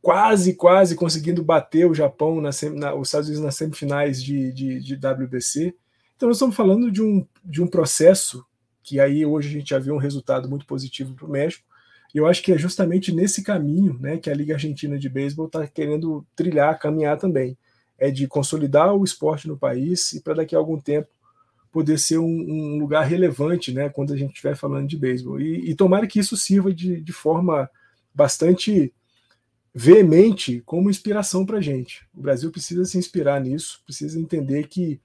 quase, 0.00 0.54
quase 0.54 0.96
conseguindo 0.96 1.42
bater 1.42 1.86
o 1.86 1.94
Japão, 1.94 2.40
na, 2.40 2.50
na, 2.74 2.94
os 2.94 3.08
Estados 3.08 3.28
Unidos 3.28 3.44
nas 3.44 3.56
semifinais 3.56 4.22
de, 4.22 4.50
de, 4.52 4.80
de, 4.80 4.94
WBC. 4.94 5.74
Então, 6.16 6.28
nós 6.28 6.38
estamos 6.38 6.56
falando 6.56 6.90
de 6.90 7.02
um, 7.02 7.26
de 7.44 7.62
um 7.62 7.66
processo 7.66 8.44
que 8.82 8.98
aí 8.98 9.24
hoje 9.24 9.48
a 9.48 9.52
gente 9.52 9.70
já 9.70 9.78
viu 9.78 9.94
um 9.94 9.98
resultado 9.98 10.48
muito 10.48 10.66
positivo 10.66 11.14
para 11.14 11.26
o 11.26 11.30
México. 11.30 11.64
E 12.14 12.18
eu 12.18 12.26
acho 12.26 12.42
que 12.42 12.52
é 12.52 12.58
justamente 12.58 13.12
nesse 13.12 13.42
caminho 13.42 13.98
né, 13.98 14.18
que 14.18 14.30
a 14.30 14.34
Liga 14.34 14.54
Argentina 14.54 14.98
de 14.98 15.08
Beisebol 15.08 15.46
está 15.46 15.66
querendo 15.66 16.24
trilhar, 16.36 16.78
caminhar 16.78 17.18
também. 17.18 17.58
É 17.98 18.10
de 18.10 18.26
consolidar 18.28 18.94
o 18.94 19.04
esporte 19.04 19.48
no 19.48 19.58
país 19.58 20.12
e 20.12 20.20
para 20.20 20.34
daqui 20.34 20.54
a 20.54 20.58
algum 20.58 20.78
tempo 20.78 21.08
poder 21.74 21.98
ser 21.98 22.18
um, 22.18 22.24
um, 22.24 22.78
lugar 22.78 23.02
relevante 23.02 23.72
né, 23.72 23.88
quando 23.88 24.12
a 24.12 24.16
gente 24.16 24.30
estiver 24.30 24.54
falando 24.54 24.86
de 24.86 24.96
beisebol. 24.96 25.40
E, 25.40 25.70
e 25.70 25.74
tomara 25.74 26.06
que 26.06 26.20
isso 26.20 26.36
sirva 26.36 26.72
de, 26.72 27.00
de 27.00 27.12
forma 27.12 27.68
bastante 28.14 28.94
veemente 29.74 30.62
como 30.64 30.88
inspiração 30.88 31.44
para 31.44 31.58
a 31.58 31.60
gente. 31.60 32.06
O 32.14 32.20
Brasil 32.20 32.48
precisa 32.52 32.84
se 32.84 32.96
inspirar 32.96 33.40
nisso, 33.40 33.82
precisa 33.84 34.20
entender 34.20 34.68
que 34.68 35.00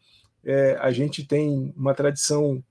é, 0.45 0.77
a 0.79 0.91
gente 0.91 1.25
tem 1.25 1.73
uma 1.75 1.95
tradição 1.95 2.63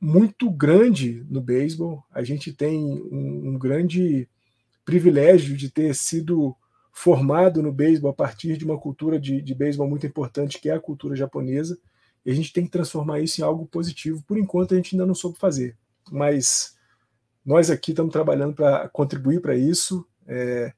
muito 0.00 0.48
grande 0.48 1.26
no 1.28 1.40
beisebol, 1.40 2.00
a 2.12 2.22
gente 2.22 2.52
tem 2.52 2.78
um, 2.78 3.54
um 3.54 3.58
grande 3.58 4.28
privilégio 4.84 5.56
de 5.56 5.68
ter 5.68 5.96
sido 5.96 6.54
formado 6.92 7.60
no 7.60 7.72
beisebol 7.72 8.12
a 8.12 8.14
partir 8.14 8.56
de 8.56 8.64
uma 8.64 8.78
cultura 8.78 9.18
de, 9.18 9.42
de 9.42 9.52
beisebol 9.52 9.88
muito 9.88 10.06
importante, 10.06 10.60
que 10.60 10.68
é 10.68 10.74
a 10.74 10.80
cultura 10.80 11.16
japonesa, 11.16 11.76
e 12.24 12.30
a 12.30 12.34
gente 12.34 12.52
tem 12.52 12.64
que 12.64 12.70
transformar 12.70 13.20
isso 13.20 13.40
em 13.40 13.44
algo 13.44 13.66
positivo. 13.66 14.22
Por 14.26 14.38
enquanto, 14.38 14.72
a 14.72 14.76
gente 14.76 14.94
ainda 14.94 15.06
não 15.06 15.14
soube 15.14 15.38
fazer, 15.38 15.76
mas 16.10 16.74
nós 17.44 17.70
aqui 17.70 17.92
estamos 17.92 18.12
trabalhando 18.12 18.54
para 18.54 18.88
contribuir 18.88 19.40
para 19.40 19.54
isso. 19.54 20.06
É, 20.26 20.72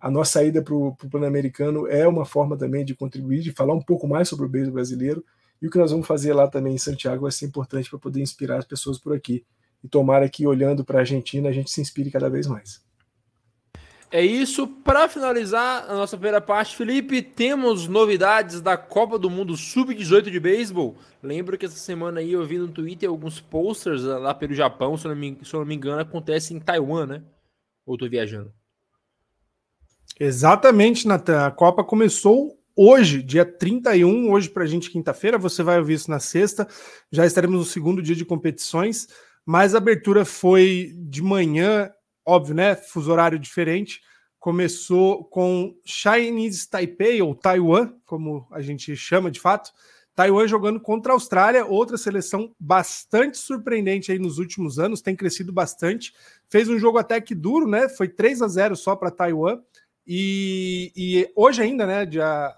a 0.00 0.10
nossa 0.10 0.42
ida 0.44 0.62
para 0.62 0.74
o 0.74 0.94
Pan-Americano 1.10 1.86
é 1.86 2.06
uma 2.06 2.24
forma 2.24 2.56
também 2.56 2.84
de 2.84 2.94
contribuir, 2.94 3.40
de 3.40 3.52
falar 3.52 3.74
um 3.74 3.80
pouco 3.80 4.06
mais 4.06 4.28
sobre 4.28 4.46
o 4.46 4.48
beisebol 4.48 4.74
brasileiro. 4.74 5.24
E 5.60 5.66
o 5.66 5.70
que 5.70 5.78
nós 5.78 5.92
vamos 5.92 6.06
fazer 6.06 6.34
lá 6.34 6.48
também 6.48 6.74
em 6.74 6.78
Santiago 6.78 7.22
vai 7.22 7.30
ser 7.30 7.46
importante 7.46 7.88
para 7.88 7.98
poder 7.98 8.20
inspirar 8.20 8.58
as 8.58 8.64
pessoas 8.64 8.98
por 8.98 9.14
aqui. 9.14 9.44
E 9.82 9.88
tomara 9.88 10.28
que, 10.28 10.44
olhando 10.44 10.84
para 10.84 10.98
a 10.98 11.00
Argentina, 11.02 11.48
a 11.48 11.52
gente 11.52 11.70
se 11.70 11.80
inspire 11.80 12.10
cada 12.10 12.28
vez 12.28 12.48
mais. 12.48 12.81
É 14.12 14.22
isso. 14.22 14.68
Para 14.68 15.08
finalizar 15.08 15.90
a 15.90 15.94
nossa 15.94 16.18
primeira 16.18 16.38
parte, 16.38 16.76
Felipe, 16.76 17.22
temos 17.22 17.88
novidades 17.88 18.60
da 18.60 18.76
Copa 18.76 19.18
do 19.18 19.30
Mundo 19.30 19.56
Sub-18 19.56 20.30
de 20.30 20.38
beisebol. 20.38 20.98
Lembro 21.22 21.56
que 21.56 21.64
essa 21.64 21.78
semana 21.78 22.20
aí 22.20 22.34
eu 22.34 22.44
vi 22.44 22.58
no 22.58 22.68
Twitter 22.68 23.08
alguns 23.08 23.40
posters 23.40 24.02
lá 24.02 24.34
pelo 24.34 24.52
Japão, 24.52 24.98
se 24.98 25.06
eu 25.06 25.12
não 25.12 25.16
me, 25.16 25.38
se 25.42 25.54
eu 25.54 25.60
não 25.60 25.66
me 25.66 25.74
engano, 25.74 26.02
acontece 26.02 26.52
em 26.52 26.60
Taiwan, 26.60 27.06
né? 27.06 27.22
Ou 27.86 27.94
estou 27.94 28.10
viajando? 28.10 28.52
Exatamente, 30.20 31.08
Natan. 31.08 31.46
A 31.46 31.50
Copa 31.50 31.82
começou 31.82 32.58
hoje, 32.76 33.22
dia 33.22 33.46
31, 33.46 34.30
hoje 34.30 34.50
para 34.50 34.64
a 34.64 34.66
gente 34.66 34.90
quinta-feira, 34.90 35.38
você 35.38 35.62
vai 35.62 35.78
ouvir 35.78 35.94
isso 35.94 36.10
na 36.10 36.20
sexta, 36.20 36.68
já 37.10 37.24
estaremos 37.24 37.58
no 37.58 37.64
segundo 37.64 38.02
dia 38.02 38.14
de 38.14 38.26
competições, 38.26 39.08
mas 39.46 39.74
a 39.74 39.78
abertura 39.78 40.26
foi 40.26 40.92
de 40.98 41.22
manhã, 41.22 41.90
óbvio, 42.24 42.54
né? 42.54 42.74
Fuso 42.74 43.10
horário 43.10 43.38
diferente. 43.38 44.00
Começou 44.38 45.24
com 45.24 45.76
Chinese 45.84 46.68
Taipei, 46.68 47.22
ou 47.22 47.34
Taiwan, 47.34 47.94
como 48.04 48.46
a 48.50 48.60
gente 48.60 48.94
chama 48.96 49.30
de 49.30 49.40
fato. 49.40 49.70
Taiwan 50.14 50.46
jogando 50.46 50.80
contra 50.80 51.12
a 51.12 51.14
Austrália, 51.14 51.64
outra 51.64 51.96
seleção 51.96 52.54
bastante 52.58 53.38
surpreendente 53.38 54.12
aí 54.12 54.18
nos 54.18 54.38
últimos 54.38 54.78
anos, 54.78 55.00
tem 55.00 55.16
crescido 55.16 55.52
bastante. 55.52 56.12
Fez 56.48 56.68
um 56.68 56.78
jogo 56.78 56.98
até 56.98 57.20
que 57.20 57.34
duro, 57.34 57.66
né? 57.66 57.88
Foi 57.88 58.08
3 58.08 58.42
a 58.42 58.48
0 58.48 58.76
só 58.76 58.94
para 58.94 59.10
Taiwan 59.10 59.60
e, 60.06 60.92
e, 60.96 61.32
hoje 61.36 61.62
ainda, 61.62 61.86
né, 61.86 62.04
dia, 62.04 62.54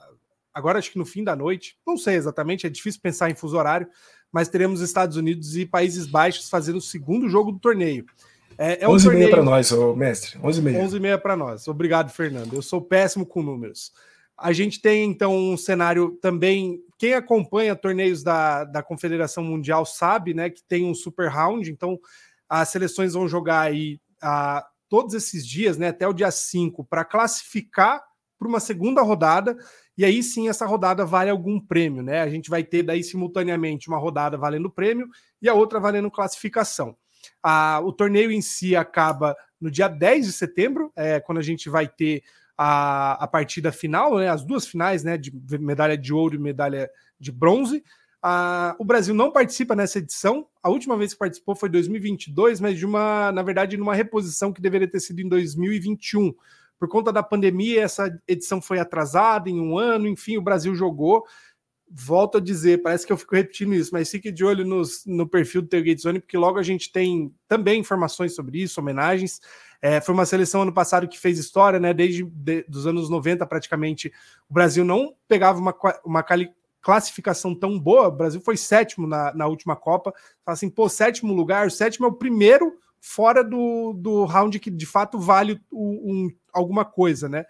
agora 0.52 0.78
acho 0.78 0.90
que 0.90 0.98
no 0.98 1.04
fim 1.04 1.22
da 1.22 1.36
noite, 1.36 1.76
não 1.86 1.96
sei 1.96 2.14
exatamente, 2.14 2.66
é 2.66 2.70
difícil 2.70 3.00
pensar 3.02 3.30
em 3.30 3.34
fuso 3.34 3.56
horário, 3.56 3.88
mas 4.32 4.48
teremos 4.48 4.80
Estados 4.80 5.16
Unidos 5.16 5.56
e 5.56 5.66
Países 5.66 6.06
Baixos 6.06 6.48
fazendo 6.48 6.76
o 6.76 6.82
segundo 6.82 7.28
jogo 7.28 7.52
do 7.52 7.58
torneio. 7.58 8.06
É, 8.58 8.84
é 8.84 8.88
um 8.88 8.92
11 8.92 9.04
torneio... 9.04 9.30
para 9.30 9.42
nós, 9.42 9.72
mestre. 9.96 10.38
11 10.42 10.68
h 10.68 10.78
11 10.78 10.96
h 10.96 11.18
para 11.18 11.36
nós. 11.36 11.68
Obrigado, 11.68 12.10
Fernando. 12.10 12.54
Eu 12.54 12.62
sou 12.62 12.80
péssimo 12.80 13.26
com 13.26 13.42
números. 13.42 13.92
A 14.36 14.52
gente 14.52 14.80
tem, 14.80 15.08
então, 15.08 15.36
um 15.36 15.56
cenário 15.56 16.18
também. 16.20 16.80
Quem 16.98 17.14
acompanha 17.14 17.76
torneios 17.76 18.22
da, 18.22 18.64
da 18.64 18.82
Confederação 18.82 19.44
Mundial 19.44 19.86
sabe 19.86 20.34
né, 20.34 20.50
que 20.50 20.62
tem 20.62 20.84
um 20.84 20.94
super 20.94 21.28
round, 21.28 21.70
então 21.70 21.98
as 22.48 22.68
seleções 22.68 23.14
vão 23.14 23.28
jogar 23.28 23.60
aí 23.60 24.00
a, 24.20 24.66
todos 24.88 25.14
esses 25.14 25.46
dias, 25.46 25.78
né, 25.78 25.88
até 25.88 26.06
o 26.06 26.12
dia 26.12 26.30
5, 26.30 26.84
para 26.84 27.04
classificar 27.04 28.02
para 28.38 28.48
uma 28.48 28.60
segunda 28.60 29.02
rodada. 29.02 29.56
E 29.96 30.04
aí 30.04 30.22
sim 30.22 30.48
essa 30.48 30.66
rodada 30.66 31.04
vale 31.04 31.30
algum 31.30 31.60
prêmio, 31.60 32.02
né? 32.02 32.20
A 32.20 32.28
gente 32.28 32.50
vai 32.50 32.64
ter 32.64 32.82
daí 32.82 33.02
simultaneamente 33.04 33.86
uma 33.86 33.98
rodada 33.98 34.36
valendo 34.36 34.68
prêmio 34.68 35.08
e 35.40 35.48
a 35.48 35.54
outra 35.54 35.78
valendo 35.78 36.10
classificação. 36.10 36.96
A, 37.46 37.80
o 37.84 37.92
torneio 37.92 38.32
em 38.32 38.40
si 38.40 38.74
acaba 38.74 39.36
no 39.60 39.70
dia 39.70 39.86
10 39.86 40.26
de 40.26 40.32
setembro, 40.32 40.90
é, 40.96 41.20
quando 41.20 41.38
a 41.38 41.42
gente 41.42 41.68
vai 41.68 41.86
ter 41.86 42.22
a, 42.56 43.24
a 43.24 43.26
partida 43.26 43.70
final, 43.70 44.16
né, 44.16 44.28
as 44.28 44.44
duas 44.44 44.66
finais, 44.66 45.04
né, 45.04 45.18
de 45.18 45.30
medalha 45.58 45.98
de 45.98 46.12
ouro 46.12 46.34
e 46.34 46.38
medalha 46.38 46.90
de 47.20 47.30
bronze. 47.30 47.84
O 48.78 48.84
Brasil 48.84 49.14
não 49.14 49.30
participa 49.30 49.76
nessa 49.76 49.98
edição. 49.98 50.46
A 50.62 50.70
última 50.70 50.96
vez 50.96 51.12
que 51.12 51.18
participou 51.18 51.54
foi 51.54 51.68
em 51.68 51.72
2022, 51.72 52.60
mas 52.60 52.78
de 52.78 52.86
uma, 52.86 53.30
na 53.30 53.42
verdade, 53.42 53.76
numa 53.76 53.94
reposição 53.94 54.50
que 54.50 54.62
deveria 54.62 54.88
ter 54.88 55.00
sido 55.00 55.20
em 55.20 55.28
2021. 55.28 56.32
Por 56.78 56.88
conta 56.88 57.12
da 57.12 57.22
pandemia, 57.22 57.82
essa 57.82 58.18
edição 58.26 58.62
foi 58.62 58.78
atrasada 58.78 59.50
em 59.50 59.60
um 59.60 59.78
ano, 59.78 60.08
enfim, 60.08 60.38
o 60.38 60.42
Brasil 60.42 60.74
jogou 60.74 61.24
volto 61.96 62.38
a 62.38 62.40
dizer, 62.40 62.82
parece 62.82 63.06
que 63.06 63.12
eu 63.12 63.16
fico 63.16 63.36
repetindo 63.36 63.72
isso, 63.72 63.90
mas 63.92 64.10
fique 64.10 64.32
de 64.32 64.44
olho 64.44 64.64
nos, 64.64 65.04
no 65.06 65.28
perfil 65.28 65.62
do 65.62 65.68
Tailgate 65.68 66.02
Zone, 66.02 66.18
porque 66.20 66.36
logo 66.36 66.58
a 66.58 66.62
gente 66.62 66.90
tem 66.90 67.32
também 67.46 67.78
informações 67.78 68.34
sobre 68.34 68.60
isso, 68.60 68.80
homenagens. 68.80 69.40
É, 69.80 70.00
foi 70.00 70.12
uma 70.12 70.26
seleção 70.26 70.62
ano 70.62 70.72
passado 70.72 71.06
que 71.06 71.18
fez 71.18 71.38
história, 71.38 71.78
né? 71.78 71.94
Desde 71.94 72.24
de, 72.24 72.64
dos 72.64 72.86
anos 72.86 73.08
90, 73.08 73.46
praticamente, 73.46 74.12
o 74.48 74.54
Brasil 74.54 74.84
não 74.84 75.14
pegava 75.28 75.60
uma, 75.60 75.74
uma 76.04 76.24
classificação 76.82 77.54
tão 77.54 77.78
boa. 77.78 78.08
O 78.08 78.16
Brasil 78.16 78.40
foi 78.40 78.56
sétimo 78.56 79.06
na, 79.06 79.32
na 79.32 79.46
última 79.46 79.76
Copa. 79.76 80.12
Fala 80.44 80.54
assim, 80.54 80.70
pô, 80.70 80.88
sétimo 80.88 81.32
lugar, 81.32 81.66
o 81.66 81.70
sétimo 81.70 82.06
é 82.06 82.08
o 82.08 82.14
primeiro 82.14 82.76
fora 83.00 83.44
do, 83.44 83.92
do 83.92 84.24
round 84.24 84.58
que 84.58 84.70
de 84.70 84.86
fato 84.86 85.18
vale 85.18 85.60
um, 85.70 86.30
alguma 86.52 86.84
coisa, 86.84 87.28
né? 87.28 87.44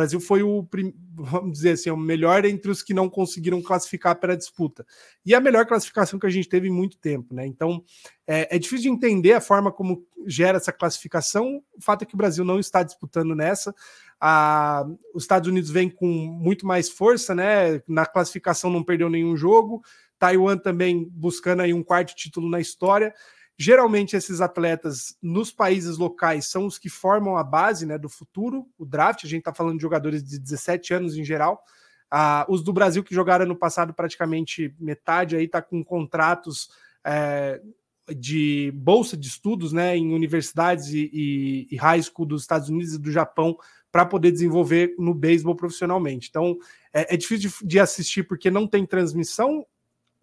Brasil 0.00 0.18
foi 0.18 0.42
o, 0.42 0.66
vamos 1.14 1.52
dizer 1.52 1.72
assim, 1.72 1.90
o 1.90 1.96
melhor 1.96 2.44
entre 2.46 2.70
os 2.70 2.82
que 2.82 2.94
não 2.94 3.08
conseguiram 3.08 3.60
classificar 3.60 4.16
para 4.18 4.32
a 4.32 4.36
disputa. 4.36 4.86
E 5.26 5.34
a 5.34 5.40
melhor 5.40 5.66
classificação 5.66 6.18
que 6.18 6.26
a 6.26 6.30
gente 6.30 6.48
teve 6.48 6.68
em 6.68 6.72
muito 6.72 6.96
tempo, 6.96 7.34
né? 7.34 7.46
Então 7.46 7.84
é, 8.26 8.56
é, 8.56 8.58
difícil 8.58 8.84
de 8.84 8.96
entender 8.96 9.34
a 9.34 9.40
forma 9.40 9.70
como 9.70 10.06
gera 10.26 10.56
essa 10.56 10.72
classificação. 10.72 11.62
O 11.76 11.82
fato 11.82 12.02
é 12.02 12.06
que 12.06 12.14
o 12.14 12.16
Brasil 12.16 12.44
não 12.44 12.58
está 12.58 12.82
disputando 12.82 13.34
nessa. 13.34 13.74
A, 14.18 14.86
os 15.14 15.24
Estados 15.24 15.48
Unidos 15.48 15.70
vem 15.70 15.90
com 15.90 16.06
muito 16.06 16.66
mais 16.66 16.88
força, 16.88 17.34
né? 17.34 17.82
Na 17.86 18.06
classificação 18.06 18.70
não 18.70 18.82
perdeu 18.82 19.10
nenhum 19.10 19.36
jogo. 19.36 19.82
Taiwan 20.18 20.56
também 20.56 21.06
buscando 21.10 21.60
aí 21.60 21.74
um 21.74 21.82
quarto 21.82 22.14
título 22.14 22.48
na 22.48 22.60
história. 22.60 23.14
Geralmente, 23.62 24.16
esses 24.16 24.40
atletas 24.40 25.18
nos 25.20 25.52
países 25.52 25.98
locais 25.98 26.46
são 26.46 26.64
os 26.64 26.78
que 26.78 26.88
formam 26.88 27.36
a 27.36 27.44
base 27.44 27.84
né, 27.84 27.98
do 27.98 28.08
futuro, 28.08 28.66
o 28.78 28.86
draft. 28.86 29.22
A 29.22 29.28
gente 29.28 29.40
está 29.40 29.52
falando 29.52 29.76
de 29.76 29.82
jogadores 29.82 30.24
de 30.24 30.38
17 30.38 30.94
anos 30.94 31.14
em 31.14 31.22
geral. 31.22 31.62
Ah, 32.10 32.46
os 32.48 32.64
do 32.64 32.72
Brasil 32.72 33.04
que 33.04 33.14
jogaram 33.14 33.44
no 33.44 33.54
passado, 33.54 33.92
praticamente 33.92 34.74
metade 34.80 35.36
aí 35.36 35.44
está 35.44 35.60
com 35.60 35.84
contratos 35.84 36.70
é, 37.04 37.60
de 38.16 38.72
bolsa 38.74 39.14
de 39.14 39.28
estudos 39.28 39.74
né, 39.74 39.94
em 39.94 40.14
universidades 40.14 40.86
e, 40.94 41.10
e, 41.12 41.68
e 41.70 41.76
high 41.76 42.02
school 42.02 42.24
dos 42.24 42.40
Estados 42.40 42.70
Unidos 42.70 42.94
e 42.94 42.98
do 42.98 43.12
Japão 43.12 43.58
para 43.92 44.06
poder 44.06 44.32
desenvolver 44.32 44.94
no 44.98 45.12
beisebol 45.12 45.54
profissionalmente. 45.54 46.30
Então 46.30 46.56
é, 46.94 47.12
é 47.12 47.16
difícil 47.18 47.50
de, 47.50 47.66
de 47.66 47.78
assistir 47.78 48.22
porque 48.22 48.50
não 48.50 48.66
tem 48.66 48.86
transmissão, 48.86 49.66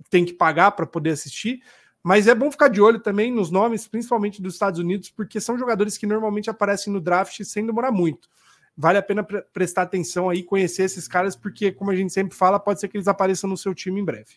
tem 0.09 0.25
que 0.25 0.33
pagar 0.33 0.71
para 0.71 0.88
poder 0.88 1.11
assistir 1.11 1.61
mas 2.08 2.26
é 2.26 2.34
bom 2.34 2.49
ficar 2.49 2.70
de 2.70 2.80
olho 2.80 3.01
também 3.01 3.34
nos 3.34 3.51
nomes, 3.51 3.86
principalmente 3.86 4.41
dos 4.41 4.53
Estados 4.53 4.80
Unidos, 4.80 5.10
porque 5.10 5.41
são 5.41 5.58
jogadores 5.58 5.97
que 5.97 6.08
normalmente 6.08 6.49
aparecem 6.49 6.93
no 6.93 7.01
draft 7.01 7.43
sem 7.43 7.66
demorar 7.66 7.91
muito. 7.91 8.30
Vale 8.78 8.97
a 8.97 9.03
pena 9.03 9.26
pre 9.26 9.41
prestar 9.41 9.82
atenção 9.82 10.30
aí, 10.30 10.41
conhecer 10.41 10.84
esses 10.84 11.05
caras, 11.05 11.36
porque, 11.36 11.70
como 11.70 11.91
a 11.91 11.95
gente 11.97 12.14
sempre 12.14 12.34
fala, 12.34 12.62
pode 12.62 12.80
ser 12.80 12.88
que 12.88 12.95
eles 12.95 13.10
apareçam 13.10 13.49
no 13.49 13.58
seu 13.58 13.76
time 13.76 13.99
em 13.99 14.05
breve. 14.05 14.36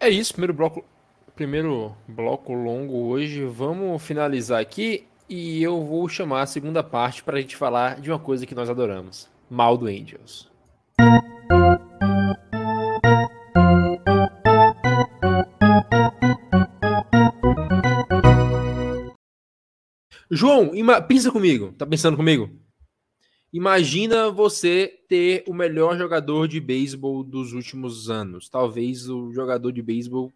É 0.00 0.08
isso, 0.08 0.32
primeiro 0.32 0.52
bloco, 0.52 0.84
primeiro 1.36 1.94
bloco 2.08 2.52
longo 2.52 3.06
hoje. 3.06 3.44
Vamos 3.44 4.02
finalizar 4.02 4.60
aqui 4.60 5.06
e 5.28 5.62
eu 5.62 5.84
vou 5.84 6.08
chamar 6.08 6.42
a 6.42 6.46
segunda 6.46 6.82
parte 6.82 7.22
para 7.22 7.38
a 7.38 7.40
gente 7.40 7.54
falar 7.54 8.00
de 8.00 8.10
uma 8.10 8.18
coisa 8.18 8.44
que 8.44 8.54
nós 8.54 8.68
adoramos: 8.68 9.30
mal 9.48 9.78
do 9.78 9.86
Angels. 9.86 10.50
João, 20.30 20.74
ima... 20.74 21.00
pensa 21.00 21.30
comigo. 21.30 21.72
Tá 21.72 21.86
pensando 21.86 22.16
comigo? 22.16 22.50
Imagina 23.52 24.30
você 24.30 25.00
ter 25.08 25.42
o 25.46 25.54
melhor 25.54 25.96
jogador 25.96 26.46
de 26.46 26.60
beisebol 26.60 27.24
dos 27.24 27.52
últimos 27.52 28.10
anos. 28.10 28.48
Talvez 28.48 29.08
o 29.08 29.32
jogador 29.32 29.72
de 29.72 29.80
beisebol 29.80 30.32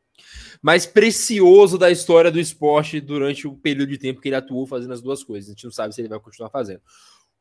mais 0.62 0.86
precioso 0.86 1.76
da 1.76 1.90
história 1.90 2.30
do 2.30 2.40
esporte 2.40 3.00
durante 3.00 3.46
o 3.46 3.54
período 3.54 3.90
de 3.90 3.98
tempo 3.98 4.20
que 4.20 4.28
ele 4.28 4.36
atuou 4.36 4.66
fazendo 4.66 4.94
as 4.94 5.02
duas 5.02 5.22
coisas. 5.22 5.50
A 5.50 5.52
gente 5.52 5.64
não 5.64 5.72
sabe 5.72 5.94
se 5.94 6.00
ele 6.00 6.08
vai 6.08 6.20
continuar 6.20 6.48
fazendo. 6.48 6.80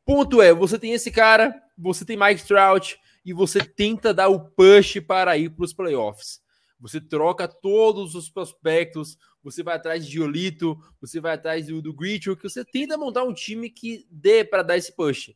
Ponto 0.06 0.42
é, 0.42 0.54
você 0.54 0.78
tem 0.78 0.94
esse 0.94 1.12
cara, 1.12 1.56
você 1.78 2.04
tem 2.04 2.18
Mike 2.18 2.46
Trout 2.46 3.00
e 3.24 3.32
você 3.32 3.60
tenta 3.60 4.14
dar 4.14 4.28
o 4.28 4.40
push 4.40 5.00
para 5.08 5.38
ir 5.38 5.52
para 5.52 5.64
os 5.64 5.74
playoffs. 5.74 6.42
Você 6.80 7.00
troca 7.00 7.48
todos 7.48 8.16
os 8.16 8.30
prospectos, 8.30 9.18
você 9.44 9.64
vai 9.64 9.76
atrás 9.76 10.06
de 10.06 10.22
Olito, 10.22 10.78
você 11.00 11.20
vai 11.20 11.34
atrás 11.34 11.68
do, 11.68 11.82
do 11.82 11.94
Gritcho, 11.94 12.36
que 12.36 12.44
você 12.44 12.64
tenta 12.64 12.98
montar 12.98 13.24
um 13.24 13.34
time 13.34 13.70
que 13.70 14.06
dê 14.10 14.44
para 14.44 14.64
dar 14.64 14.78
esse 14.78 14.96
push. 14.96 15.34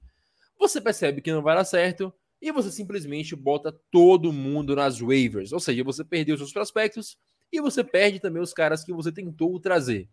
Você 0.58 0.80
percebe 0.80 1.22
que 1.22 1.32
não 1.32 1.42
vai 1.42 1.56
dar 1.56 1.66
certo 1.66 2.14
e 2.42 2.52
você 2.52 2.72
simplesmente 2.72 3.36
bota 3.36 3.72
todo 3.92 4.32
mundo 4.32 4.76
nas 4.76 5.00
waivers. 5.00 5.52
Ou 5.52 5.60
seja, 5.60 5.84
você 5.84 6.04
perdeu 6.04 6.38
seus 6.38 6.54
prospectos 6.54 7.18
e 7.52 7.60
você 7.60 7.84
perde 7.84 8.20
também 8.20 8.42
os 8.42 8.54
caras 8.54 8.84
que 8.84 8.94
você 8.94 9.12
tentou 9.12 9.60
trazer. 9.60 10.08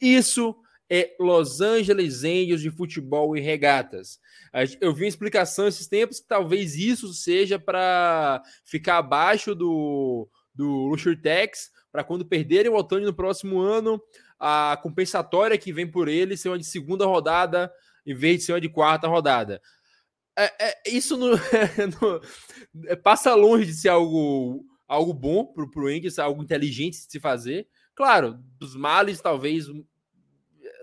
Isso 0.00 0.56
é 0.88 1.14
Los 1.18 1.60
Angeles 1.60 2.24
Angels 2.24 2.60
de 2.60 2.70
futebol 2.70 3.36
e 3.36 3.40
regatas. 3.40 4.18
Eu 4.80 4.94
vi 4.94 5.04
uma 5.04 5.08
explicação 5.08 5.66
esses 5.66 5.86
tempos 5.86 6.20
que 6.20 6.28
talvez 6.28 6.76
isso 6.76 7.12
seja 7.12 7.58
para 7.58 8.42
ficar 8.64 8.98
abaixo 8.98 9.54
do, 9.54 10.28
do 10.54 10.86
Luxury 10.86 11.20
Tax, 11.20 11.70
para 11.94 12.02
quando 12.02 12.26
perderem 12.26 12.72
o 12.72 12.74
Otani 12.74 13.04
no 13.04 13.14
próximo 13.14 13.60
ano, 13.60 14.02
a 14.36 14.76
compensatória 14.82 15.56
que 15.56 15.72
vem 15.72 15.88
por 15.88 16.08
ele 16.08 16.36
ser 16.36 16.48
uma 16.48 16.58
de 16.58 16.64
segunda 16.64 17.06
rodada 17.06 17.72
em 18.04 18.12
vez 18.12 18.38
de 18.38 18.42
ser 18.42 18.52
uma 18.52 18.60
de 18.60 18.68
quarta 18.68 19.06
rodada. 19.06 19.62
É, 20.36 20.70
é, 20.70 20.90
isso 20.90 21.16
não, 21.16 21.38
é, 22.88 22.96
passa 22.96 23.36
longe 23.36 23.66
de 23.66 23.74
ser 23.74 23.90
algo, 23.90 24.66
algo 24.88 25.14
bom 25.14 25.46
para 25.46 25.62
o 25.62 25.86
Angels, 25.86 26.18
algo 26.18 26.42
inteligente 26.42 26.94
de 26.94 27.12
se 27.12 27.20
fazer. 27.20 27.68
Claro, 27.94 28.40
dos 28.58 28.74
males, 28.74 29.20
talvez. 29.20 29.68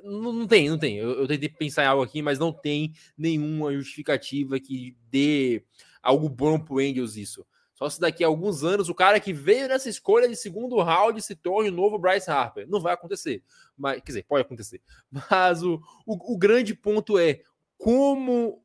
Não, 0.06 0.32
não 0.32 0.48
tem, 0.48 0.70
não 0.70 0.78
tem. 0.78 0.96
Eu, 0.96 1.10
eu 1.10 1.28
tentei 1.28 1.50
pensar 1.50 1.84
em 1.84 1.88
algo 1.88 2.04
aqui, 2.04 2.22
mas 2.22 2.40
não 2.40 2.54
tem 2.54 2.94
nenhuma 3.18 3.74
justificativa 3.74 4.58
que 4.62 4.96
dê 5.10 5.66
algo 6.02 6.30
bom 6.30 6.58
para 6.58 6.74
o 6.74 6.80
Angels 6.80 7.18
isso. 7.18 7.46
Só 7.82 7.90
se 7.90 8.00
daqui 8.00 8.24
a 8.24 8.28
alguns 8.28 8.64
anos 8.64 8.90
o 8.90 8.94
cara 8.94 9.20
que 9.20 9.34
veio 9.34 9.68
nessa 9.68 9.90
escolha 9.90 10.30
de 10.30 10.36
segundo 10.36 10.80
round 10.80 11.20
se 11.20 11.36
torne 11.36 11.70
o 11.70 11.74
novo 11.74 11.98
Bryce 11.98 12.30
Harper. 12.30 12.70
Não 12.70 12.80
vai 12.80 12.94
acontecer. 12.94 13.44
Mas, 13.76 13.96
quer 14.02 14.12
dizer, 14.12 14.26
pode 14.28 14.44
acontecer. 14.44 14.80
Mas 15.10 15.64
o, 15.64 15.82
o, 16.06 16.36
o 16.36 16.38
grande 16.38 16.76
ponto 16.76 17.18
é 17.18 17.42
como 17.80 18.64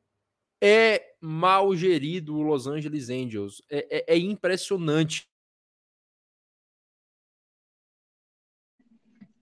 é 0.61 1.15
mal 1.19 1.75
gerido 1.75 2.37
o 2.37 2.43
Los 2.43 2.67
Angeles 2.67 3.09
Angels. 3.09 3.63
É, 3.71 4.13
é, 4.13 4.15
é 4.17 4.19
impressionante. 4.19 5.27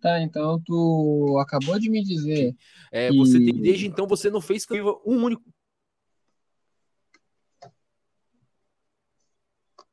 Tá, 0.01 0.21
então 0.21 0.63
tu 0.65 1.37
acabou 1.41 1.81
de 1.81 1.91
me 1.91 2.01
dizer. 2.05 2.55
É, 2.93 3.11
que... 3.11 3.17
você 3.17 3.45
tem, 3.45 3.61
desde 3.61 3.89
então 3.89 4.07
você 4.07 4.31
não 4.31 4.41
fez 4.41 4.65
um 5.05 5.25
único. 5.25 5.43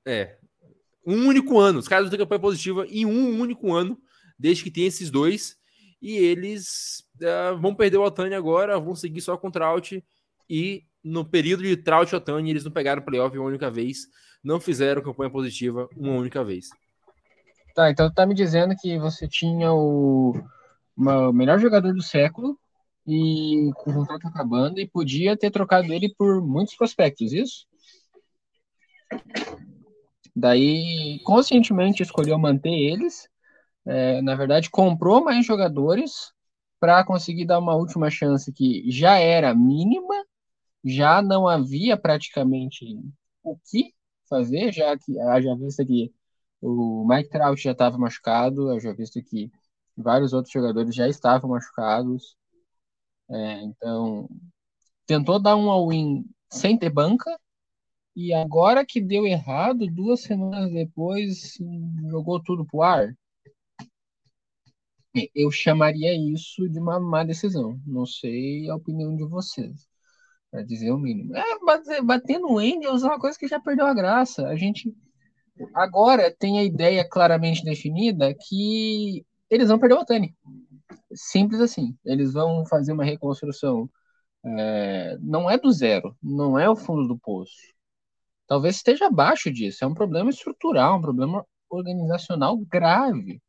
É. 0.06 0.38
Um 1.06 1.28
único 1.28 1.60
ano. 1.60 1.80
Os 1.80 1.88
caras 1.88 2.06
não 2.06 2.10
têm 2.12 2.20
campanha 2.20 2.40
positiva 2.42 2.86
em 2.88 3.06
um 3.06 3.40
único 3.40 3.74
ano, 3.74 3.98
desde 4.38 4.64
que 4.64 4.72
tem 4.72 4.86
esses 4.86 5.10
dois. 5.10 5.58
E 6.02 6.16
eles 6.18 7.04
uh, 7.22 7.58
vão 7.60 7.76
perder 7.76 7.98
o 7.98 8.04
Otani 8.04 8.34
agora, 8.34 8.80
vão 8.80 8.96
seguir 8.96 9.22
só 9.22 9.38
com 9.38 9.48
o 9.48 9.52
Trout. 9.52 10.04
E 10.50 10.84
no 11.04 11.24
período 11.24 11.64
de 11.64 11.78
Trout 11.78 12.12
e 12.12 12.16
Otani, 12.16 12.50
eles 12.50 12.64
não 12.64 12.72
pegaram 12.72 13.02
playoff 13.02 13.38
uma 13.38 13.48
única 13.48 13.70
vez. 13.70 14.08
Não 14.44 14.60
fizeram 14.60 15.04
campanha 15.04 15.30
positiva 15.30 15.88
uma 15.96 16.14
única 16.14 16.44
vez. 16.44 16.70
Tá, 17.76 17.90
então 17.90 18.12
tá 18.12 18.26
me 18.26 18.34
dizendo 18.34 18.76
que 18.76 18.98
você 19.00 19.28
tinha 19.28 19.72
o, 19.72 20.34
uma- 20.98 21.30
o 21.30 21.34
melhor 21.34 21.60
jogador 21.60 21.94
do 21.94 22.02
século 22.02 22.60
e 23.08 23.70
o 23.70 23.74
contrato 23.74 24.28
acabando 24.28 24.80
e 24.80 24.88
podia 24.88 25.38
ter 25.38 25.52
trocado 25.52 25.92
ele 25.94 26.14
por 26.18 26.42
muitos 26.42 26.76
prospectos, 26.76 27.32
isso? 27.32 27.66
Daí, 30.36 31.20
conscientemente 31.24 32.04
escolheu 32.04 32.38
manter 32.40 32.72
eles. 32.72 33.30
É, 33.86 34.22
na 34.22 34.36
verdade, 34.36 34.70
comprou 34.70 35.24
mais 35.24 35.46
jogadores 35.46 36.32
para 36.80 37.04
conseguir 37.06 37.46
dar 37.46 37.60
uma 37.60 37.76
última 37.76 38.10
chance 38.10 38.52
que 38.52 38.90
já 38.90 39.18
era 39.20 39.54
mínima, 39.56 40.16
já 40.84 41.22
não 41.22 41.48
havia 41.48 41.98
praticamente 41.98 42.86
o 43.44 43.58
que 43.70 43.94
fazer, 44.30 44.72
já 44.72 44.98
que 44.98 45.20
haja 45.20 45.56
vista 45.56 45.86
que 45.86 46.12
o 46.62 47.06
Mike 47.08 47.30
Trout 47.30 47.62
já 47.62 47.72
estava 47.72 47.98
machucado, 47.98 48.70
haja 48.70 48.94
vista 48.94 49.22
que 49.22 49.52
vários 49.98 50.34
outros 50.34 50.54
jogadores 50.54 50.96
já 50.96 51.08
estavam 51.08 51.52
machucados. 51.52 52.36
É, 53.30 53.62
então, 53.64 54.30
tentou 55.06 55.40
dar 55.42 55.56
um 55.56 55.70
all-in 55.70 56.26
sem 56.52 56.78
ter 56.78 56.90
banca, 56.90 57.38
e 58.16 58.34
agora 58.34 58.86
que 58.86 59.02
deu 59.02 59.26
errado, 59.26 59.88
duas 59.88 60.22
semanas 60.22 60.72
depois, 60.72 61.58
jogou 62.10 62.42
tudo 62.42 62.66
pro 62.66 62.82
ar. 62.82 63.16
É, 65.16 65.30
Eu 65.36 65.52
chamaria 65.52 66.14
isso 66.14 66.68
de 66.70 66.80
uma 66.80 67.00
má 67.00 67.24
decisão. 67.24 67.80
Não 67.86 68.06
sei 68.06 68.70
a 68.70 68.76
opinião 68.76 69.16
de 69.16 69.26
vocês, 69.26 69.88
para 70.52 70.64
dizer 70.64 70.92
o 70.92 70.98
mínimo. 71.00 71.36
É, 71.36 71.44
bater, 72.04 72.40
no 72.40 72.58
Angels 72.58 73.04
é 73.04 73.08
uma 73.08 73.20
coisa 73.20 73.38
que 73.38 73.48
já 73.48 73.60
perdeu 73.60 73.86
a 73.86 73.94
graça. 73.94 74.48
A 74.48 74.56
gente 74.56 74.94
agora 75.74 76.34
tem 76.38 76.60
a 76.60 76.64
ideia 76.64 77.08
claramente 77.08 77.64
definida 77.64 78.34
que 78.34 79.26
eles 79.50 79.70
vão 79.70 79.80
perder 79.80 79.96
o 79.96 80.02
Otani. 80.02 80.36
Simples 81.14 81.62
assim. 81.62 81.98
Eles 82.06 82.34
vão 82.34 82.66
fazer 82.66 82.94
uma 82.94 83.06
reconstrução. 83.06 83.90
É, 84.46 85.18
não 85.22 85.50
é 85.50 85.58
do 85.58 85.72
zero, 85.72 86.18
não 86.22 86.58
é 86.60 86.70
o 86.70 86.76
fundo 86.76 87.08
do 87.08 87.18
poço. 87.20 87.54
Talvez 88.52 88.76
esteja 88.76 89.08
abaixo 89.08 89.50
disso. 89.50 89.82
É 89.82 89.88
um 89.88 89.94
problema 89.94 90.30
estrutural, 90.30 90.98
um 90.98 91.02
problema 91.02 91.48
organizacional 91.70 92.58
grave. 92.58 93.42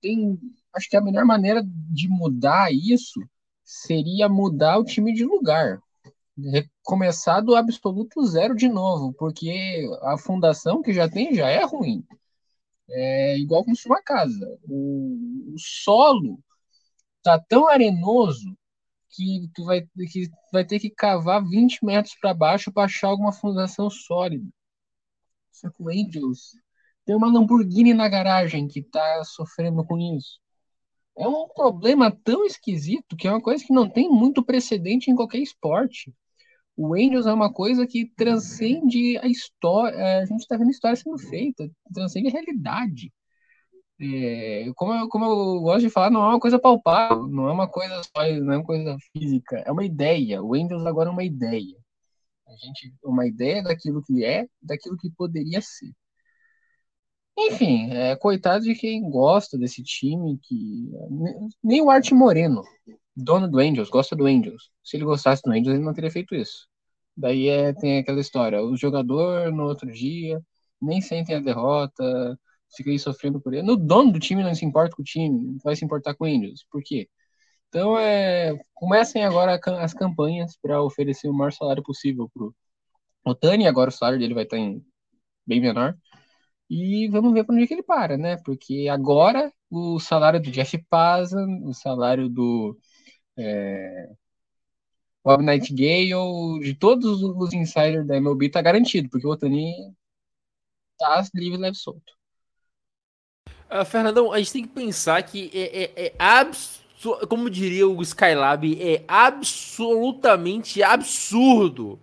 Tem, 0.00 0.40
acho 0.74 0.88
que 0.88 0.96
a 0.96 1.02
melhor 1.02 1.26
maneira 1.26 1.62
de 1.62 2.08
mudar 2.08 2.72
isso 2.72 3.20
seria 3.62 4.26
mudar 4.26 4.78
o 4.78 4.84
time 4.84 5.12
de 5.12 5.22
lugar. 5.22 5.82
Começar 6.82 7.42
do 7.42 7.54
absoluto 7.54 8.24
zero 8.24 8.56
de 8.56 8.70
novo, 8.70 9.12
porque 9.12 9.86
a 10.00 10.16
fundação 10.16 10.80
que 10.80 10.94
já 10.94 11.06
tem 11.06 11.34
já 11.34 11.50
é 11.50 11.62
ruim. 11.62 12.02
É 12.88 13.36
igual 13.36 13.66
construir 13.66 13.96
uma 13.96 14.02
casa. 14.02 14.58
O, 14.66 15.52
o 15.52 15.58
solo 15.58 16.38
tá 17.22 17.38
tão 17.38 17.68
arenoso 17.68 18.56
que 19.10 19.50
tu 19.54 19.64
vai, 19.64 19.82
que 19.82 20.30
vai 20.52 20.64
ter 20.64 20.78
que 20.78 20.90
cavar 20.90 21.42
20 21.42 21.84
metros 21.84 22.14
para 22.20 22.34
baixo 22.34 22.72
para 22.72 22.84
achar 22.84 23.08
alguma 23.08 23.32
fundação 23.32 23.90
sólida. 23.90 24.46
Só 25.52 25.70
que 25.70 25.82
o 25.82 25.88
Angels 25.88 26.52
tem 27.04 27.16
uma 27.16 27.32
Lamborghini 27.32 27.94
na 27.94 28.08
garagem 28.08 28.68
que 28.68 28.82
tá 28.82 29.24
sofrendo 29.24 29.84
com 29.84 29.98
isso. 29.98 30.38
É 31.16 31.26
um 31.26 31.48
problema 31.48 32.10
tão 32.10 32.44
esquisito 32.44 33.16
que 33.16 33.26
é 33.26 33.30
uma 33.30 33.40
coisa 33.40 33.64
que 33.64 33.72
não 33.72 33.88
tem 33.88 34.08
muito 34.08 34.44
precedente 34.44 35.10
em 35.10 35.16
qualquer 35.16 35.38
esporte. 35.38 36.14
O 36.76 36.94
Angels 36.94 37.26
é 37.26 37.32
uma 37.32 37.52
coisa 37.52 37.86
que 37.86 38.06
transcende 38.16 39.18
a 39.18 39.26
história. 39.26 40.20
A 40.20 40.26
gente 40.26 40.40
está 40.40 40.56
vendo 40.56 40.68
a 40.68 40.70
história 40.70 40.96
sendo 40.96 41.18
feita, 41.18 41.68
transcende 41.92 42.28
a 42.28 42.30
realidade. 42.30 43.12
É, 44.00 44.70
como, 44.76 44.94
eu, 44.94 45.08
como 45.08 45.24
eu 45.24 45.60
gosto 45.60 45.80
de 45.80 45.90
falar, 45.90 46.10
não 46.10 46.22
é 46.22 46.28
uma 46.28 46.40
coisa 46.40 46.58
palpável, 46.58 47.26
não 47.28 47.48
é 47.48 47.52
uma 47.52 47.68
coisa 47.68 48.00
só, 48.04 48.22
não 48.40 48.52
é 48.52 48.56
uma 48.58 48.64
coisa 48.64 48.96
física, 49.12 49.56
é 49.66 49.72
uma 49.72 49.84
ideia. 49.84 50.42
O 50.42 50.52
Windows 50.52 50.86
agora 50.86 51.08
é 51.10 51.12
uma 51.12 51.24
ideia. 51.24 51.76
A 52.48 52.52
gente, 52.56 52.94
uma 53.04 53.26
ideia 53.26 53.62
daquilo 53.62 54.02
que 54.02 54.24
é, 54.24 54.46
daquilo 54.62 54.96
que 54.96 55.10
poderia 55.10 55.60
ser. 55.62 55.92
Enfim, 57.36 57.90
é, 57.92 58.16
coitado 58.16 58.64
de 58.64 58.74
quem 58.74 59.08
gosta 59.08 59.56
desse 59.56 59.82
time, 59.82 60.38
que 60.42 60.90
nem 61.62 61.80
o 61.80 61.88
Art 61.90 62.10
Moreno, 62.12 62.62
dono 63.16 63.48
do 63.48 63.58
Angels, 63.58 63.88
gosta 63.90 64.16
do 64.16 64.26
Angels. 64.26 64.70
Se 64.82 64.96
ele 64.96 65.04
gostasse 65.04 65.42
do 65.42 65.50
Angels, 65.52 65.68
ele 65.74 65.84
não 65.84 65.94
teria 65.94 66.10
feito 66.10 66.34
isso. 66.34 66.66
Daí 67.16 67.48
é, 67.48 67.72
tem 67.74 67.98
aquela 67.98 68.20
história, 68.20 68.62
o 68.62 68.76
jogador 68.76 69.52
no 69.52 69.64
outro 69.64 69.90
dia 69.92 70.40
nem 70.80 71.00
sentem 71.00 71.36
a 71.36 71.40
derrota, 71.40 72.38
fica 72.76 72.90
aí 72.90 72.98
sofrendo 72.98 73.40
por 73.40 73.54
ele. 73.54 73.62
No 73.62 73.76
dono 73.76 74.12
do 74.12 74.20
time 74.20 74.42
não 74.42 74.54
se 74.54 74.64
importa 74.64 74.94
com 74.96 75.02
o 75.02 75.04
time, 75.04 75.58
vai 75.64 75.76
se 75.76 75.84
importar 75.84 76.14
com 76.14 76.24
o 76.24 76.26
Angels. 76.26 76.64
Por 76.70 76.82
quê? 76.82 77.08
Então, 77.68 77.98
é, 77.98 78.58
comecem 78.74 79.24
agora 79.24 79.60
as 79.80 79.94
campanhas 79.94 80.56
para 80.62 80.82
oferecer 80.82 81.28
o 81.28 81.34
maior 81.34 81.52
salário 81.52 81.82
possível 81.82 82.30
pro 82.32 82.54
Otani. 83.24 83.66
Agora 83.66 83.90
o 83.90 83.92
salário 83.92 84.18
dele 84.18 84.34
vai 84.34 84.44
estar 84.44 84.58
em 84.58 84.84
bem 85.46 85.60
menor. 85.60 85.96
E 86.70 87.08
vamos 87.08 87.32
ver 87.34 87.44
para 87.44 87.54
onde 87.54 87.66
que 87.66 87.74
ele 87.74 87.82
para, 87.82 88.16
né? 88.18 88.36
Porque 88.44 88.88
agora 88.90 89.52
o 89.70 89.98
salário 90.00 90.40
do 90.40 90.50
Jeff 90.50 90.78
Pazan, 90.90 91.46
o 91.64 91.74
salário 91.74 92.28
do 92.28 92.78
é, 93.36 94.10
Bob 95.24 95.42
Nightingale, 95.44 96.60
de 96.60 96.74
todos 96.74 97.22
os 97.22 97.52
insiders 97.52 98.06
da 98.06 98.16
MLB 98.16 98.50
tá 98.50 98.62
garantido, 98.62 99.08
porque 99.10 99.26
o 99.26 99.30
Otani 99.30 99.72
tá 100.98 101.24
livre, 101.34 101.58
leve 101.58 101.76
solto. 101.76 102.17
Uh, 103.70 103.84
Fernandão, 103.84 104.32
a 104.32 104.38
gente 104.38 104.52
tem 104.52 104.62
que 104.62 104.68
pensar 104.68 105.22
que 105.22 105.50
é, 105.52 105.84
é, 105.84 106.06
é 106.06 106.14
absurdo, 106.18 107.26
como 107.28 107.50
diria 107.50 107.86
o 107.86 108.02
Skylab, 108.02 108.64
é 108.80 109.04
absolutamente 109.06 110.82
absurdo 110.82 112.00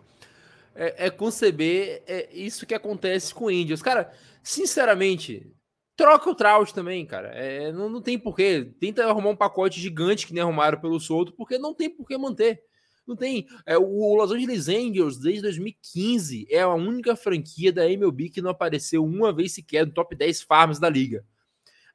é, 0.76 1.07
é 1.07 1.09
conceber 1.09 2.03
é, 2.05 2.30
isso 2.34 2.66
que 2.66 2.76
acontece 2.76 3.34
com 3.34 3.45
o 3.45 3.51
Indians. 3.51 3.82
Cara, 3.82 4.11
sinceramente, 4.43 5.49
troca 5.95 6.30
o 6.30 6.36
Trout 6.36 6.74
também, 6.74 7.05
cara. 7.05 7.30
É, 7.30 7.72
não, 7.72 7.89
não 7.89 8.01
tem 8.01 8.20
porquê. 8.20 8.72
Tenta 8.80 9.05
arrumar 9.05 9.30
um 9.30 9.36
pacote 9.36 9.80
gigante 9.80 10.28
que 10.28 10.34
nem 10.34 10.43
arrumaram 10.43 10.80
pelo 10.80 10.99
solto, 10.99 11.34
porque 11.34 11.57
não 11.57 11.74
tem 11.74 11.89
porquê 11.89 12.18
manter. 12.18 12.61
Não 13.07 13.16
tem. 13.16 13.47
É, 13.66 13.78
o 13.78 14.16
Los 14.16 14.32
Angeles 14.32 14.68
Angels, 14.68 15.18
desde 15.18 15.43
2015, 15.43 16.47
é 16.49 16.61
a 16.61 16.74
única 16.74 17.16
franquia 17.16 17.72
da 17.72 17.89
MLB 17.89 18.30
que 18.30 18.41
não 18.41 18.49
apareceu 18.49 19.03
uma 19.03 19.32
vez 19.32 19.53
sequer 19.53 19.86
no 19.86 19.93
top 19.93 20.16
10 20.16 20.41
farms 20.41 20.80
da 20.80 20.89
liga. 20.89 21.24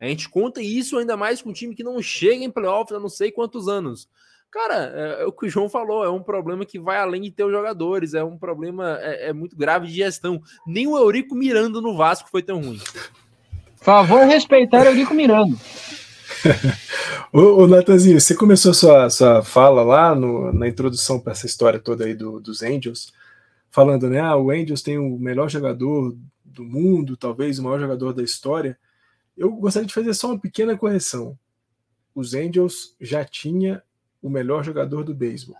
A 0.01 0.07
gente 0.07 0.29
conta 0.29 0.63
isso 0.63 0.97
ainda 0.97 1.17
mais 1.17 1.43
com 1.43 1.51
um 1.51 1.53
time 1.53 1.75
que 1.75 1.85
não 1.85 2.01
chega 2.01 2.43
em 2.43 2.51
playoffs 2.51 2.97
há 2.97 2.99
não 2.99 3.09
sei 3.09 3.31
quantos 3.31 3.69
anos. 3.69 4.09
Cara, 4.51 4.93
é, 4.95 5.23
é, 5.23 5.27
o 5.27 5.33
que 5.33 5.47
o 5.47 5.49
João 5.49 5.69
falou, 5.69 6.03
é 6.03 6.11
um 6.11 6.23
problema 6.23 6.67
que 6.67 6.79
vai 6.79 6.99
além 6.99 7.23
de 7.23 7.31
ter 7.31 7.45
os 7.45 7.53
jogadores, 7.53 8.15
é 8.15 8.25
um 8.25 8.37
problema 8.37 8.99
é, 9.01 9.29
é 9.29 9.33
muito 9.33 9.55
grave 9.55 9.87
de 9.87 9.95
gestão. 9.95 10.43
Nem 10.67 10.89
o 10.89 10.97
Eurico 10.97 11.37
Miranda 11.37 11.81
no 11.81 11.97
Vasco 11.97 12.29
foi 12.29 12.43
tão 12.43 12.61
ruim. 12.61 12.81
Favor 13.77 14.27
respeitar 14.27 14.83
o 14.83 14.87
Eurico 14.87 15.15
Miranda. 15.15 15.57
ô, 17.33 17.63
ô 17.63 17.67
Natanzinho, 17.69 18.21
você 18.21 18.35
começou 18.35 18.73
a 18.73 18.75
sua, 18.75 19.11
sua 19.11 19.43
fala 19.43 19.83
lá 19.83 20.15
no, 20.15 20.53
na 20.53 20.67
introdução 20.67 21.21
para 21.21 21.33
essa 21.33 21.47
história 21.47 21.79
toda 21.79 22.05
aí 22.05 22.15
do, 22.15 22.41
dos 22.41 22.63
Angels, 22.63 23.13
falando, 23.71 24.09
né? 24.09 24.21
Ah, 24.21 24.37
o 24.37 24.51
Angels 24.51 24.83
tem 24.83 24.99
o 24.99 25.17
melhor 25.17 25.49
jogador 25.49 26.17
do 26.45 26.65
mundo, 26.65 27.17
talvez 27.17 27.59
o 27.59 27.63
maior 27.63 27.79
jogador 27.79 28.13
da 28.13 28.23
história. 28.23 28.77
Eu 29.41 29.51
gostaria 29.53 29.87
de 29.87 29.95
fazer 29.95 30.13
só 30.13 30.29
uma 30.29 30.39
pequena 30.39 30.77
correção. 30.77 31.39
Os 32.15 32.35
Angels 32.35 32.95
já 33.01 33.25
tinha 33.25 33.83
o 34.21 34.29
melhor 34.29 34.63
jogador 34.63 35.03
do 35.03 35.15
beisebol. 35.15 35.57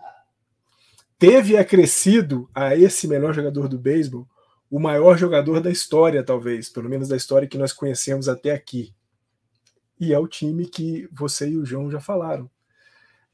Teve 1.17 1.57
acrescido 1.57 2.47
a 2.53 2.75
esse 2.75 3.07
melhor 3.07 3.33
jogador 3.33 3.67
do 3.67 3.79
beisebol 3.79 4.27
o 4.69 4.79
maior 4.79 5.17
jogador 5.17 5.59
da 5.59 5.71
história, 5.71 6.23
talvez, 6.23 6.69
pelo 6.69 6.87
menos 6.87 7.09
da 7.09 7.17
história 7.17 7.47
que 7.47 7.57
nós 7.57 7.73
conhecemos 7.73 8.29
até 8.29 8.51
aqui. 8.51 8.93
E 9.99 10.13
é 10.13 10.19
o 10.19 10.27
time 10.27 10.67
que 10.67 11.09
você 11.11 11.49
e 11.49 11.57
o 11.57 11.65
João 11.65 11.89
já 11.89 11.99
falaram. 11.99 12.47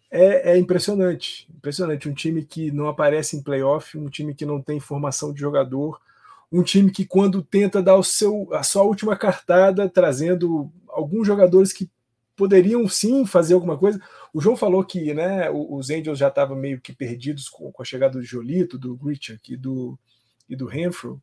É, 0.09 0.53
é 0.53 0.57
impressionante, 0.57 1.45
impressionante. 1.53 2.07
Um 2.07 2.13
time 2.13 2.45
que 2.45 2.71
não 2.71 2.87
aparece 2.87 3.35
em 3.35 3.43
playoff, 3.43 3.97
um 3.97 4.09
time 4.09 4.33
que 4.33 4.45
não 4.45 4.61
tem 4.61 4.79
formação 4.79 5.33
de 5.33 5.41
jogador, 5.41 5.99
um 6.51 6.63
time 6.63 6.91
que 6.91 7.05
quando 7.05 7.43
tenta 7.43 7.81
dar 7.81 7.95
o 7.95 8.03
seu, 8.03 8.47
a 8.53 8.63
sua 8.63 8.83
última 8.83 9.15
cartada, 9.15 9.89
trazendo 9.89 10.71
alguns 10.87 11.27
jogadores 11.27 11.73
que 11.73 11.89
poderiam 12.35 12.87
sim 12.87 13.25
fazer 13.25 13.55
alguma 13.55 13.77
coisa. 13.77 13.99
O 14.33 14.39
João 14.39 14.55
falou 14.55 14.83
que 14.85 15.13
né, 15.13 15.49
os 15.49 15.89
Angels 15.89 16.19
já 16.19 16.27
estavam 16.27 16.55
meio 16.55 16.79
que 16.79 16.93
perdidos 16.93 17.49
com, 17.49 17.73
a 17.77 17.83
chegada 17.83 18.19
do 18.19 18.23
Jolito, 18.23 18.77
do 18.77 18.95
Gritchak 18.95 19.53
e 19.53 19.57
do, 19.57 19.99
e 20.47 20.55
do 20.55 20.67
Renfrew. 20.67 21.21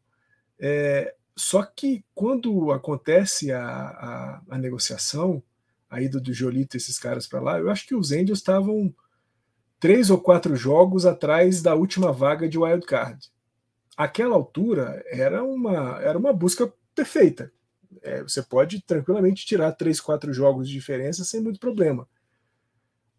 É, 0.59 1.15
só 1.37 1.63
que 1.63 2.05
quando 2.15 2.73
acontece 2.73 3.53
a, 3.53 3.65
a, 3.65 4.43
a 4.51 4.59
negociação, 4.59 5.43
a 5.89 6.03
ida 6.03 6.21
do 6.21 6.35
Jolito 6.35 6.77
e 6.77 6.79
esses 6.79 6.99
caras 6.99 7.27
para 7.27 7.41
lá, 7.41 7.59
eu 7.59 7.71
acho 7.71 7.87
que 7.87 7.95
os 7.95 8.11
Angels 8.11 8.39
estavam 8.39 8.93
três 9.79 10.11
ou 10.11 10.19
quatro 10.19 10.57
jogos 10.57 11.07
atrás 11.07 11.63
da 11.63 11.75
última 11.75 12.13
vaga 12.13 12.49
de 12.49 12.59
wild 12.59 12.85
card. 12.85 13.31
Aquela 13.97 14.35
altura 14.35 15.03
era 15.07 15.43
uma, 15.43 16.01
era 16.03 16.19
uma 16.19 16.33
busca 16.33 16.73
perfeita. 16.95 17.53
É, 18.03 18.23
você 18.23 18.43
pode 18.43 18.83
tranquilamente 18.83 19.47
tirar 19.47 19.73
três, 19.73 20.01
quatro 20.01 20.33
jogos 20.33 20.69
de 20.69 20.75
diferença 20.75 21.25
sem 21.25 21.41
muito 21.41 21.61
problema. 21.61 22.09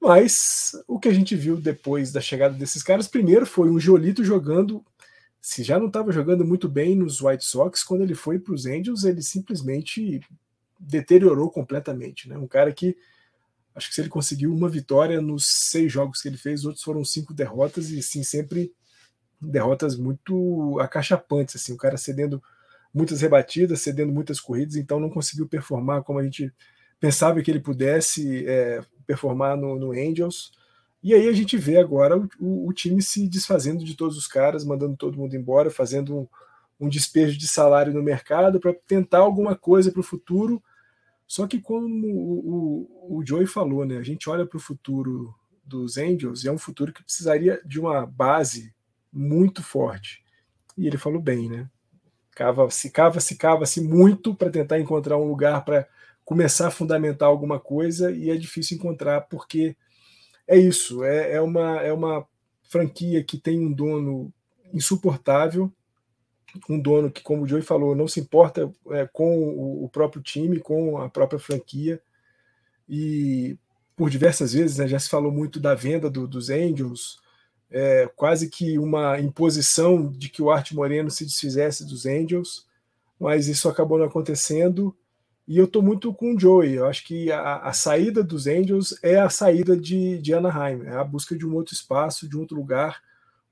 Mas 0.01 0.71
o 0.87 0.99
que 0.99 1.07
a 1.07 1.13
gente 1.13 1.35
viu 1.35 1.57
depois 1.57 2.11
da 2.11 2.21
chegada 2.21 2.55
desses 2.55 2.83
caras, 2.83 3.07
primeiro 3.07 3.45
foi 3.45 3.69
um 3.69 3.79
Jolito 3.79 4.23
jogando. 4.23 4.85
Se 5.41 5.63
já 5.63 5.79
não 5.79 5.87
estava 5.87 6.11
jogando 6.11 6.45
muito 6.45 6.67
bem 6.67 6.95
nos 6.95 7.21
White 7.21 7.45
Sox, 7.45 7.83
quando 7.83 8.01
ele 8.01 8.15
foi 8.15 8.37
para 8.37 8.53
os 8.53 8.65
Angels, 8.65 9.03
ele 9.03 9.21
simplesmente 9.21 10.21
deteriorou 10.79 11.49
completamente. 11.49 12.27
Né? 12.27 12.37
Um 12.37 12.47
cara 12.47 12.71
que 12.73 12.95
acho 13.73 13.89
que 13.89 13.95
se 13.95 14.01
ele 14.01 14.09
conseguiu 14.09 14.53
uma 14.53 14.69
vitória 14.69 15.21
nos 15.21 15.45
seis 15.47 15.91
jogos 15.91 16.21
que 16.21 16.27
ele 16.27 16.37
fez, 16.37 16.61
os 16.61 16.65
outros 16.67 16.83
foram 16.83 17.03
cinco 17.03 17.33
derrotas, 17.33 17.89
e 17.89 18.01
sim, 18.01 18.23
sempre 18.23 18.71
derrotas 19.45 19.95
muito 19.95 20.77
acachapantes. 20.79 21.55
Assim, 21.55 21.73
o 21.73 21.77
cara 21.77 21.97
cedendo 21.97 22.41
muitas 22.93 23.21
rebatidas, 23.21 23.81
cedendo 23.81 24.11
muitas 24.11 24.39
corridas, 24.39 24.75
então 24.75 24.99
não 24.99 25.09
conseguiu 25.09 25.47
performar 25.47 26.01
como 26.03 26.19
a 26.19 26.23
gente 26.23 26.51
pensava 26.99 27.41
que 27.41 27.51
ele 27.51 27.59
pudesse 27.59 28.47
é, 28.47 28.81
performar 29.05 29.57
no, 29.57 29.77
no, 29.77 29.91
Angels. 29.91 30.53
E 31.03 31.13
aí 31.13 31.27
a 31.27 31.33
gente 31.33 31.57
vê 31.57 31.77
agora 31.77 32.17
o, 32.17 32.29
o, 32.39 32.69
o, 32.69 32.73
time 32.73 33.01
se 33.01 33.27
desfazendo 33.27 33.83
de 33.83 33.95
todos 33.95 34.17
os 34.17 34.27
caras, 34.27 34.63
mandando 34.63 34.95
todo 34.95 35.17
mundo 35.17 35.35
embora, 35.35 35.69
fazendo 35.69 36.17
um, 36.17 36.27
um 36.79 36.89
despejo 36.89 37.37
de 37.37 37.47
salário 37.47 37.93
no 37.93 38.01
mercado 38.01 38.59
para 38.59 38.73
tentar 38.73 39.19
alguma 39.19 39.55
coisa 39.55 39.91
para 39.91 39.99
o 39.99 40.03
futuro. 40.03 40.63
Só 41.27 41.47
que 41.47 41.59
como 41.59 42.07
o, 42.07 43.09
o, 43.09 43.17
o 43.19 43.25
Joey 43.25 43.45
falou, 43.45 43.85
né, 43.85 43.97
a 43.97 44.03
gente 44.03 44.29
olha 44.29 44.45
para 44.45 44.57
o 44.57 44.61
futuro 44.61 45.33
dos 45.65 45.97
Angels 45.97 46.43
e 46.43 46.47
é 46.47 46.51
um 46.51 46.57
futuro 46.57 46.93
que 46.93 47.03
precisaria 47.03 47.59
de 47.65 47.79
uma 47.79 48.05
base 48.05 48.74
muito 49.15 49.63
forte. 49.63 50.21
E 50.77 50.85
ele 50.85 50.97
falou 50.97 51.21
bem, 51.21 51.49
né? 51.49 51.69
Cava, 52.35 52.69
se 52.69 52.91
cava, 52.91 53.21
se 53.21 53.37
cava, 53.37 53.65
se 53.65 53.79
muito 53.79 54.35
para 54.35 54.49
tentar 54.49 54.77
encontrar 54.77 55.17
um 55.17 55.27
lugar 55.27 55.63
para 55.63 55.87
começar 56.25 56.67
a 56.67 56.71
fundamentar 56.71 57.29
alguma 57.29 57.59
coisa 57.59 58.11
e 58.11 58.29
é 58.29 58.35
difícil 58.35 58.77
encontrar 58.77 59.21
porque 59.21 59.75
é 60.47 60.57
isso, 60.57 61.03
é, 61.03 61.33
é, 61.33 61.41
uma, 61.41 61.79
é 61.81 61.93
uma 61.93 62.27
franquia 62.63 63.23
que 63.23 63.37
tem 63.37 63.59
um 63.59 63.71
dono 63.71 64.33
insuportável, 64.73 65.71
um 66.69 66.79
dono 66.79 67.09
que, 67.09 67.21
como 67.21 67.43
o 67.43 67.47
Joey 67.47 67.61
falou, 67.61 67.95
não 67.95 68.07
se 68.07 68.19
importa 68.19 68.71
é, 68.91 69.07
com 69.07 69.37
o, 69.37 69.85
o, 69.85 69.89
próprio 69.89 70.21
time, 70.21 70.59
com 70.59 70.97
a 70.97 71.09
própria 71.09 71.39
franquia 71.39 72.01
e 72.87 73.57
por 73.95 74.09
diversas 74.09 74.53
vezes 74.53 74.77
né, 74.77 74.87
já 74.87 74.99
se 74.99 75.09
falou 75.09 75.31
muito 75.31 75.59
da 75.59 75.73
venda 75.73 76.09
do, 76.09 76.27
dos 76.27 76.49
Angels, 76.49 77.17
é, 77.77 78.09
quase 78.15 78.49
que 78.49 78.79
uma 78.79 79.19
imposição 79.19 80.09
de 80.09 80.29
que 80.29 80.41
o 80.41 80.49
Art 80.49 80.71
Moreno 80.71 81.11
se 81.11 81.25
desfizesse 81.25 81.85
dos 81.85 82.05
Angels, 82.05 82.65
mas 83.19 83.49
isso 83.49 83.67
acabou 83.67 83.97
não 83.97 84.05
acontecendo. 84.05 84.95
E 85.45 85.57
eu 85.57 85.65
estou 85.65 85.81
muito 85.81 86.13
com 86.13 86.33
o 86.33 86.39
Joey. 86.39 86.75
Eu 86.75 86.85
acho 86.85 87.03
que 87.03 87.29
a, 87.33 87.57
a, 87.57 87.73
saída 87.73 88.23
dos 88.23 88.47
Angels 88.47 88.97
é 89.03 89.19
a 89.19 89.29
saída 89.29 89.75
de, 89.75 90.17
de 90.19 90.33
Anaheim, 90.33 90.83
é 90.85 90.95
a 90.95 91.03
busca 91.03 91.37
de 91.37 91.45
um 91.45 91.53
outro 91.53 91.73
espaço, 91.73 92.29
de 92.29 92.37
um 92.37 92.39
outro 92.39 92.55
lugar, 92.55 93.03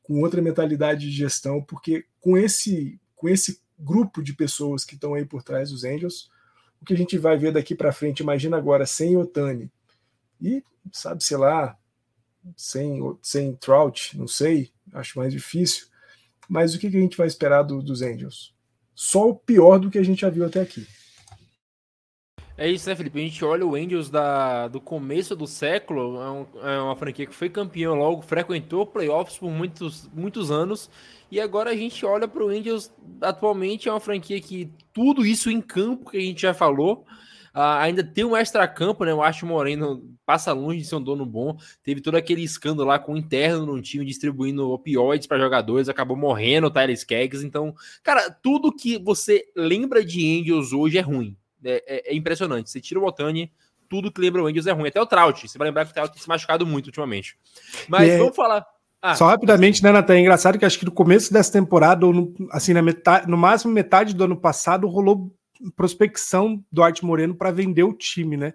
com 0.01 0.21
outra 0.21 0.41
mentalidade 0.41 1.01
de 1.01 1.11
gestão, 1.11 1.61
porque 1.61 2.05
com 2.21 2.37
esse, 2.37 2.97
com 3.17 3.27
esse 3.27 3.59
grupo 3.77 4.23
de 4.23 4.31
pessoas 4.31 4.85
que 4.85 4.95
estão 4.95 5.15
aí 5.15 5.25
por 5.25 5.43
trás 5.43 5.69
dos 5.69 5.83
Angels, 5.83 6.29
o 6.81 6.85
que 6.85 6.93
a 6.93 6.97
gente 6.97 7.17
vai 7.17 7.37
ver 7.37 7.51
daqui 7.51 7.75
para 7.75 7.91
frente, 7.91 8.21
imagina 8.21 8.55
agora 8.55 8.85
sem 8.85 9.17
Otani 9.17 9.69
e, 10.41 10.63
sabe, 10.93 11.21
sei 11.21 11.35
lá, 11.35 11.77
sem, 12.55 12.99
sem 13.21 13.55
Trout, 13.55 14.17
não 14.17 14.27
sei, 14.27 14.71
acho 14.93 15.17
mais 15.17 15.31
difícil. 15.31 15.87
Mas 16.47 16.73
o 16.73 16.79
que, 16.79 16.89
que 16.89 16.97
a 16.97 17.01
gente 17.01 17.17
vai 17.17 17.27
esperar 17.27 17.63
do, 17.63 17.81
dos 17.81 18.01
Angels? 18.01 18.53
Só 18.93 19.29
o 19.29 19.35
pior 19.35 19.79
do 19.79 19.89
que 19.89 19.97
a 19.97 20.03
gente 20.03 20.21
já 20.21 20.29
viu 20.29 20.45
até 20.45 20.61
aqui. 20.61 20.85
É 22.55 22.69
isso, 22.69 22.87
né, 22.87 22.95
Felipe? 22.95 23.19
A 23.19 23.23
gente 23.23 23.43
olha 23.43 23.65
o 23.65 23.73
Angels 23.73 24.11
da, 24.11 24.67
do 24.67 24.79
começo 24.79 25.35
do 25.35 25.47
século, 25.47 26.21
é, 26.21 26.29
um, 26.29 26.45
é 26.61 26.79
uma 26.79 26.95
franquia 26.95 27.25
que 27.25 27.33
foi 27.33 27.49
campeão 27.49 27.95
logo, 27.95 28.21
frequentou 28.21 28.85
playoffs 28.85 29.39
por 29.39 29.49
muitos, 29.49 30.07
muitos 30.13 30.51
anos, 30.51 30.87
e 31.31 31.41
agora 31.41 31.71
a 31.71 31.75
gente 31.75 32.05
olha 32.05 32.27
para 32.27 32.43
o 32.43 32.49
Angels 32.49 32.93
atualmente, 33.19 33.89
é 33.89 33.91
uma 33.91 33.99
franquia 33.99 34.39
que 34.39 34.69
tudo 34.93 35.25
isso 35.25 35.49
em 35.49 35.59
campo 35.59 36.11
que 36.11 36.17
a 36.17 36.21
gente 36.21 36.43
já 36.43 36.53
falou, 36.53 37.03
Uh, 37.55 37.77
ainda 37.77 38.03
tem 38.03 38.23
um 38.23 38.35
extra-campo, 38.35 39.05
né? 39.05 39.13
O 39.13 39.21
Acho 39.21 39.45
Moreno 39.45 40.03
passa 40.25 40.51
longe 40.53 40.79
de 40.79 40.85
ser 40.85 40.95
um 40.95 41.01
dono 41.01 41.23
bom. 41.23 41.55
Teve 41.83 42.01
todo 42.01 42.15
aquele 42.15 42.41
escândalo 42.41 42.89
lá 42.89 42.97
com 42.97 43.13
o 43.13 43.17
interno 43.17 43.65
no 43.67 43.81
time 43.81 44.03
distribuindo 44.03 44.71
opioides 44.71 45.27
para 45.27 45.37
jogadores, 45.37 45.87
acabou 45.87 46.17
morrendo 46.17 46.65
o 46.65 46.71
Tyler 46.71 46.95
Skeggs. 46.95 47.45
Então, 47.45 47.75
cara, 48.01 48.31
tudo 48.31 48.75
que 48.75 48.97
você 48.97 49.45
lembra 49.55 50.03
de 50.03 50.39
Angels 50.39 50.73
hoje 50.73 50.97
é 50.97 51.01
ruim. 51.01 51.37
É, 51.63 51.83
é, 51.87 52.11
é 52.11 52.15
impressionante. 52.15 52.71
Você 52.71 52.81
tira 52.81 52.99
o 52.99 53.05
Otani, 53.05 53.51
tudo 53.87 54.11
que 54.11 54.19
lembra 54.19 54.41
o 54.41 54.47
Angels 54.47 54.65
é 54.65 54.71
ruim. 54.71 54.87
Até 54.87 54.99
o 54.99 55.05
Trout. 55.05 55.47
Você 55.47 55.55
vai 55.55 55.67
lembrar 55.67 55.85
que 55.85 55.91
o 55.91 55.93
Trout 55.93 56.11
tem 56.11 56.21
se 56.21 56.27
machucado 56.27 56.65
muito 56.65 56.87
ultimamente. 56.87 57.37
Mas 57.87 58.09
é... 58.09 58.17
vamos 58.17 58.35
falar. 58.35 58.65
Ah, 58.99 59.15
Só 59.15 59.27
rapidamente, 59.27 59.83
né, 59.83 59.91
Natan? 59.91 60.15
É 60.15 60.21
engraçado 60.21 60.57
que 60.57 60.65
acho 60.65 60.79
que 60.79 60.85
no 60.85 60.91
começo 60.91 61.31
dessa 61.31 61.51
temporada, 61.51 62.05
ou 62.05 62.13
no, 62.13 62.33
assim, 62.49 62.73
na 62.73 62.81
metade, 62.81 63.29
no 63.29 63.37
máximo 63.37 63.73
metade 63.73 64.15
do 64.15 64.23
ano 64.23 64.37
passado, 64.37 64.87
rolou 64.87 65.35
prospecção 65.75 66.63
do 66.71 66.83
Arte 66.83 67.05
Moreno 67.05 67.35
para 67.35 67.51
vender 67.51 67.83
o 67.83 67.93
time, 67.93 68.37
né? 68.37 68.53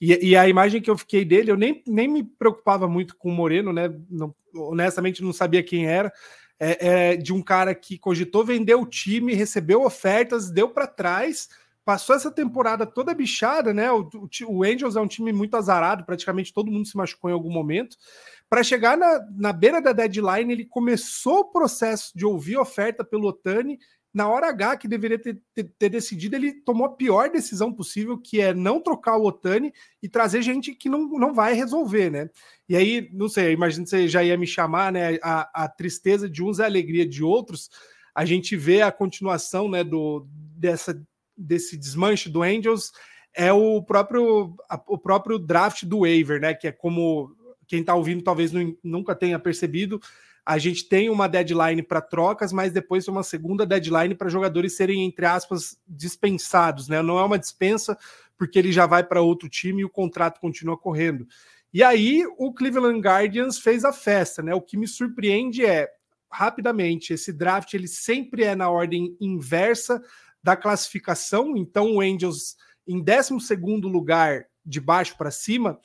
E, 0.00 0.30
e, 0.30 0.36
a 0.36 0.48
imagem 0.48 0.80
que 0.80 0.90
eu 0.90 0.96
fiquei 0.96 1.24
dele, 1.24 1.50
eu 1.50 1.56
nem, 1.56 1.82
nem 1.86 2.06
me 2.06 2.22
preocupava 2.22 2.86
muito 2.86 3.16
com 3.16 3.30
o 3.30 3.34
Moreno, 3.34 3.72
né? 3.72 3.92
Não, 4.08 4.32
honestamente, 4.54 5.22
não 5.22 5.32
sabia 5.32 5.62
quem 5.62 5.86
era. 5.86 6.12
É, 6.60 7.12
é, 7.12 7.16
de 7.16 7.32
um 7.32 7.40
cara 7.40 7.74
que 7.74 7.98
cogitou 7.98 8.44
vender 8.44 8.74
o 8.74 8.86
time, 8.86 9.34
recebeu 9.34 9.84
ofertas, 9.84 10.50
deu 10.50 10.68
para 10.68 10.88
trás, 10.88 11.48
passou 11.84 12.14
essa 12.16 12.30
temporada 12.30 12.84
toda 12.84 13.14
bichada, 13.14 13.72
né? 13.72 13.90
O, 13.90 14.08
o, 14.14 14.28
o, 14.48 14.64
Angels 14.64 14.96
é 14.96 15.00
um 15.00 15.06
time 15.06 15.32
muito 15.32 15.56
azarado, 15.56 16.04
praticamente 16.04 16.52
todo 16.52 16.70
mundo 16.70 16.86
se 16.86 16.96
machucou 16.96 17.30
em 17.30 17.32
algum 17.32 17.50
momento. 17.50 17.96
Para 18.48 18.62
chegar 18.62 18.96
na, 18.96 19.20
na 19.36 19.52
beira 19.52 19.80
da 19.80 19.92
deadline, 19.92 20.52
ele 20.52 20.64
começou 20.64 21.40
o 21.40 21.50
processo 21.52 22.12
de 22.16 22.24
ouvir 22.24 22.56
oferta 22.56 23.04
pelo 23.04 23.28
Otani 23.28 23.78
na 24.18 24.28
hora 24.28 24.48
H 24.48 24.78
que 24.78 24.88
deveria 24.88 25.16
ter, 25.16 25.40
ter, 25.54 25.72
ter, 25.78 25.88
decidido, 25.88 26.34
ele 26.34 26.52
tomou 26.52 26.84
a 26.84 26.92
pior 26.92 27.30
decisão 27.30 27.72
possível, 27.72 28.18
que 28.18 28.40
é 28.40 28.52
não 28.52 28.80
trocar 28.80 29.16
o 29.16 29.24
Otani 29.24 29.72
e 30.02 30.08
trazer 30.08 30.42
gente 30.42 30.74
que 30.74 30.88
não, 30.88 31.08
não 31.10 31.32
vai 31.32 31.54
resolver, 31.54 32.10
né? 32.10 32.28
E 32.68 32.74
aí, 32.74 33.08
não 33.12 33.28
sei, 33.28 33.52
imagino 33.52 33.84
que 33.84 33.90
você 33.90 34.08
já 34.08 34.24
ia 34.24 34.36
me 34.36 34.44
chamar, 34.44 34.90
né? 34.90 35.20
A, 35.22 35.64
a 35.64 35.68
tristeza 35.68 36.28
de 36.28 36.42
uns 36.42 36.58
é 36.58 36.64
a 36.64 36.66
alegria 36.66 37.06
de 37.06 37.22
outros. 37.22 37.70
A 38.12 38.24
gente 38.24 38.56
vê 38.56 38.82
a 38.82 38.90
continuação, 38.90 39.70
né, 39.70 39.84
do, 39.84 40.26
dessa, 40.32 41.00
desse 41.36 41.76
desmanche 41.76 42.28
do 42.28 42.42
Angels, 42.42 42.90
é 43.32 43.52
o 43.52 43.80
próprio, 43.80 44.56
a, 44.68 44.82
o 44.88 44.98
próprio 44.98 45.38
draft 45.38 45.84
do 45.84 46.00
waiver, 46.00 46.40
né? 46.40 46.54
Que 46.54 46.66
é 46.66 46.72
como 46.72 47.32
quem 47.68 47.82
está 47.82 47.94
ouvindo 47.94 48.24
talvez 48.24 48.50
nunca 48.82 49.14
tenha 49.14 49.38
percebido, 49.38 50.00
a 50.48 50.56
gente 50.56 50.88
tem 50.88 51.10
uma 51.10 51.28
deadline 51.28 51.82
para 51.82 52.00
trocas, 52.00 52.54
mas 52.54 52.72
depois 52.72 53.06
uma 53.06 53.22
segunda 53.22 53.66
deadline 53.66 54.14
para 54.14 54.30
jogadores 54.30 54.74
serem, 54.74 55.04
entre 55.04 55.26
aspas, 55.26 55.78
dispensados, 55.86 56.88
né? 56.88 57.02
Não 57.02 57.18
é 57.18 57.22
uma 57.22 57.38
dispensa, 57.38 57.98
porque 58.34 58.58
ele 58.58 58.72
já 58.72 58.86
vai 58.86 59.04
para 59.04 59.20
outro 59.20 59.46
time 59.46 59.82
e 59.82 59.84
o 59.84 59.90
contrato 59.90 60.40
continua 60.40 60.78
correndo. 60.78 61.28
E 61.70 61.84
aí 61.84 62.24
o 62.38 62.50
Cleveland 62.50 62.98
Guardians 62.98 63.58
fez 63.58 63.84
a 63.84 63.92
festa, 63.92 64.42
né? 64.42 64.54
O 64.54 64.62
que 64.62 64.78
me 64.78 64.88
surpreende 64.88 65.66
é, 65.66 65.86
rapidamente, 66.32 67.12
esse 67.12 67.30
draft 67.30 67.74
ele 67.74 67.86
sempre 67.86 68.42
é 68.42 68.56
na 68.56 68.70
ordem 68.70 69.14
inversa 69.20 70.02
da 70.42 70.56
classificação, 70.56 71.58
então 71.58 71.96
o 71.96 72.00
Angels 72.00 72.56
em 72.86 73.04
12 73.04 73.54
lugar 73.82 74.46
de 74.64 74.80
baixo 74.80 75.14
para 75.18 75.30
cima, 75.30 75.78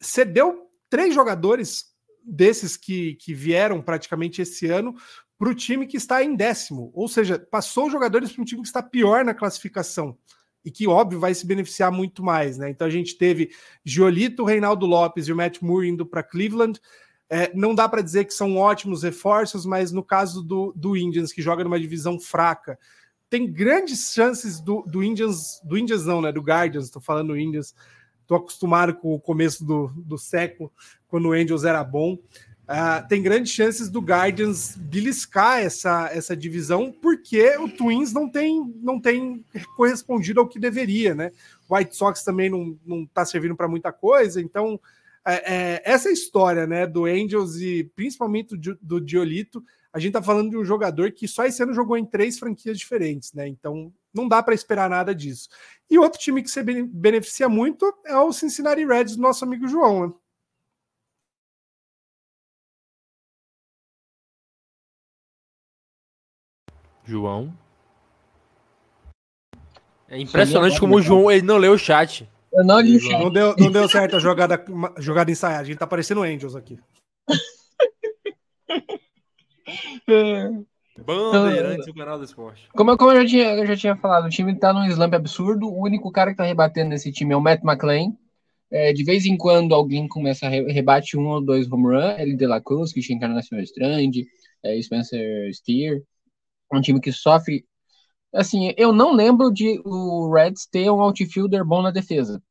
cedeu 0.00 0.70
três 0.88 1.14
jogadores 1.14 1.89
desses 2.24 2.76
que, 2.76 3.14
que 3.14 3.34
vieram 3.34 3.80
praticamente 3.80 4.42
esse 4.42 4.66
ano 4.66 4.94
para 5.38 5.48
o 5.48 5.54
time 5.54 5.86
que 5.86 5.96
está 5.96 6.22
em 6.22 6.36
décimo. 6.36 6.90
Ou 6.94 7.08
seja, 7.08 7.38
passou 7.38 7.90
jogadores 7.90 8.32
para 8.32 8.42
um 8.42 8.44
time 8.44 8.62
que 8.62 8.68
está 8.68 8.82
pior 8.82 9.24
na 9.24 9.34
classificação 9.34 10.16
e 10.64 10.70
que, 10.70 10.86
óbvio, 10.86 11.18
vai 11.18 11.34
se 11.34 11.46
beneficiar 11.46 11.90
muito 11.90 12.22
mais. 12.22 12.58
Né? 12.58 12.70
Então 12.70 12.86
a 12.86 12.90
gente 12.90 13.16
teve 13.16 13.50
Giolito, 13.84 14.44
Reinaldo 14.44 14.86
Lopes 14.86 15.28
e 15.28 15.32
o 15.32 15.36
Matt 15.36 15.62
Moore 15.62 15.88
indo 15.88 16.04
para 16.04 16.22
Cleveland. 16.22 16.80
É, 17.28 17.50
não 17.54 17.74
dá 17.74 17.88
para 17.88 18.02
dizer 18.02 18.24
que 18.24 18.34
são 18.34 18.56
ótimos 18.56 19.02
reforços, 19.02 19.64
mas 19.64 19.92
no 19.92 20.02
caso 20.02 20.42
do, 20.42 20.72
do 20.76 20.96
Indians, 20.96 21.32
que 21.32 21.40
joga 21.40 21.64
numa 21.64 21.80
divisão 21.80 22.18
fraca, 22.20 22.78
tem 23.30 23.50
grandes 23.50 24.12
chances 24.12 24.60
do, 24.60 24.82
do 24.82 25.02
Indians, 25.02 25.60
do 25.64 25.78
Indians 25.78 26.04
não, 26.04 26.20
né? 26.20 26.32
Do 26.32 26.42
Guardians, 26.42 26.86
estou 26.86 27.00
falando 27.00 27.38
Indians, 27.38 27.74
Estou 28.30 28.38
acostumado 28.38 28.94
com 28.94 29.12
o 29.12 29.18
começo 29.18 29.64
do, 29.64 29.88
do 29.88 30.16
século, 30.16 30.72
quando 31.10 31.28
o 31.28 31.32
Angels 31.32 31.64
era 31.64 31.82
bom. 31.84 32.18
Uh, 32.70 33.06
tem 33.08 33.20
grandes 33.20 33.52
chances 33.52 33.90
do 33.90 34.00
Guardians 34.00 34.76
beliscar 34.76 35.58
essa, 35.58 36.08
essa 36.12 36.36
divisão, 36.36 36.92
porque 36.92 37.56
o 37.56 37.68
Twins 37.68 38.12
não 38.12 38.28
tem, 38.28 38.72
não 38.80 39.00
tem 39.00 39.44
correspondido 39.76 40.38
ao 40.38 40.46
que 40.46 40.60
deveria, 40.60 41.12
né? 41.12 41.32
O 41.68 41.74
White 41.74 41.96
Sox 41.96 42.22
também 42.22 42.48
não, 42.48 42.78
não 42.86 43.04
tá 43.04 43.24
servindo 43.24 43.56
para 43.56 43.66
muita 43.66 43.92
coisa, 43.92 44.40
então 44.40 44.78
é, 45.26 45.34
é, 45.34 45.82
essa 45.84 46.08
é 46.08 46.12
história 46.12 46.66
né, 46.66 46.86
do 46.86 47.04
Angels 47.04 47.56
e 47.56 47.84
principalmente 47.94 48.56
do, 48.56 49.00
Diolito. 49.00 49.62
a 49.92 49.98
gente 49.98 50.12
tá 50.12 50.22
falando 50.22 50.50
de 50.50 50.56
um 50.56 50.64
jogador 50.64 51.10
que 51.12 51.28
só 51.28 51.44
esse 51.44 51.62
ano 51.62 51.74
jogou 51.74 51.96
em 51.96 52.06
três 52.06 52.38
franquias 52.38 52.78
diferentes, 52.78 53.32
né? 53.32 53.46
Então 53.46 53.92
não 54.14 54.26
dá 54.26 54.42
para 54.42 54.54
esperar 54.54 54.88
nada 54.88 55.14
disso. 55.14 55.48
E 55.90 55.98
outro 55.98 56.20
time 56.20 56.42
que 56.42 56.50
se 56.50 56.62
beneficia 56.62 57.48
muito 57.48 57.92
é 58.06 58.16
o 58.16 58.32
Cincinnati 58.32 58.84
Reds 58.84 59.16
nosso 59.16 59.44
amigo 59.44 59.68
João, 59.68 60.06
né? 60.06 60.12
João. 67.04 67.52
É 70.08 70.18
impressionante 70.18 70.80
como 70.80 70.96
o 70.96 71.02
João 71.02 71.30
ele 71.30 71.42
não 71.42 71.56
leu 71.56 71.72
o 71.72 71.78
chat. 71.78 72.28
Eu 72.52 72.64
não 72.64 72.80
li 72.80 72.96
o 72.96 73.00
chat. 73.00 73.22
Não 73.22 73.30
deu, 73.30 73.54
não 73.56 73.70
deu 73.70 73.88
certo 73.88 74.16
a 74.16 74.18
jogada, 74.18 74.62
jogada 74.98 75.30
ensaiada. 75.30 75.62
A 75.62 75.64
gente 75.64 75.78
tá 75.78 75.86
parecendo 75.86 76.22
Angels 76.22 76.56
aqui. 76.56 76.78
Bandeirantes 81.04 81.86
do 81.86 81.94
canal 81.94 82.18
do 82.18 82.24
esporte. 82.24 82.68
Como, 82.72 82.96
como 82.96 83.12
eu, 83.12 83.22
já 83.22 83.28
tinha, 83.28 83.54
eu 83.54 83.66
já 83.66 83.76
tinha 83.76 83.96
falado, 83.96 84.26
o 84.26 84.30
time 84.30 84.58
tá 84.58 84.72
num 84.72 84.84
slump 84.86 85.14
absurdo. 85.14 85.68
O 85.68 85.82
único 85.82 86.10
cara 86.10 86.32
que 86.32 86.36
tá 86.36 86.44
rebatendo 86.44 86.90
nesse 86.90 87.12
time 87.12 87.32
é 87.32 87.36
o 87.36 87.40
Matt 87.40 87.62
McLean. 87.62 88.12
É, 88.72 88.92
de 88.92 89.02
vez 89.02 89.26
em 89.26 89.36
quando 89.36 89.74
alguém 89.74 90.06
começa 90.06 90.46
a 90.46 90.48
re 90.48 90.62
rebate 90.72 91.16
um 91.16 91.26
ou 91.28 91.40
dois 91.40 91.70
home 91.70 91.94
run. 91.94 92.18
Ele 92.18 92.36
de 92.36 92.46
la 92.46 92.60
Cruz, 92.60 92.92
que 92.92 93.00
Encarnação 93.12 93.58
Strand, 93.60 94.12
é, 94.62 94.80
Spencer 94.82 95.52
Steer. 95.54 96.02
Um 96.72 96.80
time 96.80 97.00
que 97.00 97.12
sofre. 97.12 97.64
Assim, 98.32 98.72
eu 98.76 98.92
não 98.92 99.12
lembro 99.12 99.50
de 99.52 99.80
o 99.84 100.32
Reds 100.32 100.66
ter 100.66 100.90
um 100.90 101.00
outfielder 101.00 101.64
bom 101.64 101.82
na 101.82 101.90
defesa. 101.90 102.42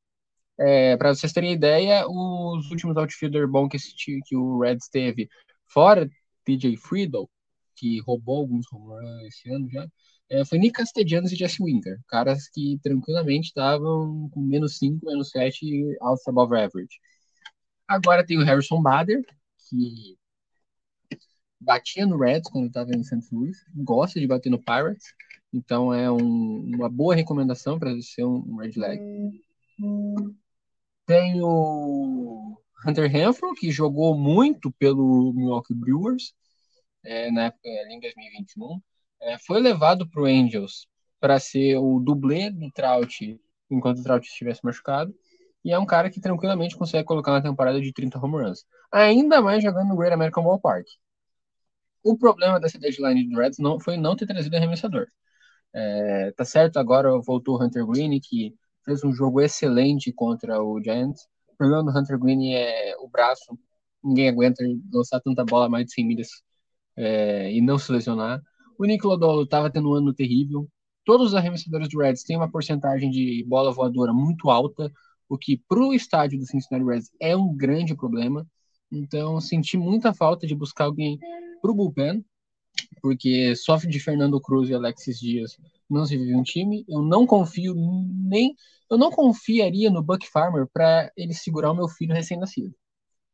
É, 0.59 0.97
para 0.97 1.13
vocês 1.15 1.31
terem 1.31 1.53
ideia, 1.53 2.05
os 2.07 2.69
últimos 2.69 2.97
outfielder 2.97 3.47
bom 3.47 3.69
que, 3.69 3.77
esse, 3.77 3.93
que 4.25 4.35
o 4.35 4.59
Reds 4.59 4.89
teve, 4.89 5.29
fora 5.67 6.09
TJ 6.45 6.75
Friedel, 6.77 7.29
que 7.75 7.99
roubou 8.01 8.39
alguns 8.39 8.65
runs 8.71 9.23
esse 9.27 9.49
ano 9.49 9.69
já, 9.69 9.87
é, 10.29 10.45
foi 10.45 10.59
Nick 10.59 10.73
Castellanos 10.73 11.31
e 11.31 11.35
Jesse 11.35 11.63
Winker, 11.63 11.99
caras 12.07 12.49
que 12.49 12.77
tranquilamente 12.83 13.47
estavam 13.47 14.29
com 14.31 14.41
menos 14.41 14.77
5, 14.77 15.05
menos 15.05 15.29
7 15.31 15.97
out 16.01 16.21
above 16.27 16.55
average. 16.55 16.99
Agora 17.87 18.25
tem 18.25 18.37
o 18.37 18.43
Harrison 18.43 18.81
Bader, 18.81 19.23
que 19.69 20.17
batia 21.59 22.05
no 22.05 22.17
Reds 22.17 22.49
quando 22.49 22.67
estava 22.67 22.91
em 22.91 23.03
St. 23.03 23.27
Louis, 23.31 23.57
gosta 23.75 24.19
de 24.19 24.27
bater 24.27 24.49
no 24.49 24.59
Pirates, 24.59 25.13
então 25.53 25.93
é 25.93 26.09
um, 26.11 26.71
uma 26.75 26.89
boa 26.89 27.15
recomendação 27.15 27.77
para 27.79 27.99
ser 28.01 28.23
um, 28.23 28.57
red 28.57 28.73
leg. 28.75 29.01
Tem 31.05 31.41
o 31.41 32.57
Hunter 32.85 33.09
Renfro, 33.09 33.53
que 33.55 33.71
jogou 33.71 34.17
muito 34.17 34.71
pelo 34.73 35.33
Milwaukee 35.33 35.73
Brewers, 35.73 36.33
é, 37.03 37.31
na 37.31 37.45
época 37.45 37.67
ali 37.67 37.95
em 37.95 37.99
2021, 37.99 38.81
é, 39.21 39.37
foi 39.37 39.59
levado 39.59 40.07
para 40.09 40.21
o 40.21 40.25
Angels 40.25 40.87
para 41.19 41.39
ser 41.39 41.77
o 41.77 41.99
dublê 41.99 42.49
do 42.49 42.71
Trout 42.71 43.39
enquanto 43.69 43.99
o 43.99 44.03
Trout 44.03 44.25
estivesse 44.27 44.63
machucado. 44.63 45.13
E 45.63 45.73
é 45.73 45.79
um 45.79 45.85
cara 45.85 46.09
que 46.09 46.21
tranquilamente 46.21 46.77
consegue 46.77 47.03
colocar 47.03 47.31
uma 47.31 47.43
temporada 47.43 47.81
de 47.81 47.91
30 47.91 48.17
home 48.17 48.43
runs. 48.43 48.65
Ainda 48.91 49.41
mais 49.41 49.61
jogando 49.61 49.89
no 49.89 49.97
Great 49.97 50.13
American 50.13 50.43
Ballpark. 50.43 50.87
O 52.03 52.17
problema 52.17 52.59
dessa 52.59 52.79
deadline 52.79 53.29
do 53.29 53.37
Reds 53.37 53.59
não, 53.59 53.79
foi 53.79 53.97
não 53.97 54.15
ter 54.15 54.25
trazido 54.25 54.55
arremessador. 54.55 55.07
É, 55.73 56.31
tá 56.35 56.45
certo, 56.45 56.77
agora 56.77 57.09
voltou 57.19 57.57
o 57.57 57.63
Hunter 57.63 57.85
Green, 57.85 58.19
que 58.19 58.55
fez 58.85 59.03
um 59.03 59.13
jogo 59.13 59.41
excelente 59.41 60.11
contra 60.11 60.61
o 60.61 60.81
Giants. 60.81 61.27
O 61.47 61.55
problema 61.57 61.83
do 61.83 61.97
Hunter 61.97 62.17
Green 62.17 62.53
é 62.53 62.95
o 62.99 63.07
braço. 63.07 63.57
Ninguém 64.03 64.29
aguenta 64.29 64.63
lançar 64.91 65.19
tanta 65.19 65.43
bola 65.43 65.69
mais 65.69 65.85
de 65.85 65.93
100 65.93 66.07
milhas 66.07 66.29
é, 66.95 67.51
e 67.51 67.61
não 67.61 67.77
se 67.77 67.91
lesionar. 67.91 68.41
O 68.77 68.85
Nick 68.85 69.05
Lodolo 69.05 69.43
estava 69.43 69.69
tendo 69.69 69.89
um 69.91 69.93
ano 69.93 70.13
terrível. 70.13 70.67
Todos 71.05 71.27
os 71.27 71.35
arremessadores 71.35 71.89
do 71.89 71.99
Reds 71.99 72.23
têm 72.23 72.37
uma 72.37 72.49
porcentagem 72.49 73.09
de 73.09 73.43
bola 73.47 73.73
voadora 73.73 74.13
muito 74.13 74.49
alta, 74.49 74.91
o 75.27 75.37
que 75.37 75.61
para 75.67 75.79
o 75.79 75.93
estádio 75.93 76.39
do 76.39 76.45
Cincinnati 76.45 76.85
Reds 76.85 77.11
é 77.19 77.35
um 77.35 77.55
grande 77.55 77.95
problema. 77.95 78.47
Então, 78.91 79.39
senti 79.39 79.77
muita 79.77 80.13
falta 80.13 80.47
de 80.47 80.55
buscar 80.55 80.85
alguém 80.85 81.19
para 81.59 81.71
o 81.71 81.75
bullpen, 81.75 82.23
porque 83.01 83.55
sofre 83.55 83.89
de 83.89 83.99
Fernando 83.99 84.39
Cruz 84.39 84.69
e 84.69 84.73
Alexis 84.73 85.19
Dias 85.19 85.57
não 85.89 86.05
se 86.05 86.17
vive 86.17 86.35
um 86.35 86.43
time. 86.43 86.85
Eu 86.87 87.01
não 87.01 87.25
confio 87.25 87.73
nem. 87.75 88.55
Eu 88.89 88.97
não 88.97 89.11
confiaria 89.11 89.89
no 89.89 90.03
Buck 90.03 90.27
Farmer 90.27 90.67
para 90.71 91.11
ele 91.15 91.33
segurar 91.33 91.71
o 91.71 91.75
meu 91.75 91.87
filho 91.87 92.13
recém-nascido. 92.13 92.73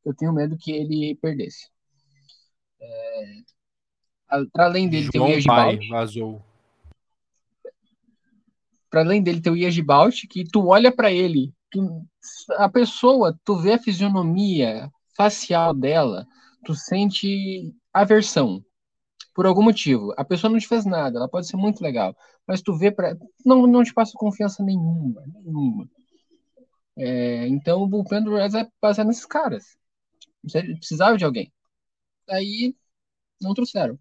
Eu 0.03 0.13
tenho 0.13 0.33
medo 0.33 0.57
que 0.57 0.71
ele 0.71 1.15
perdesse. 1.15 1.69
É, 2.79 3.41
para 4.51 4.65
além 4.65 4.89
dele 4.89 5.09
João 5.13 5.27
ter 5.27 5.39
o 5.39 5.45
Pai 5.45 5.79
vazou. 5.89 6.41
Para 8.89 9.01
além 9.01 9.21
dele 9.21 9.41
ter 9.41 9.49
o 9.49 9.57
Iagibalt, 9.57 10.25
que 10.29 10.43
tu 10.45 10.67
olha 10.67 10.91
para 10.91 11.11
ele, 11.11 11.53
tu, 11.69 12.05
a 12.51 12.69
pessoa, 12.69 13.37
tu 13.43 13.57
vê 13.57 13.73
a 13.73 13.79
fisionomia 13.79 14.89
facial 15.15 15.73
dela, 15.73 16.25
tu 16.65 16.75
sente 16.75 17.73
aversão. 17.93 18.63
Por 19.33 19.45
algum 19.45 19.61
motivo. 19.61 20.13
A 20.17 20.25
pessoa 20.25 20.51
não 20.51 20.59
te 20.59 20.67
fez 20.67 20.85
nada, 20.85 21.17
ela 21.17 21.29
pode 21.29 21.47
ser 21.47 21.57
muito 21.57 21.81
legal, 21.81 22.15
mas 22.47 22.61
tu 22.61 22.77
vê 22.77 22.91
para 22.91 23.17
não 23.45 23.67
não 23.67 23.83
te 23.83 23.93
passa 23.93 24.13
confiança 24.15 24.63
nenhuma, 24.63 25.23
nenhuma. 25.27 25.89
É, 26.97 27.47
então 27.47 27.83
o 27.83 27.87
bullpen 27.87 28.23
do 28.23 28.35
Reds 28.35 28.55
é 28.55 28.67
baseado 28.81 29.07
nesses 29.07 29.25
caras. 29.25 29.77
Precisava 30.79 31.17
de 31.17 31.25
alguém. 31.25 31.51
Aí 32.29 32.75
não 33.41 33.53
trouxeram. 33.53 33.99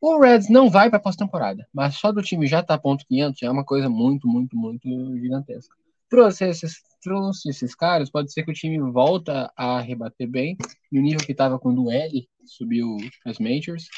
O 0.00 0.20
Reds 0.20 0.48
não 0.48 0.70
vai 0.70 0.90
para 0.90 1.00
pós-temporada, 1.00 1.66
mas 1.72 1.96
só 1.96 2.12
do 2.12 2.22
time 2.22 2.46
já 2.46 2.62
tá 2.62 2.78
ponto 2.78 3.06
500 3.06 3.38
já 3.40 3.48
é 3.48 3.50
uma 3.50 3.64
coisa 3.64 3.88
muito, 3.88 4.28
muito, 4.28 4.56
muito 4.56 4.88
gigantesca. 5.18 5.76
Trouxe 6.08 6.44
esses, 6.44 7.74
caras, 7.74 8.10
pode 8.10 8.32
ser 8.32 8.44
que 8.44 8.50
o 8.50 8.54
time 8.54 8.78
volta 8.90 9.52
a 9.56 9.80
rebater 9.80 10.28
bem, 10.28 10.56
e 10.90 10.98
o 10.98 11.02
nível 11.02 11.24
que 11.24 11.34
tava 11.34 11.58
quando 11.58 11.84
o 11.84 11.90
L 11.90 12.28
subiu 12.46 12.96
as 13.26 13.38
Majors, 13.38 13.88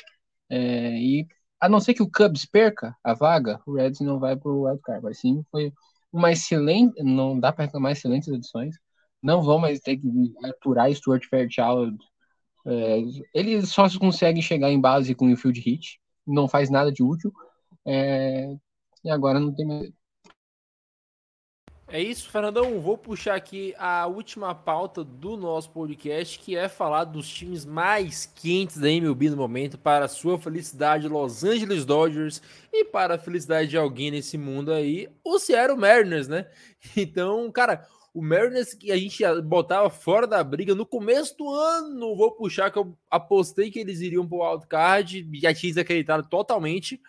é, 0.50 0.96
e 0.98 1.26
a 1.60 1.68
não 1.68 1.80
ser 1.80 1.94
que 1.94 2.02
o 2.02 2.10
Cubs 2.10 2.44
perca 2.46 2.96
a 3.04 3.14
vaga, 3.14 3.60
o 3.66 3.74
Reds 3.74 4.00
não 4.00 4.18
vai 4.18 4.36
pro 4.36 4.62
wildcard, 4.62 5.02
mas 5.02 5.18
sim 5.20 5.44
foi 5.50 5.72
uma 6.12 6.32
excelente, 6.32 7.02
não 7.02 7.38
dá 7.38 7.52
para 7.52 7.66
reclamar 7.66 7.92
excelentes 7.92 8.28
edições, 8.28 8.76
não 9.22 9.42
vão 9.42 9.58
mais 9.58 9.80
ter 9.80 9.96
que 9.96 10.08
aturar 10.44 10.92
Stuart 10.94 11.24
Fairchild 11.28 11.96
é, 12.66 12.98
ele 13.34 13.64
só 13.66 13.86
consegue 13.98 14.42
chegar 14.42 14.70
em 14.70 14.80
base 14.80 15.14
com 15.14 15.32
o 15.32 15.36
field 15.36 15.60
hit, 15.60 16.00
não 16.26 16.48
faz 16.48 16.70
nada 16.70 16.92
de 16.92 17.02
útil. 17.02 17.32
É, 17.86 18.54
e 19.04 19.10
agora 19.10 19.40
não 19.40 19.54
tem. 19.54 19.94
É 21.92 22.00
isso, 22.00 22.30
Fernandão. 22.30 22.80
Vou 22.80 22.96
puxar 22.96 23.34
aqui 23.34 23.74
a 23.76 24.06
última 24.06 24.54
pauta 24.54 25.02
do 25.02 25.36
nosso 25.36 25.70
podcast, 25.70 26.38
que 26.38 26.54
é 26.54 26.68
falar 26.68 27.02
dos 27.02 27.28
times 27.28 27.64
mais 27.64 28.26
quentes 28.26 28.78
da 28.78 28.88
MLB 28.88 29.30
no 29.30 29.36
momento, 29.36 29.76
para 29.76 30.06
sua 30.06 30.38
felicidade, 30.38 31.08
Los 31.08 31.42
Angeles 31.42 31.84
Dodgers, 31.84 32.40
e 32.72 32.84
para 32.84 33.16
a 33.16 33.18
felicidade 33.18 33.70
de 33.70 33.76
alguém 33.76 34.12
nesse 34.12 34.38
mundo 34.38 34.72
aí, 34.72 35.08
o 35.24 35.36
Seattle 35.40 35.76
Mariners, 35.76 36.28
né? 36.28 36.46
Então, 36.96 37.50
cara, 37.50 37.84
o 38.14 38.22
Mariners 38.22 38.72
que 38.72 38.92
a 38.92 38.96
gente 38.96 39.24
botava 39.42 39.90
fora 39.90 40.28
da 40.28 40.44
briga 40.44 40.76
no 40.76 40.86
começo 40.86 41.36
do 41.36 41.50
ano, 41.50 42.14
vou 42.14 42.30
puxar 42.30 42.70
que 42.70 42.78
eu 42.78 42.96
apostei 43.10 43.68
que 43.68 43.80
eles 43.80 44.00
iriam 44.00 44.28
pro 44.28 44.48
wildcard, 44.48 45.28
já 45.34 45.52
tinha 45.52 45.72
desacreditado 45.72 46.28
totalmente. 46.28 47.00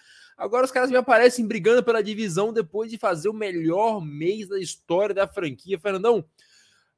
Agora 0.42 0.66
os 0.66 0.72
caras 0.72 0.90
me 0.90 0.98
aparecem 0.98 1.46
brigando 1.46 1.84
pela 1.84 2.02
divisão 2.02 2.52
depois 2.52 2.90
de 2.90 2.98
fazer 2.98 3.30
o 3.30 3.34
melhor 3.34 4.04
mês 4.04 4.50
da 4.50 4.60
história 4.60 5.14
da 5.14 5.28
franquia. 5.28 5.78
Fernandão, 5.78 6.26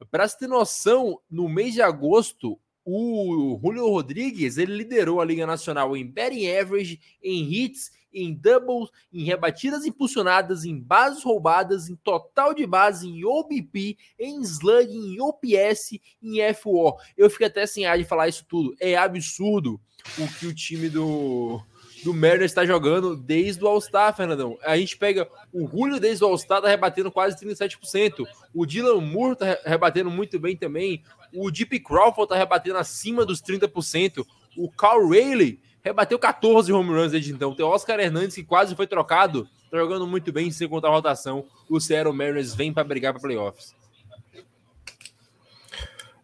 para 0.10 0.26
você 0.26 0.38
ter 0.38 0.48
noção, 0.48 1.20
no 1.30 1.50
mês 1.50 1.74
de 1.74 1.82
agosto, 1.82 2.58
o 2.86 3.60
Julio 3.62 3.90
Rodrigues 3.90 4.58
ele 4.58 4.78
liderou 4.78 5.20
a 5.20 5.26
Liga 5.26 5.46
Nacional 5.46 5.98
em 5.98 6.10
batting 6.10 6.48
average, 6.48 7.02
em 7.22 7.54
hits 7.54 7.92
em 8.14 8.34
doubles, 8.34 8.90
em 9.12 9.26
rebatidas 9.26 9.86
impulsionadas, 9.86 10.64
em 10.64 10.80
bases 10.80 11.22
roubadas, 11.22 11.90
em 11.90 11.98
total 11.98 12.54
de 12.54 12.66
base, 12.66 13.10
em 13.10 13.26
OBP, 13.26 13.98
em 14.18 14.40
slug, 14.42 14.96
em 14.96 15.20
OPS, 15.20 16.00
em 16.22 16.54
FO. 16.54 16.96
Eu 17.18 17.30
fico 17.30 17.44
até 17.44 17.66
sem 17.66 17.86
ar 17.86 17.98
de 17.98 18.06
falar 18.06 18.30
isso 18.30 18.46
tudo. 18.48 18.74
É 18.80 18.96
absurdo 18.96 19.82
o 20.18 20.28
que 20.40 20.46
o 20.46 20.56
time 20.56 20.88
do 20.90 21.62
do 22.04 22.14
Mariners 22.14 22.52
está 22.52 22.66
jogando 22.66 23.16
desde 23.16 23.64
o 23.64 23.68
All-Star, 23.68 24.16
Fernandão. 24.16 24.58
A 24.64 24.78
gente 24.78 24.98
pega 24.98 25.28
o 25.52 25.68
Julio 25.68 26.00
desde 26.00 26.24
o 26.24 26.28
All-Star, 26.28 26.62
tá 26.62 26.68
rebatendo 26.68 27.12
quase 27.12 27.38
37%. 27.38 28.26
O 28.54 28.66
Dylan 28.66 29.02
Moore 29.02 29.36
tá 29.36 29.58
rebatendo 29.66 30.12
muito 30.12 30.40
bem 30.40 30.56
também. 30.56 31.04
O 31.34 31.50
Deep 31.50 31.80
Crawford 31.80 32.30
tá 32.30 32.36
rebatendo 32.36 32.78
acima 32.78 33.26
dos 33.26 33.42
30%. 33.42 34.26
O 34.58 34.70
Carl 34.70 35.10
Rayleigh 35.10 35.60
rebateu 35.82 36.18
14 36.20 36.72
home 36.72 36.90
runs 36.90 37.12
desde 37.12 37.32
então. 37.32 37.56
Tem 37.56 37.66
o 37.66 37.70
Oscar 37.70 38.00
Hernandes, 38.00 38.36
que 38.36 38.44
quase 38.44 38.76
foi 38.76 38.88
trocado, 38.88 39.48
tá 39.70 39.78
jogando 39.78 40.08
muito 40.08 40.32
bem 40.32 40.52
sem 40.52 40.68
contar 40.68 40.90
a 40.90 40.92
rotação. 40.92 41.46
O 41.70 41.80
Seattle 41.80 42.16
Mariners 42.16 42.54
vem 42.54 42.74
para 42.74 42.84
brigar 42.84 43.14
para 43.14 43.22
playoffs. 43.22 43.76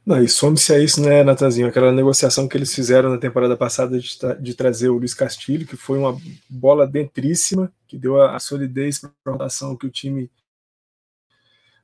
Não, 0.10 0.24
e 0.24 0.28
some-se 0.28 0.74
a 0.74 0.80
isso, 0.80 0.99
né, 1.03 1.24
Natanzinho? 1.24 1.68
Aquela 1.68 1.91
negociação 1.91 2.47
que 2.47 2.57
eles 2.57 2.74
fizeram 2.74 3.12
na 3.12 3.20
temporada 3.20 3.55
passada 3.55 3.99
de, 3.99 4.18
de, 4.41 4.55
trazer 4.55 4.89
o 4.89 4.97
Luiz 4.97 5.14
Castilho, 5.14 5.68
que 5.68 5.78
foi 5.78 5.99
uma 5.99 6.20
bola 6.49 6.88
dentríssima, 6.88 7.72
que 7.88 7.95
deu 7.95 8.20
a, 8.20 8.36
a 8.36 8.39
solidez 8.39 8.97
para 8.97 9.12
a 9.28 9.32
rotação 9.34 9.78
que 9.78 9.86
o 9.86 9.91
time 9.91 10.32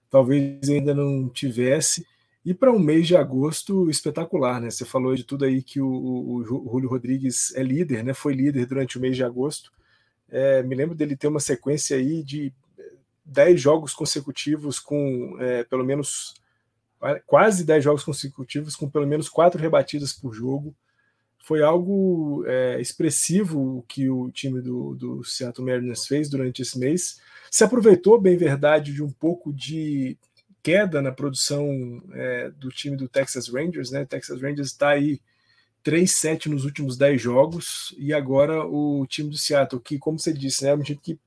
talvez 0.10 0.68
ainda 0.68 0.96
não 0.96 1.30
tivesse. 1.30 2.04
E 2.44 2.52
para 2.52 2.72
um 2.72 2.80
mês 2.80 3.06
de 3.06 3.16
agosto 3.16 3.92
espetacular, 3.92 4.60
né? 4.60 4.72
Você 4.72 4.86
falou 4.86 5.14
de 5.16 5.24
tudo 5.24 5.46
aí 5.46 5.62
que 5.62 5.80
o, 5.80 5.88
o, 5.88 6.38
o 6.38 6.44
Julio 6.44 6.90
Rodrigues 6.90 7.54
é 7.54 7.62
líder, 7.62 8.04
né? 8.04 8.16
Foi 8.16 8.34
líder 8.34 8.66
durante 8.66 8.98
o 8.98 9.02
mês 9.02 9.16
de 9.16 9.24
agosto. 9.24 9.72
É, 10.30 10.64
me 10.64 10.74
lembro 10.74 10.96
dele 10.96 11.16
ter 11.16 11.28
uma 11.28 11.40
sequência 11.40 11.96
aí 11.96 12.24
de 12.24 12.52
10 13.24 13.62
jogos 13.62 13.94
consecutivos 13.94 14.80
com 14.80 15.38
é, 15.40 15.64
pelo 15.64 15.86
menos 15.86 16.44
quase 17.26 17.64
10 17.64 17.84
jogos 17.84 18.04
consecutivos 18.04 18.76
com 18.76 18.90
pelo 18.90 19.08
menos 19.08 19.30
quatro 19.30 19.62
rebatidas 19.62 20.14
por 20.14 20.34
jogo. 20.34 20.76
Foi 21.40 21.62
algo 21.62 22.44
é, 22.48 22.82
expressivo 22.82 23.86
que 23.88 24.10
o 24.10 24.32
time 24.32 24.62
do, 24.62 24.96
do 24.96 25.24
Seattle 25.24 25.66
Mariners 25.66 26.08
fez 26.08 26.30
durante 26.30 26.62
esse 26.62 26.80
mês. 26.80 27.22
Se 27.52 27.64
aproveitou, 27.64 28.20
bem 28.20 28.36
verdade, 28.36 28.94
de 28.94 29.04
um 29.04 29.12
pouco 29.12 29.54
de 29.54 30.18
queda 30.64 31.02
na 31.04 31.12
produção 31.12 32.02
é, 32.14 32.50
do 32.50 32.70
time 32.70 32.98
do 32.98 33.08
Texas 33.08 33.48
Rangers. 33.48 33.92
Né? 33.92 34.04
Texas 34.06 34.42
Rangers 34.42 34.70
está 34.70 34.90
aí 34.90 35.22
3-7 35.86 36.48
nos 36.48 36.66
últimos 36.66 36.98
10 36.98 37.22
jogos, 37.22 37.94
e 38.00 38.12
agora 38.12 38.66
o 38.66 39.06
time 39.06 39.30
do 39.30 39.38
Seattle, 39.38 39.80
que, 39.80 40.00
como 40.00 40.18
você 40.18 40.34
disse, 40.34 40.64
né, 40.64 40.72
é 40.72 40.76
um 40.76 40.82
time 40.82 41.00
que 41.00 41.20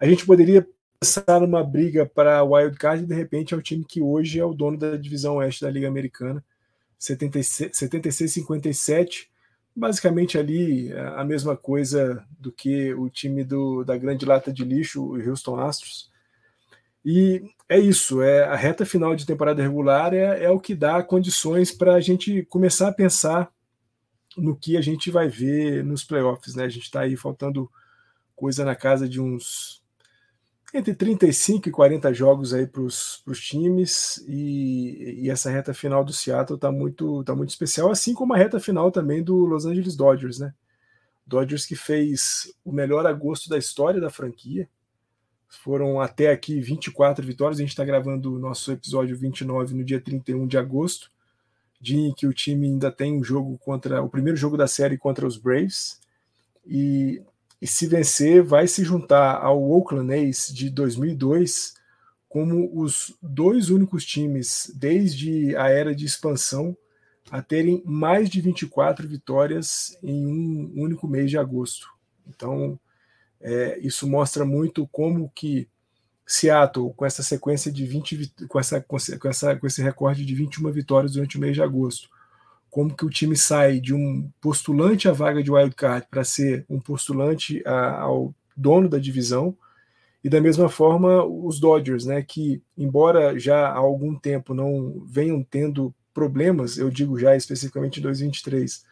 a 0.00 0.08
gente 0.08 0.24
poderia 0.24 0.66
pensar 1.00 1.40
numa 1.40 1.62
briga 1.62 2.04
para 2.04 2.42
wild 2.42 2.76
card 2.76 3.04
e 3.04 3.06
de 3.06 3.14
repente 3.14 3.54
é 3.54 3.56
o 3.56 3.62
time 3.62 3.84
que 3.84 4.02
hoje 4.02 4.40
é 4.40 4.44
o 4.44 4.52
dono 4.52 4.76
da 4.76 4.96
divisão 4.96 5.36
oeste 5.36 5.62
da 5.62 5.70
Liga 5.70 5.86
Americana, 5.86 6.44
76-57, 7.00 9.28
basicamente 9.74 10.36
ali 10.36 10.92
a 10.92 11.24
mesma 11.24 11.56
coisa 11.56 12.26
do 12.38 12.50
que 12.50 12.92
o 12.94 13.08
time 13.08 13.44
do, 13.44 13.84
da 13.84 13.96
grande 13.96 14.26
lata 14.26 14.52
de 14.52 14.64
lixo, 14.64 15.04
o 15.04 15.14
Houston 15.14 15.60
Astros. 15.60 16.10
E 17.04 17.48
é 17.68 17.78
isso, 17.78 18.20
é 18.20 18.42
a 18.42 18.56
reta 18.56 18.84
final 18.84 19.14
de 19.14 19.24
temporada 19.24 19.62
regular 19.62 20.12
é, 20.12 20.42
é 20.44 20.50
o 20.50 20.58
que 20.58 20.74
dá 20.74 21.00
condições 21.00 21.70
para 21.70 21.94
a 21.94 22.00
gente 22.00 22.42
começar 22.46 22.88
a 22.88 22.92
pensar 22.92 23.52
no 24.36 24.56
que 24.56 24.76
a 24.76 24.80
gente 24.80 25.12
vai 25.12 25.28
ver 25.28 25.84
nos 25.84 26.02
playoffs, 26.02 26.56
né? 26.56 26.64
A 26.64 26.68
gente 26.68 26.84
está 26.84 27.02
aí 27.02 27.16
faltando 27.16 27.70
coisa 28.34 28.64
na 28.64 28.74
casa 28.74 29.08
de 29.08 29.20
uns 29.20 29.77
entre 30.74 30.94
35 30.94 31.68
e 31.68 31.72
40 31.72 32.12
jogos 32.12 32.52
aí 32.52 32.66
para 32.66 32.82
os 32.82 33.22
times 33.40 34.22
e, 34.28 35.22
e, 35.22 35.30
essa 35.30 35.50
reta 35.50 35.72
final 35.72 36.04
do 36.04 36.12
Seattle 36.12 36.56
está 36.56 36.70
muito, 36.70 37.24
tá 37.24 37.34
muito 37.34 37.50
especial, 37.50 37.90
assim 37.90 38.12
como 38.12 38.34
a 38.34 38.36
reta 38.36 38.60
final 38.60 38.90
também 38.90 39.22
do 39.22 39.46
Los 39.46 39.64
Angeles 39.64 39.96
Dodgers, 39.96 40.38
né? 40.38 40.52
Dodgers 41.26 41.66
que 41.66 41.76
fez 41.76 42.52
o 42.64 42.72
melhor 42.72 43.06
agosto 43.06 43.48
da 43.48 43.58
história 43.58 44.00
da 44.00 44.10
franquia. 44.10 44.68
Foram 45.46 46.00
até 46.00 46.30
aqui 46.30 46.60
24 46.60 47.24
vitórias. 47.24 47.58
A 47.58 47.62
gente 47.62 47.70
está 47.70 47.84
gravando 47.84 48.34
o 48.34 48.38
nosso 48.38 48.72
episódio 48.72 49.16
29 49.16 49.74
no 49.74 49.84
dia 49.84 50.00
31 50.00 50.46
de 50.46 50.58
agosto, 50.58 51.10
dia 51.80 52.08
em 52.08 52.14
que 52.14 52.26
o 52.26 52.32
time 52.32 52.66
ainda 52.66 52.90
tem 52.90 53.18
um 53.18 53.24
jogo 53.24 53.58
contra 53.58 54.02
o 54.02 54.08
primeiro 54.08 54.36
jogo 54.36 54.56
da 54.56 54.66
série 54.66 54.96
contra 54.98 55.26
os 55.26 55.36
Braves. 55.36 56.00
E 56.66 57.22
e 57.60 57.66
se 57.66 57.86
vencer, 57.86 58.42
vai 58.42 58.68
se 58.68 58.84
juntar 58.84 59.36
ao 59.36 59.62
Oakland 59.62 60.12
A's 60.14 60.48
de 60.48 60.70
2002 60.70 61.74
como 62.28 62.70
os 62.78 63.16
dois 63.22 63.70
únicos 63.70 64.04
times 64.04 64.70
desde 64.74 65.56
a 65.56 65.68
era 65.68 65.94
de 65.94 66.04
expansão 66.04 66.76
a 67.30 67.42
terem 67.42 67.82
mais 67.84 68.28
de 68.28 68.40
24 68.40 69.08
vitórias 69.08 69.96
em 70.02 70.26
um 70.26 70.72
único 70.76 71.06
mês 71.08 71.30
de 71.30 71.38
agosto. 71.38 71.88
Então, 72.26 72.78
é, 73.40 73.78
isso 73.80 74.06
mostra 74.06 74.44
muito 74.44 74.86
como 74.88 75.30
que 75.34 75.68
Seattle, 76.26 76.92
com 76.94 77.06
essa 77.06 77.22
sequência 77.22 77.72
de 77.72 77.86
20, 77.86 78.34
com, 78.48 78.60
essa, 78.60 78.80
com, 78.80 78.96
essa, 78.96 79.56
com 79.56 79.66
esse 79.66 79.82
recorde 79.82 80.24
de 80.24 80.34
21 80.34 80.70
vitórias 80.70 81.12
durante 81.12 81.38
o 81.38 81.40
mês 81.40 81.54
de 81.54 81.62
agosto, 81.62 82.10
como 82.70 82.94
que 82.94 83.04
o 83.04 83.10
time 83.10 83.36
sai 83.36 83.80
de 83.80 83.94
um 83.94 84.30
postulante 84.40 85.08
à 85.08 85.12
vaga 85.12 85.42
de 85.42 85.50
wildcard 85.50 86.06
para 86.10 86.24
ser 86.24 86.64
um 86.68 86.80
postulante 86.80 87.62
a, 87.66 88.00
ao 88.00 88.34
dono 88.56 88.88
da 88.88 88.98
divisão, 88.98 89.56
e 90.22 90.28
da 90.28 90.40
mesma 90.40 90.68
forma 90.68 91.24
os 91.24 91.60
Dodgers, 91.60 92.04
né, 92.04 92.22
que 92.22 92.62
embora 92.76 93.38
já 93.38 93.68
há 93.68 93.76
algum 93.76 94.14
tempo 94.16 94.52
não 94.52 95.02
venham 95.06 95.42
tendo 95.42 95.94
problemas, 96.12 96.76
eu 96.76 96.90
digo 96.90 97.18
já 97.18 97.36
especificamente 97.36 98.00
em 98.00 98.02
2023, 98.02 98.84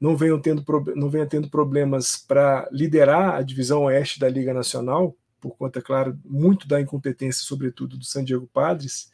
não 0.00 0.16
venham 0.16 0.40
tendo, 0.40 0.64
não 0.96 1.08
venham 1.08 1.26
tendo 1.26 1.48
problemas 1.48 2.16
para 2.16 2.68
liderar 2.72 3.36
a 3.36 3.42
divisão 3.42 3.84
oeste 3.84 4.18
da 4.18 4.28
Liga 4.28 4.52
Nacional, 4.52 5.16
por 5.40 5.56
conta, 5.56 5.80
claro, 5.80 6.18
muito 6.24 6.66
da 6.66 6.80
incompetência, 6.80 7.44
sobretudo 7.44 7.96
do 7.96 8.04
San 8.04 8.24
Diego 8.24 8.48
Padres, 8.52 9.10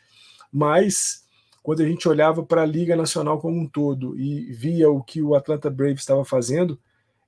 mas 0.50 1.24
quando 1.62 1.82
a 1.82 1.86
gente 1.86 2.08
olhava 2.08 2.42
para 2.42 2.62
a 2.62 2.66
Liga 2.66 2.96
Nacional 2.96 3.38
como 3.38 3.60
um 3.60 3.68
todo 3.68 4.18
e 4.18 4.52
via 4.52 4.90
o 4.90 5.02
que 5.02 5.22
o 5.22 5.34
Atlanta 5.34 5.68
Braves 5.68 6.00
estava 6.00 6.24
fazendo, 6.24 6.78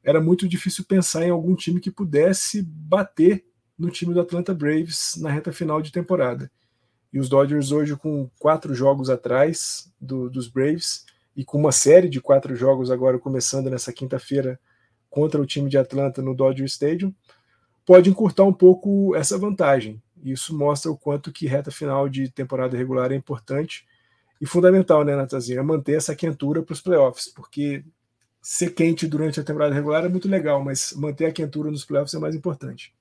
era 0.03 0.21
muito 0.21 0.49
difícil 0.49 0.85
pensar 0.85 1.25
em 1.25 1.31
algum 1.31 1.55
time 1.55 1.81
que 1.81 1.91
pudesse 1.91 2.63
bater 2.63 3.45
no 3.79 3.91
time 3.91 4.15
do 4.15 4.21
Atlanta 4.21 4.55
Braves 4.55 5.17
na 5.19 5.31
reta 5.31 5.53
final 5.53 5.83
de 5.83 5.93
temporada. 5.93 6.51
E 7.13 7.19
os 7.19 7.29
Dodgers 7.29 7.73
hoje 7.73 7.95
com 7.95 8.29
quatro 8.39 8.75
jogos 8.75 9.11
atrás 9.11 9.93
do, 10.01 10.31
dos 10.31 10.49
Braves 10.49 11.05
e 11.37 11.45
com 11.45 11.59
uma 11.59 11.73
série 11.73 12.09
de 12.09 12.21
quatro 12.21 12.57
jogos 12.57 12.91
agora 12.91 13.19
começando 13.19 13.69
nessa 13.69 13.93
quinta-feira 13.93 14.59
contra 15.11 15.41
o 15.41 15.47
time 15.47 15.69
de 15.69 15.77
Atlanta 15.77 16.23
no 16.23 16.35
Dodger 16.35 16.65
Stadium, 16.65 17.15
pode 17.85 18.09
encurtar 18.09 18.45
um 18.45 18.53
pouco 18.53 19.15
essa 19.15 19.37
vantagem. 19.37 20.03
Isso 20.25 20.57
mostra 20.57 20.91
o 20.91 20.97
quanto 20.97 21.31
que 21.31 21.47
reta 21.47 21.71
final 21.71 22.09
de 22.09 22.31
temporada 22.31 22.77
regular 22.79 23.13
é 23.13 23.15
importante 23.15 23.87
e 24.43 24.47
fundamental, 24.47 25.05
né, 25.05 25.15
Natazinha, 25.15 25.61
é 25.61 25.63
manter 25.63 25.97
essa 25.97 26.17
quentura 26.17 26.65
para 26.65 26.73
os 26.73 26.81
playoffs, 26.81 27.29
porque 27.29 27.85
ser 28.43 28.75
quente 28.75 29.07
durante 29.07 29.39
a 29.39 29.45
temporada 29.45 29.73
regular 29.73 30.05
é 30.05 30.09
muito 30.09 30.29
legal, 30.29 30.65
mas 30.65 30.93
manter 30.97 31.27
a 31.27 31.33
quentura 31.33 31.71
nos 31.71 31.85
playoffs 31.85 32.13
é 32.13 32.19
mais 32.19 32.35
importante. 32.35 32.93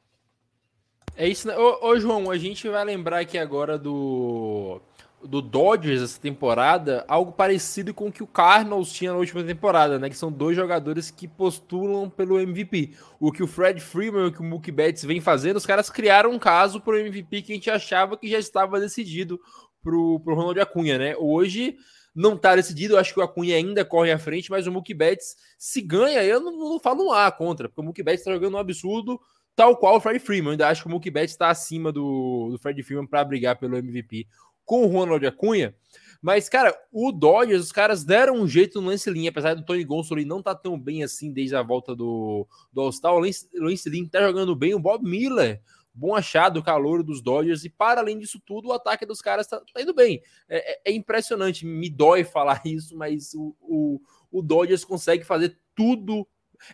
É 1.18 1.28
isso, 1.28 1.48
né? 1.48 1.58
Ô, 1.58 1.88
ô, 1.88 2.00
João, 2.00 2.30
a 2.30 2.38
gente 2.38 2.70
vai 2.70 2.86
lembrar 2.86 3.22
aqui 3.22 3.40
agora 3.40 3.76
do 3.76 4.80
do 5.24 5.40
Dodgers 5.40 6.02
essa 6.02 6.20
temporada, 6.20 7.06
algo 7.08 7.32
parecido 7.32 7.94
com 7.94 8.08
o 8.08 8.12
que 8.12 8.24
o 8.24 8.28
Cardinals 8.28 8.92
tinha 8.92 9.12
na 9.12 9.18
última 9.18 9.44
temporada, 9.44 10.00
né? 10.00 10.10
Que 10.10 10.18
são 10.18 10.32
dois 10.32 10.56
jogadores 10.56 11.12
que 11.12 11.28
postulam 11.28 12.10
pelo 12.10 12.40
MVP. 12.40 12.96
O 13.20 13.32
que 13.32 13.44
o 13.44 13.48
Fred 13.48 13.80
Freeman 13.80 14.24
e 14.24 14.28
o 14.28 14.32
que 14.32 14.42
o 14.42 14.44
Mookie 14.44 14.72
Betts 14.72 15.04
vem 15.04 15.22
fazendo, 15.22 15.58
os 15.58 15.66
caras 15.66 15.92
criaram 15.92 16.32
um 16.32 16.40
caso 16.40 16.82
para 16.82 16.94
o 16.94 16.98
MVP 16.98 17.44
que 17.44 17.52
a 17.52 17.56
gente 17.56 17.70
achava 17.70 18.18
que 18.18 18.28
já 18.28 18.40
estava 18.40 18.80
decidido 18.80 19.40
pro, 19.82 20.20
pro 20.20 20.36
Ronald 20.36 20.60
Acunha, 20.60 20.98
né? 20.98 21.16
Hoje 21.18 21.76
não 22.14 22.38
tá 22.38 22.56
decidido, 22.56 22.96
eu 22.96 23.00
acho 23.00 23.14
que 23.14 23.20
o 23.20 23.24
Acunha 23.24 23.56
ainda 23.56 23.86
corre 23.86 24.12
à 24.12 24.20
frente, 24.20 24.52
mas 24.52 24.68
o 24.68 24.72
Mookie 24.72 24.94
Betts, 24.94 25.36
se 25.58 25.82
ganha, 25.82 26.24
eu 26.24 26.42
não, 26.42 26.52
não 26.52 26.80
falo 26.80 27.08
um 27.08 27.12
A 27.12 27.32
contra, 27.32 27.70
porque 27.70 27.82
o 27.82 27.84
Mookie 27.84 28.04
Betts 28.04 28.26
tá 28.26 28.34
jogando 28.34 28.56
um 28.56 28.60
absurdo, 28.60 29.20
tal 29.56 29.78
qual 29.78 29.96
o 29.96 30.02
Fred 30.02 30.20
Freeman. 30.20 30.50
Eu 30.50 30.52
ainda 30.52 30.68
acho 30.68 30.82
que 30.82 30.88
o 30.88 30.92
Mookie 30.92 31.10
Betts 31.10 31.34
está 31.34 31.50
acima 31.50 31.92
do, 31.92 32.50
do 32.52 32.60
Fred 32.60 32.82
Freeman 32.84 33.08
para 33.08 33.24
brigar 33.24 33.58
pelo 33.58 33.78
MVP 33.78 34.28
com 34.66 34.84
o 34.84 34.88
Ronald 34.88 35.26
Acunha. 35.26 35.74
Mas, 36.22 36.48
cara, 36.48 36.78
o 36.92 37.12
Dodgers, 37.12 37.64
os 37.64 37.72
caras 37.72 38.04
deram 38.04 38.36
um 38.36 38.48
jeito 38.48 38.80
no 38.80 38.90
lance 38.90 39.10
linha, 39.10 39.30
apesar 39.30 39.56
do 39.56 39.66
Tony 39.66 39.84
Gonsolin 39.84 40.26
não 40.26 40.42
tá 40.42 40.54
tão 40.54 40.80
bem 40.80 41.04
assim 41.04 41.34
desde 41.34 41.56
a 41.56 41.64
volta 41.64 41.96
do, 41.96 42.48
do 42.72 42.82
All-Star. 42.82 43.14
O 43.14 43.20
lance, 43.20 43.50
lance 43.56 43.90
linha 43.90 44.08
tá 44.10 44.22
jogando 44.22 44.56
bem, 44.56 44.76
o 44.76 44.80
Bob 44.80 45.04
Miller 45.04 45.62
bom 45.94 46.16
achado, 46.16 46.64
calor 46.64 47.04
dos 47.04 47.22
Dodgers, 47.22 47.66
e 47.66 47.70
para 47.70 48.02
além 48.02 48.18
disso 48.18 48.40
tudo, 48.46 48.70
o 48.70 48.74
ataque 48.74 49.06
dos 49.06 49.22
caras 49.22 49.48
tá, 49.48 49.62
tá 49.74 49.82
indo 49.82 49.94
bem. 49.94 50.22
É, 50.48 50.74
é, 50.74 50.82
é, 50.86 50.92
impressionante, 50.94 51.66
me 51.66 51.90
dói 51.90 52.24
falar 52.26 52.62
isso, 52.66 52.96
mas 52.96 53.34
o, 53.34 53.56
o, 53.62 54.02
o 54.32 54.42
Dodgers 54.42 54.86
consegue 54.86 55.24
fazer 55.24 55.58
tudo. 55.76 56.28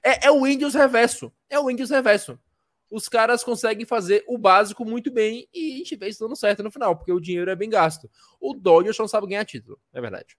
É, 0.04 0.28
é 0.28 0.32
o 0.32 0.46
Indians 0.46 0.74
reverso. 0.74 1.32
É 1.50 1.60
o 1.60 1.70
Indians 1.70 1.90
reverso. 1.90 2.40
Os 2.90 3.10
caras 3.10 3.44
conseguem 3.44 3.86
fazer 3.86 4.24
o 4.28 4.38
básico 4.38 4.86
muito 4.86 5.12
bem 5.12 5.48
e 5.54 5.74
a 5.74 5.78
gente 5.80 5.96
vê 5.98 6.08
isso 6.08 6.24
dando 6.24 6.38
certo 6.38 6.64
no 6.64 6.72
final, 6.72 6.96
porque 6.96 7.12
o 7.12 7.20
dinheiro 7.20 7.52
é 7.52 7.56
bem 7.56 7.70
gasto. 7.70 8.10
O 8.40 8.54
Dodgers 8.54 8.98
não 8.98 9.08
sabe 9.08 9.28
ganhar 9.28 9.44
título, 9.44 9.78
é 9.92 10.00
verdade. 10.00 10.38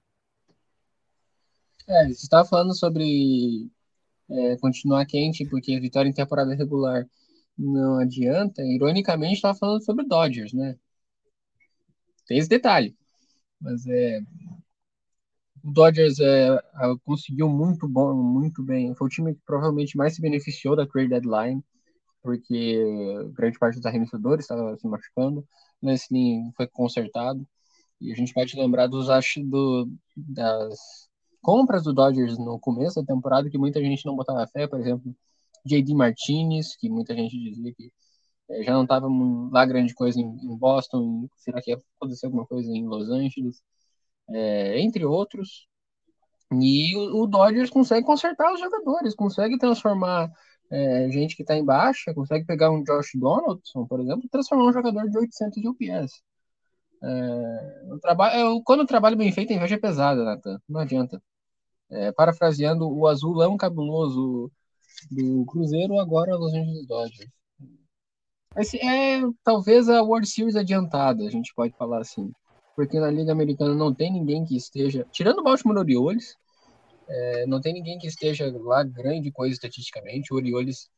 É, 1.86 2.04
você 2.06 2.12
estava 2.12 2.48
falando 2.48 2.74
sobre 2.74 3.68
é, 4.30 4.56
continuar 4.58 5.04
quente, 5.04 5.44
porque 5.46 5.78
vitória 5.78 6.08
em 6.08 6.12
temporada 6.12 6.54
regular 6.54 7.06
não 7.58 7.98
adianta. 7.98 8.62
Ironicamente, 8.62 9.36
estava 9.36 9.58
falando 9.58 9.84
sobre 9.84 10.06
Dodgers, 10.06 10.52
né? 10.52 10.76
Tem 12.26 12.38
esse 12.38 12.48
detalhe. 12.48 12.96
Mas 13.60 13.86
é. 13.86 14.20
O 15.64 15.72
Dodgers 15.72 16.18
é, 16.20 16.58
conseguiu 17.04 17.48
muito 17.48 17.88
bom, 17.88 18.14
muito 18.14 18.62
bem. 18.62 18.94
Foi 18.94 19.06
o 19.08 19.10
time 19.10 19.34
que 19.34 19.40
provavelmente 19.44 19.96
mais 19.96 20.14
se 20.14 20.22
beneficiou 20.22 20.76
da 20.76 20.86
trade 20.86 21.08
deadline, 21.08 21.62
porque 22.22 22.78
grande 23.32 23.58
parte 23.58 23.76
dos 23.76 23.86
arremessadores 23.86 24.44
estava 24.44 24.76
se 24.76 24.86
machucando. 24.86 25.46
Leslie 25.82 26.40
foi 26.56 26.66
consertado. 26.68 27.46
E 28.00 28.12
a 28.12 28.14
gente 28.14 28.32
pode 28.32 28.56
lembrar 28.56 28.86
dos 28.86 29.08
do, 29.44 29.90
das 30.16 31.08
compras 31.42 31.82
do 31.82 31.92
Dodgers 31.92 32.38
no 32.38 32.58
começo 32.60 33.00
da 33.00 33.06
temporada 33.06 33.50
que 33.50 33.58
muita 33.58 33.80
gente 33.80 34.06
não 34.06 34.16
botava 34.16 34.46
fé, 34.46 34.66
por 34.68 34.80
exemplo, 34.80 35.14
JD 35.64 35.94
Martinez, 35.94 36.76
que 36.76 36.88
muita 36.88 37.14
gente 37.14 37.38
dizia 37.38 37.74
que 37.74 37.92
é, 38.50 38.62
já 38.62 38.72
não 38.72 38.84
estava 38.84 39.06
lá 39.52 39.66
grande 39.66 39.94
coisa 39.94 40.20
em, 40.20 40.24
em, 40.24 40.56
Boston, 40.56 41.28
será 41.36 41.60
que 41.62 41.70
ia 41.70 41.78
acontecer 41.96 42.26
alguma 42.26 42.46
coisa 42.46 42.70
em 42.70 42.86
Los 42.86 43.08
Angeles, 43.10 43.62
é, 44.30 44.80
entre 44.80 45.04
outros. 45.04 45.68
E 46.52 46.96
o, 46.96 47.24
o, 47.24 47.26
Dodgers 47.26 47.70
consegue 47.70 48.06
consertar 48.06 48.52
os 48.52 48.60
jogadores, 48.60 49.14
consegue 49.14 49.58
transformar 49.58 50.30
é, 50.70 51.10
gente 51.10 51.36
que 51.36 51.42
está 51.42 51.56
em 51.56 51.64
baixa, 51.64 52.14
consegue 52.14 52.46
pegar 52.46 52.70
um 52.70 52.82
Josh 52.82 53.12
Donaldson, 53.14 53.86
por 53.86 54.00
exemplo, 54.00 54.22
e 54.24 54.28
transformar 54.28 54.66
um 54.66 54.72
jogador 54.72 55.08
de 55.10 55.18
800 55.18 55.60
de 55.60 55.68
UPS. 55.68 56.22
É, 57.02 57.84
o 57.92 57.98
trabalho, 58.00 58.62
quando 58.64 58.80
o 58.82 58.86
trabalho 58.86 59.16
bem 59.16 59.30
feito, 59.32 59.52
a 59.52 59.56
inveja 59.56 59.76
é 59.76 59.78
pesada, 59.78 60.24
Nathan. 60.24 60.60
Não 60.68 60.80
adianta. 60.80 61.22
É, 61.90 62.12
parafraseando, 62.12 62.88
o 62.90 63.06
azulão 63.06 63.56
cabuloso 63.56 64.50
do 65.10 65.44
Cruzeiro, 65.46 65.98
agora 65.98 66.36
Los 66.36 66.54
Angeles 66.54 66.86
Dodgers. 66.86 67.30
Esse 68.56 68.78
é 68.78 69.20
talvez 69.44 69.88
a 69.88 70.02
World 70.02 70.28
Series 70.28 70.56
adiantada, 70.56 71.24
a 71.24 71.30
gente 71.30 71.52
pode 71.54 71.74
falar 71.76 72.00
assim. 72.00 72.32
Porque 72.74 72.98
na 72.98 73.10
Liga 73.10 73.32
Americana 73.32 73.74
não 73.74 73.94
tem 73.94 74.12
ninguém 74.12 74.44
que 74.44 74.56
esteja, 74.56 75.06
tirando 75.10 75.40
o 75.40 75.42
Baltimore 75.44 75.78
Orioles, 75.78 76.36
é, 77.08 77.46
não 77.46 77.60
tem 77.60 77.72
ninguém 77.72 77.98
que 77.98 78.06
esteja 78.06 78.52
lá 78.56 78.82
grande 78.82 79.30
coisa 79.32 79.54
estatisticamente. 79.54 80.32
O 80.32 80.36
Orioles 80.36 80.88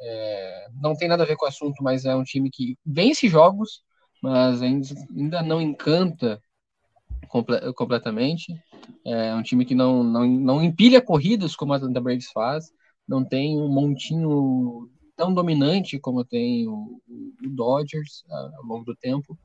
é, 0.00 0.68
não 0.80 0.94
tem 0.94 1.08
nada 1.08 1.22
a 1.22 1.26
ver 1.26 1.36
com 1.36 1.44
o 1.44 1.48
assunto, 1.48 1.82
mas 1.82 2.04
é 2.04 2.14
um 2.14 2.24
time 2.24 2.50
que 2.50 2.76
vence 2.84 3.28
jogos, 3.28 3.82
mas 4.22 4.62
ainda, 4.62 4.88
ainda 5.14 5.42
não 5.42 5.60
encanta 5.60 6.40
comple 7.28 7.72
completamente. 7.74 8.54
É 9.04 9.34
um 9.34 9.42
time 9.42 9.64
que 9.64 9.74
não, 9.74 10.02
não, 10.02 10.26
não 10.26 10.62
empilha 10.62 11.00
corridas 11.00 11.56
como 11.56 11.72
a 11.72 11.76
Atlanta 11.76 12.00
Braves 12.00 12.30
faz, 12.32 12.72
não 13.06 13.24
tem 13.24 13.58
um 13.58 13.68
montinho 13.68 14.90
tão 15.16 15.32
dominante 15.32 15.98
como 15.98 16.24
tem 16.24 16.68
o, 16.68 17.00
o 17.08 17.48
Dodgers 17.48 18.24
ao 18.28 18.64
longo 18.64 18.84
do 18.84 18.96
tempo. 18.96 19.38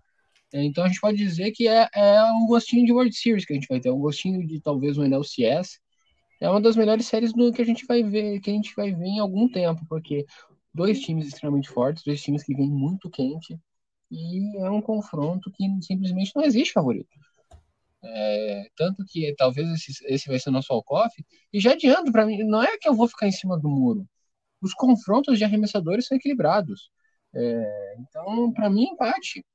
É, 0.54 0.64
então 0.64 0.84
a 0.84 0.88
gente 0.88 1.00
pode 1.00 1.18
dizer 1.18 1.52
que 1.52 1.68
é, 1.68 1.88
é 1.94 2.24
um 2.34 2.46
gostinho 2.46 2.86
de 2.86 2.92
World 2.92 3.16
Series 3.16 3.46
que 3.46 3.54
a 3.54 3.56
gente 3.56 3.68
vai 3.68 3.80
ter, 3.80 3.90
um 3.90 4.00
gostinho 4.00 4.46
de 4.46 4.60
talvez 4.60 4.98
um 4.98 5.04
NLCS. 5.04 5.80
É 6.42 6.50
uma 6.50 6.60
das 6.60 6.76
melhores 6.76 7.06
séries 7.06 7.32
do 7.34 7.54
que 7.54 7.62
a 7.62 7.66
gente 7.66 7.86
vai 7.86 8.04
ver, 8.04 8.40
que 8.42 8.50
a 8.50 8.54
gente 8.54 8.74
vai 8.76 8.92
ver 8.92 9.06
em 9.06 9.20
algum 9.20 9.48
tempo, 9.48 9.86
porque 9.88 10.26
dois 10.74 11.00
times 11.00 11.28
extremamente 11.28 11.70
fortes, 11.70 12.04
dois 12.04 12.22
times 12.22 12.44
que 12.44 12.56
vêm 12.56 12.70
muito 12.70 13.10
quente, 13.10 13.58
e 14.10 14.58
é 14.58 14.70
um 14.70 14.82
confronto 14.82 15.52
que 15.52 15.64
simplesmente 15.82 16.32
não 16.36 16.44
existe 16.44 16.74
favorito. 16.74 17.10
É, 18.04 18.68
tanto 18.76 19.06
que 19.08 19.34
talvez 19.36 19.70
esse, 19.72 20.06
esse 20.08 20.28
vai 20.28 20.40
ser 20.40 20.50
o 20.50 20.54
nosso 20.54 20.74
walk-off, 20.74 21.14
e 21.54 21.60
já 21.60 21.74
adianto 21.74 22.12
para 22.12 22.26
mim, 22.26 22.44
não 22.44 22.64
é 22.64 22.78
que 22.78 22.90
eu 22.90 22.96
vou 22.96 23.08
ficar 23.08 23.28
em 23.28 23.32
cima 23.32 23.60
do 23.60 23.70
muro, 23.70 24.08
os 24.62 24.74
confrontos 24.74 25.38
de 25.38 25.44
arremessadores 25.44 26.08
são 26.08 26.18
equilibrados. 26.18 26.92
É, 27.34 27.96
então, 28.00 28.52
para 28.54 28.70
mim, 28.70 28.84
empate. 28.94 29.46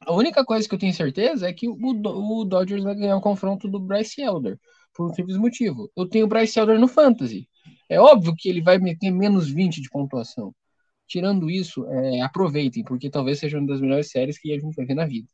A 0.00 0.12
única 0.12 0.44
coisa 0.44 0.68
que 0.68 0.74
eu 0.74 0.78
tenho 0.78 0.94
certeza 0.94 1.48
é 1.48 1.52
que 1.52 1.68
o, 1.68 1.76
o 1.76 2.44
Dodgers 2.44 2.82
vai 2.82 2.94
ganhar 2.94 3.16
o 3.16 3.20
confronto 3.20 3.68
do 3.68 3.80
Bryce 3.80 4.20
Elder, 4.20 4.58
por 4.94 5.10
um 5.10 5.14
simples 5.14 5.36
motivo. 5.36 5.90
Eu 5.96 6.08
tenho 6.08 6.26
o 6.26 6.28
Bryce 6.28 6.58
Elder 6.58 6.78
no 6.78 6.88
Fantasy. 6.88 7.48
É 7.88 8.00
óbvio 8.00 8.34
que 8.36 8.48
ele 8.48 8.60
vai 8.62 8.78
meter 8.78 9.10
menos 9.10 9.48
20 9.48 9.80
de 9.80 9.88
pontuação. 9.90 10.54
Tirando 11.06 11.50
isso, 11.50 11.86
é, 11.88 12.20
aproveitem, 12.22 12.84
porque 12.84 13.10
talvez 13.10 13.38
seja 13.38 13.58
uma 13.58 13.66
das 13.66 13.80
melhores 13.80 14.10
séries 14.10 14.38
que 14.38 14.52
a 14.52 14.58
gente 14.58 14.74
vai 14.74 14.86
ver 14.86 14.94
na 14.94 15.06
vida. 15.06 15.28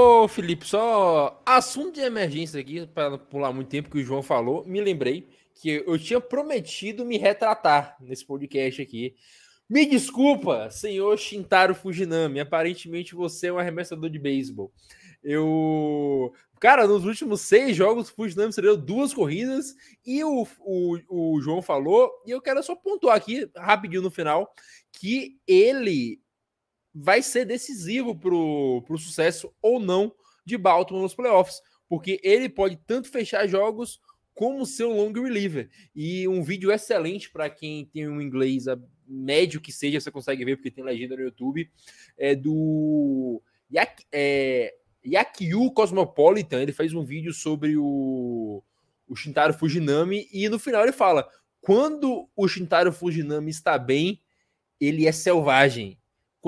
Ô, 0.00 0.28
Felipe, 0.28 0.64
só 0.64 1.42
assunto 1.44 1.94
de 1.94 2.00
emergência 2.02 2.60
aqui, 2.60 2.86
para 2.86 3.18
pular 3.18 3.52
muito 3.52 3.66
tempo 3.66 3.90
que 3.90 3.98
o 3.98 4.04
João 4.04 4.22
falou, 4.22 4.64
me 4.64 4.80
lembrei 4.80 5.26
que 5.56 5.82
eu 5.84 5.98
tinha 5.98 6.20
prometido 6.20 7.04
me 7.04 7.18
retratar 7.18 7.96
nesse 8.00 8.24
podcast 8.24 8.80
aqui. 8.80 9.16
Me 9.68 9.84
desculpa, 9.84 10.70
senhor 10.70 11.18
Shintaro 11.18 11.74
Fujinami. 11.74 12.38
Aparentemente 12.38 13.16
você 13.16 13.48
é 13.48 13.52
um 13.52 13.58
arremessador 13.58 14.08
de 14.08 14.20
beisebol. 14.20 14.72
Eu. 15.20 16.32
Cara, 16.60 16.86
nos 16.86 17.04
últimos 17.04 17.40
seis 17.40 17.76
jogos, 17.76 18.08
o 18.08 18.14
Fujinami 18.14 18.52
cedeu 18.52 18.76
duas 18.76 19.12
corridas 19.12 19.74
e 20.06 20.22
o, 20.22 20.46
o, 20.60 20.98
o 21.08 21.40
João 21.40 21.60
falou, 21.60 22.08
e 22.24 22.30
eu 22.30 22.40
quero 22.40 22.62
só 22.62 22.76
pontuar 22.76 23.16
aqui, 23.16 23.50
rapidinho 23.56 24.02
no 24.02 24.12
final, 24.12 24.48
que 24.92 25.40
ele 25.44 26.20
vai 26.94 27.22
ser 27.22 27.44
decisivo 27.44 28.14
para 28.14 28.34
o 28.34 28.98
sucesso 28.98 29.52
ou 29.60 29.78
não 29.78 30.12
de 30.44 30.56
Baltimore 30.56 31.02
nos 31.02 31.14
playoffs, 31.14 31.60
porque 31.88 32.20
ele 32.22 32.48
pode 32.48 32.76
tanto 32.86 33.10
fechar 33.10 33.46
jogos 33.46 34.00
como 34.34 34.64
ser 34.64 34.84
um 34.84 34.96
long 34.96 35.12
reliever. 35.12 35.68
E 35.94 36.28
um 36.28 36.42
vídeo 36.42 36.70
excelente 36.70 37.30
para 37.30 37.50
quem 37.50 37.86
tem 37.86 38.08
um 38.08 38.20
inglês 38.20 38.66
médio 39.06 39.60
que 39.60 39.72
seja, 39.72 40.00
você 40.00 40.10
consegue 40.10 40.44
ver, 40.44 40.56
porque 40.56 40.70
tem 40.70 40.84
legenda 40.84 41.16
no 41.16 41.22
YouTube, 41.22 41.68
é 42.16 42.34
do 42.34 43.42
Yak, 43.68 44.04
é, 44.12 44.74
Yakyu 45.04 45.72
Cosmopolitan. 45.72 46.62
Ele 46.62 46.72
fez 46.72 46.94
um 46.94 47.04
vídeo 47.04 47.32
sobre 47.32 47.76
o, 47.76 48.62
o 49.08 49.16
Shintaro 49.16 49.54
Fujinami 49.54 50.28
e 50.32 50.48
no 50.48 50.58
final 50.58 50.82
ele 50.82 50.92
fala: 50.92 51.28
quando 51.60 52.28
o 52.36 52.46
Shintaro 52.46 52.92
Fujinami 52.92 53.50
está 53.50 53.76
bem, 53.76 54.20
ele 54.80 55.06
é 55.06 55.12
selvagem 55.12 55.98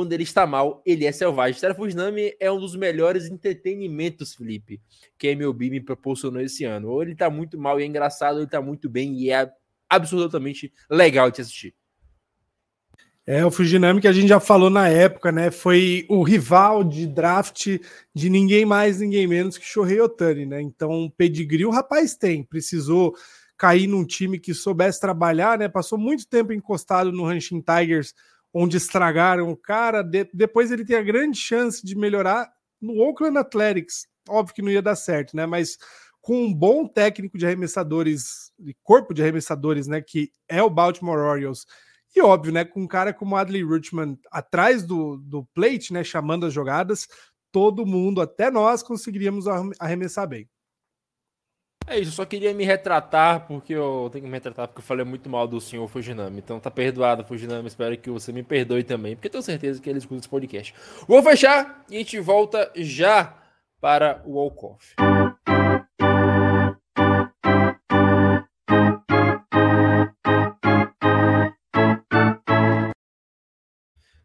quando 0.00 0.14
ele 0.14 0.22
está 0.22 0.46
mal, 0.46 0.82
ele 0.86 1.04
é 1.04 1.12
selvagem. 1.12 1.52
Stella 1.52 1.74
Fujinami 1.74 2.34
é 2.40 2.50
um 2.50 2.58
dos 2.58 2.74
melhores 2.74 3.26
entretenimentos, 3.26 4.34
Felipe, 4.34 4.80
que 5.18 5.28
a 5.28 5.32
MLB 5.32 5.68
me 5.68 5.78
proporcionou 5.78 6.40
esse 6.40 6.64
ano. 6.64 6.88
Ou 6.88 7.02
ele 7.02 7.12
está 7.12 7.28
muito 7.28 7.58
mal 7.58 7.78
e 7.78 7.82
é 7.82 7.86
engraçado, 7.86 8.36
ou 8.36 8.38
ele 8.38 8.46
está 8.46 8.62
muito 8.62 8.88
bem 8.88 9.12
e 9.20 9.30
é 9.30 9.52
absolutamente 9.90 10.72
legal 10.90 11.30
de 11.30 11.42
assistir. 11.42 11.74
É, 13.26 13.44
o 13.44 13.50
Fujinami 13.50 14.00
que 14.00 14.08
a 14.08 14.12
gente 14.12 14.28
já 14.28 14.40
falou 14.40 14.70
na 14.70 14.88
época, 14.88 15.30
né? 15.30 15.50
Foi 15.50 16.06
o 16.08 16.22
rival 16.22 16.82
de 16.82 17.06
draft 17.06 17.78
de 18.14 18.30
ninguém 18.30 18.64
mais, 18.64 19.00
ninguém 19.00 19.26
menos 19.26 19.58
que 19.58 19.66
Shohei 19.66 20.00
Otani, 20.00 20.46
né? 20.46 20.62
Então, 20.62 21.12
pedigree 21.14 21.66
o 21.66 21.70
rapaz 21.70 22.16
tem. 22.16 22.42
Precisou 22.42 23.14
cair 23.58 23.86
num 23.86 24.06
time 24.06 24.38
que 24.38 24.54
soubesse 24.54 24.98
trabalhar, 24.98 25.58
né? 25.58 25.68
Passou 25.68 25.98
muito 25.98 26.26
tempo 26.26 26.54
encostado 26.54 27.12
no 27.12 27.26
Hanshin 27.26 27.60
Tigers, 27.60 28.14
onde 28.52 28.76
estragaram 28.76 29.50
o 29.50 29.56
cara. 29.56 30.02
De, 30.02 30.28
depois 30.32 30.70
ele 30.70 30.84
tem 30.84 30.96
a 30.96 31.02
grande 31.02 31.38
chance 31.38 31.84
de 31.84 31.96
melhorar 31.96 32.50
no 32.80 33.00
Oakland 33.00 33.38
Athletics. 33.38 34.06
Óbvio 34.28 34.54
que 34.54 34.62
não 34.62 34.70
ia 34.70 34.82
dar 34.82 34.96
certo, 34.96 35.36
né? 35.36 35.46
Mas 35.46 35.78
com 36.20 36.44
um 36.44 36.52
bom 36.52 36.86
técnico 36.86 37.38
de 37.38 37.46
arremessadores, 37.46 38.52
de 38.58 38.76
corpo 38.82 39.14
de 39.14 39.22
arremessadores, 39.22 39.86
né? 39.86 40.00
Que 40.00 40.30
é 40.48 40.62
o 40.62 40.70
Baltimore 40.70 41.18
Orioles. 41.18 41.66
E 42.14 42.20
óbvio, 42.20 42.52
né? 42.52 42.64
Com 42.64 42.82
um 42.82 42.88
cara 42.88 43.12
como 43.12 43.36
Adley 43.36 43.62
Rutschman 43.62 44.18
atrás 44.30 44.82
do, 44.82 45.16
do 45.16 45.44
plate, 45.54 45.92
né? 45.92 46.04
Chamando 46.04 46.46
as 46.46 46.52
jogadas, 46.52 47.06
todo 47.52 47.86
mundo, 47.86 48.20
até 48.20 48.50
nós, 48.50 48.82
conseguiríamos 48.82 49.46
arremessar 49.78 50.28
bem. 50.28 50.48
É 51.90 51.98
isso, 51.98 52.12
eu 52.12 52.14
só 52.14 52.24
queria 52.24 52.54
me 52.54 52.64
retratar, 52.64 53.48
porque 53.48 53.72
eu 53.72 54.08
tenho 54.12 54.22
que 54.22 54.30
me 54.30 54.36
retratar 54.36 54.68
porque 54.68 54.78
eu 54.78 54.84
falei 54.84 55.04
muito 55.04 55.28
mal 55.28 55.48
do 55.48 55.60
senhor 55.60 55.88
Fujinami. 55.88 56.38
Então 56.38 56.60
tá 56.60 56.70
perdoado, 56.70 57.24
Fujinami. 57.24 57.66
Espero 57.66 57.98
que 57.98 58.08
você 58.08 58.32
me 58.32 58.44
perdoe 58.44 58.84
também, 58.84 59.16
porque 59.16 59.28
tenho 59.28 59.42
certeza 59.42 59.82
que 59.82 59.90
ele 59.90 59.98
escuta 59.98 60.20
esse 60.20 60.28
podcast. 60.28 60.72
Vou 61.08 61.20
fechar 61.20 61.84
e 61.90 61.96
a 61.96 61.98
gente 61.98 62.20
volta 62.20 62.70
já 62.76 63.36
para 63.80 64.22
o 64.24 64.34
Walkoff. 64.34 64.94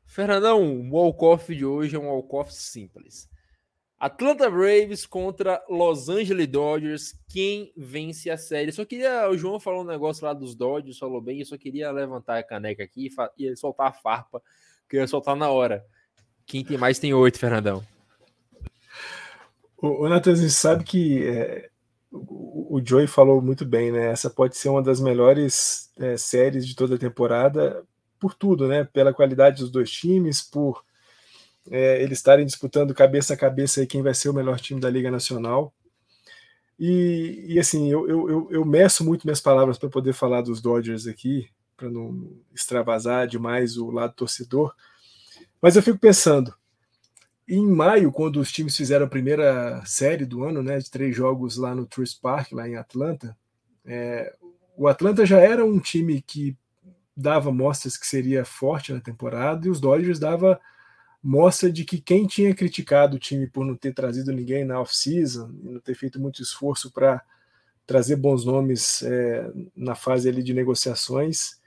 Fernandão, 0.06 0.62
o 0.64 0.92
walk-off 0.92 1.56
de 1.56 1.66
hoje 1.66 1.96
é 1.96 2.00
um 2.00 2.10
walk-off 2.10 2.54
simples. 2.54 3.28
Atlanta 4.06 4.48
Braves 4.52 5.04
contra 5.08 5.64
Los 5.68 6.10
Angeles 6.10 6.48
Dodgers. 6.48 7.16
Quem 7.28 7.74
vence 7.76 8.30
a 8.30 8.38
série? 8.38 8.72
Só 8.72 8.86
queria. 8.86 9.28
O 9.32 9.36
João 9.36 9.60
falou 9.60 9.82
um 9.82 9.88
negócio 9.88 10.24
lá 10.24 10.32
dos 10.32 10.54
Dodgers, 10.54 11.00
falou 11.00 11.20
bem. 11.20 11.40
Eu 11.40 11.46
só 11.48 11.58
queria 11.58 11.92
levantar 11.92 12.38
a 12.38 12.44
caneca 12.44 12.84
aqui 12.84 13.10
e 13.36 13.56
soltar 13.56 13.88
a 13.88 13.94
farpa, 13.94 14.44
que 14.88 14.96
eu 14.96 15.02
ia 15.02 15.08
soltar 15.08 15.36
na 15.36 15.50
hora. 15.50 15.84
Quem 16.46 16.64
tem 16.64 16.78
mais 16.78 17.00
tem 17.00 17.16
oito, 17.16 17.40
Fernandão. 17.40 17.84
O, 19.76 20.06
o 20.06 20.08
Nathan, 20.08 20.36
sabe 20.50 20.84
que 20.84 21.28
é, 21.28 21.72
o, 22.12 22.78
o 22.78 22.86
Joey 22.86 23.08
falou 23.08 23.42
muito 23.42 23.66
bem, 23.66 23.92
né? 23.92 24.12
Essa 24.12 24.30
pode 24.30 24.56
ser 24.56 24.70
uma 24.70 24.84
das 24.84 25.02
melhores 25.02 25.92
é, 25.98 26.16
séries 26.16 26.68
de 26.68 26.76
toda 26.76 26.94
a 26.94 27.00
temporada, 27.00 27.84
por 28.20 28.36
tudo, 28.36 28.68
né? 28.68 28.84
Pela 28.84 29.16
qualidade 29.16 29.64
dos 29.64 29.72
dois 29.72 29.90
times, 29.90 30.44
por 30.44 30.86
é, 31.70 32.02
eles 32.02 32.20
estarem 32.20 32.46
disputando 32.46 32.94
cabeça 32.94 33.34
a 33.34 33.38
cabeça 33.38 33.82
aí 33.82 33.88
quem 33.88 34.02
vai 34.02 34.14
ser 34.14 34.30
o 34.30 34.34
melhor 34.34 34.60
time 34.60 34.80
da 34.80 34.90
Liga 34.90 35.10
Nacional. 35.10 35.74
E, 36.78 37.46
e 37.48 37.60
assim, 37.60 37.90
eu, 37.90 38.08
eu, 38.08 38.48
eu, 38.52 38.66
meço 38.66 39.04
muito 39.04 39.26
minhas 39.26 39.40
palavras 39.40 39.78
para 39.78 39.90
poder 39.90 40.14
falar 40.14 40.42
dos 40.42 40.62
Dodgers 40.62 41.08
aqui, 41.08 41.50
para 41.78 41.90
não 41.90 42.34
extravasar 42.54 43.28
demais 43.28 43.78
o 43.78 43.90
lado 43.90 44.14
torcedor. 44.14 44.74
Mas 45.62 45.76
eu 45.76 45.82
fico 45.82 45.98
pensando, 45.98 46.54
em 47.48 47.66
maio, 47.66 48.12
quando 48.12 48.40
os 48.40 48.52
times 48.52 48.76
fizeram 48.76 49.06
a 49.06 49.10
primeira 49.10 49.82
série 49.86 50.26
do 50.26 50.44
ano, 50.44 50.62
né, 50.62 50.80
de 50.80 50.92
três 50.92 51.16
jogos 51.16 51.58
lá 51.58 51.74
no 51.74 51.86
Truist 51.86 52.20
Park, 52.22 52.52
lá 52.52 52.68
em 52.68 52.76
Atlanta, 52.76 53.38
é, 53.86 54.36
o 54.76 54.88
Atlanta 54.88 55.26
já 55.26 55.40
era 55.40 55.64
um 55.64 55.80
time 55.80 56.22
que 56.22 56.58
dava 57.16 57.52
mostras 57.52 57.96
que 57.96 58.06
seria 58.06 58.44
forte 58.44 58.92
na 58.92 59.00
temporada 59.00 59.66
e 59.66 59.70
os 59.70 59.80
Dodgers 59.80 60.20
dava 60.20 60.60
mostra 61.26 61.72
de 61.72 61.84
que 61.84 62.00
quem 62.00 62.28
tinha 62.28 62.54
criticado 62.54 63.16
o 63.16 63.20
time 63.20 63.48
por 63.48 63.66
não 63.66 63.76
ter 63.76 63.96
trazido 63.96 64.32
ninguém 64.32 64.64
na 64.64 64.80
off-season 64.80 65.50
e 65.64 65.70
não 65.70 65.80
ter 65.80 65.96
feito 65.96 66.20
muito 66.20 66.40
esforço 66.40 66.92
para 66.92 67.20
trazer 67.88 68.16
bons 68.16 68.46
nomes 68.46 69.02
é, 69.02 69.52
na 69.76 69.96
fase 69.96 70.30
ali 70.30 70.44
de 70.44 70.54
negociações, 70.54 71.60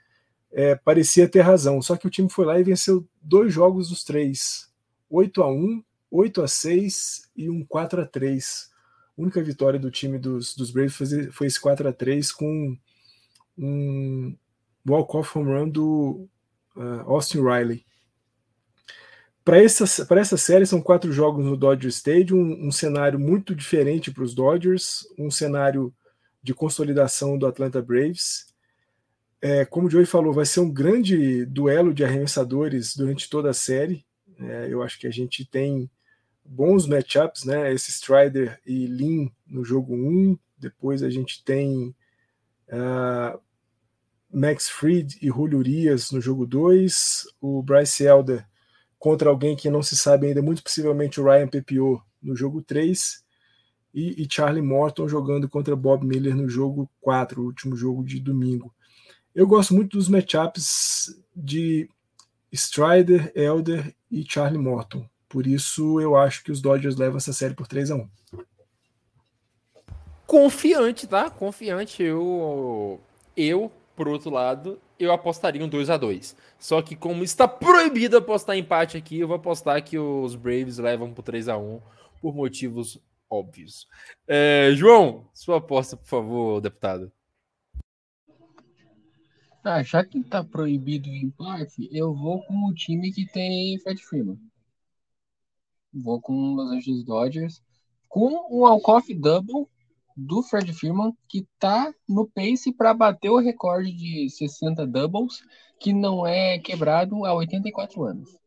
é, 0.49 0.75
parecia 0.75 1.27
ter 1.27 1.41
razão. 1.41 1.81
Só 1.81 1.97
que 1.97 2.07
o 2.07 2.09
time 2.09 2.29
foi 2.29 2.45
lá 2.45 2.57
e 2.57 2.63
venceu 2.63 3.05
dois 3.21 3.53
jogos 3.53 3.89
dos 3.89 4.01
três: 4.01 4.71
8 5.09 5.43
a 5.43 5.51
1 5.51 5.83
8 6.09 6.41
a 6.41 6.47
6 6.47 7.29
e 7.35 7.49
um 7.49 7.63
4 7.63 8.01
a 8.01 8.05
3 8.05 8.71
A 9.17 9.21
única 9.21 9.43
vitória 9.43 9.77
do 9.77 9.91
time 9.91 10.17
dos, 10.17 10.55
dos 10.55 10.71
Braves 10.71 10.95
foi, 10.95 11.31
foi 11.31 11.47
esse 11.47 11.59
4 11.59 11.89
a 11.89 11.93
3 11.93 12.31
com 12.31 12.77
um 13.57 14.35
walk-off 14.87 15.37
home 15.37 15.51
run 15.51 15.69
do 15.69 16.29
uh, 16.77 17.01
Austin 17.11 17.41
Riley. 17.41 17.85
Para 19.49 19.63
essa, 19.63 19.83
essa 20.15 20.37
série 20.37 20.63
são 20.63 20.79
quatro 20.79 21.11
jogos 21.11 21.43
no 21.43 21.57
Dodger 21.57 21.89
Stadium, 21.89 22.37
um, 22.37 22.67
um 22.67 22.71
cenário 22.71 23.19
muito 23.19 23.55
diferente 23.55 24.11
para 24.11 24.23
os 24.23 24.35
Dodgers, 24.35 25.07
um 25.17 25.31
cenário 25.31 25.91
de 26.43 26.53
consolidação 26.53 27.35
do 27.35 27.47
Atlanta 27.47 27.81
Braves. 27.81 28.53
É, 29.41 29.65
como 29.65 29.87
o 29.87 29.89
Joey 29.89 30.05
falou, 30.05 30.33
vai 30.33 30.45
ser 30.45 30.59
um 30.59 30.71
grande 30.71 31.47
duelo 31.47 31.95
de 31.95 32.03
arremessadores 32.03 32.95
durante 32.95 33.27
toda 33.27 33.49
a 33.49 33.53
série. 33.53 34.05
É, 34.39 34.67
eu 34.69 34.83
acho 34.83 34.99
que 34.99 35.07
a 35.07 35.11
gente 35.11 35.43
tem 35.43 35.89
bons 36.45 36.85
matchups, 36.85 37.43
né? 37.43 37.73
Esse 37.73 37.89
Strider 37.89 38.59
e 38.63 38.85
Lin 38.85 39.31
no 39.47 39.65
jogo 39.65 39.95
1. 39.95 40.37
Depois 40.59 41.01
a 41.01 41.09
gente 41.09 41.43
tem 41.43 41.95
uh, 42.67 43.39
Max 44.31 44.69
Fried 44.69 45.17
e 45.23 45.29
Julio 45.29 45.57
Urias 45.57 46.11
no 46.11 46.21
jogo 46.21 46.45
2, 46.45 47.23
o 47.41 47.63
Bryce 47.63 48.03
Elder 48.03 48.47
contra 48.99 49.29
alguém 49.29 49.55
que 49.55 49.69
não 49.69 49.81
se 49.81 49.95
sabe 49.95 50.27
ainda, 50.27 50.41
muito 50.41 50.61
possivelmente 50.61 51.19
o 51.19 51.23
Ryan 51.23 51.47
Pepio 51.47 52.01
no 52.21 52.35
jogo 52.35 52.61
3, 52.61 53.23
e, 53.93 54.21
e, 54.21 54.27
Charlie 54.29 54.61
Morton 54.61 55.07
jogando 55.07 55.49
contra 55.49 55.75
Bob 55.75 56.05
Miller 56.05 56.35
no 56.35 56.47
jogo 56.47 56.87
4, 57.01 57.41
o 57.41 57.45
último 57.45 57.75
jogo 57.75 58.03
de 58.03 58.19
domingo. 58.19 58.71
Eu 59.33 59.47
gosto 59.47 59.73
muito 59.73 59.97
dos 59.97 60.07
matchups 60.07 61.19
de 61.35 61.89
Strider, 62.51 63.31
Elder 63.33 63.95
e 64.11 64.23
Charlie 64.27 64.61
Morton. 64.61 65.09
Por 65.27 65.47
isso 65.47 65.99
eu 65.99 66.15
acho 66.15 66.43
que 66.43 66.51
os 66.51 66.61
Dodgers 66.61 66.97
levam 66.97 67.17
essa 67.17 67.33
série 67.33 67.55
por 67.55 67.67
3 67.67 67.91
a 67.91 67.95
1 67.95 68.09
Confiante, 70.27 71.07
tá? 71.07 71.29
Confiante. 71.29 72.03
Eu, 72.03 72.99
eu 73.35 73.71
por 73.95 74.07
outro 74.07 74.29
lado, 74.29 74.79
eu 74.99 75.11
apostaria 75.11 75.63
um 75.63 75.69
2 75.69 75.89
a 75.89 75.97
2 75.97 76.35
Só 76.59 76.81
que, 76.81 76.95
como 76.95 77.23
está 77.23 77.47
proibido 77.47 78.17
apostar 78.17 78.57
empate 78.57 78.97
aqui, 78.97 79.19
eu 79.19 79.27
vou 79.27 79.37
apostar 79.37 79.83
que 79.83 79.97
os 79.97 80.35
Braves 80.35 80.77
levam 80.77 81.13
por 81.13 81.23
3 81.23 81.47
a 81.47 81.57
1 81.57 81.81
por 82.21 82.35
motivos 82.35 82.99
óbvios. 83.29 83.87
É, 84.27 84.71
João, 84.75 85.29
sua 85.33 85.57
aposta, 85.57 85.95
por 85.95 86.07
favor, 86.07 86.61
deputado. 86.61 87.11
Ah, 89.63 89.83
já 89.83 90.03
que 90.03 90.19
está 90.19 90.43
proibido 90.43 91.09
o 91.09 91.15
empate, 91.15 91.89
eu 91.91 92.13
vou 92.13 92.43
com 92.43 92.65
o 92.65 92.73
time 92.73 93.11
que 93.11 93.25
tem 93.25 93.77
Fred 93.79 94.01
Freeman. 94.03 94.39
Vou 95.93 96.21
com 96.21 96.55
os 96.55 96.71
Angeles 96.71 97.03
Dodgers 97.03 97.61
com 98.09 98.47
o 98.49 98.65
Alcoff 98.65 99.13
Double 99.13 99.67
do 100.19 100.43
Fred 100.43 100.73
Freeman, 100.73 101.13
que 101.27 101.39
está 101.39 101.93
no 102.07 102.27
pace 102.27 102.73
para 102.73 102.93
bater 102.93 103.29
o 103.29 103.39
recorde 103.39 103.91
de 103.91 104.29
60 104.29 104.85
doubles, 104.85 105.41
que 105.79 105.93
não 105.93 106.27
é 106.27 106.59
quebrado 106.59 107.25
há 107.25 107.33
84 107.33 108.03
anos. 108.03 108.37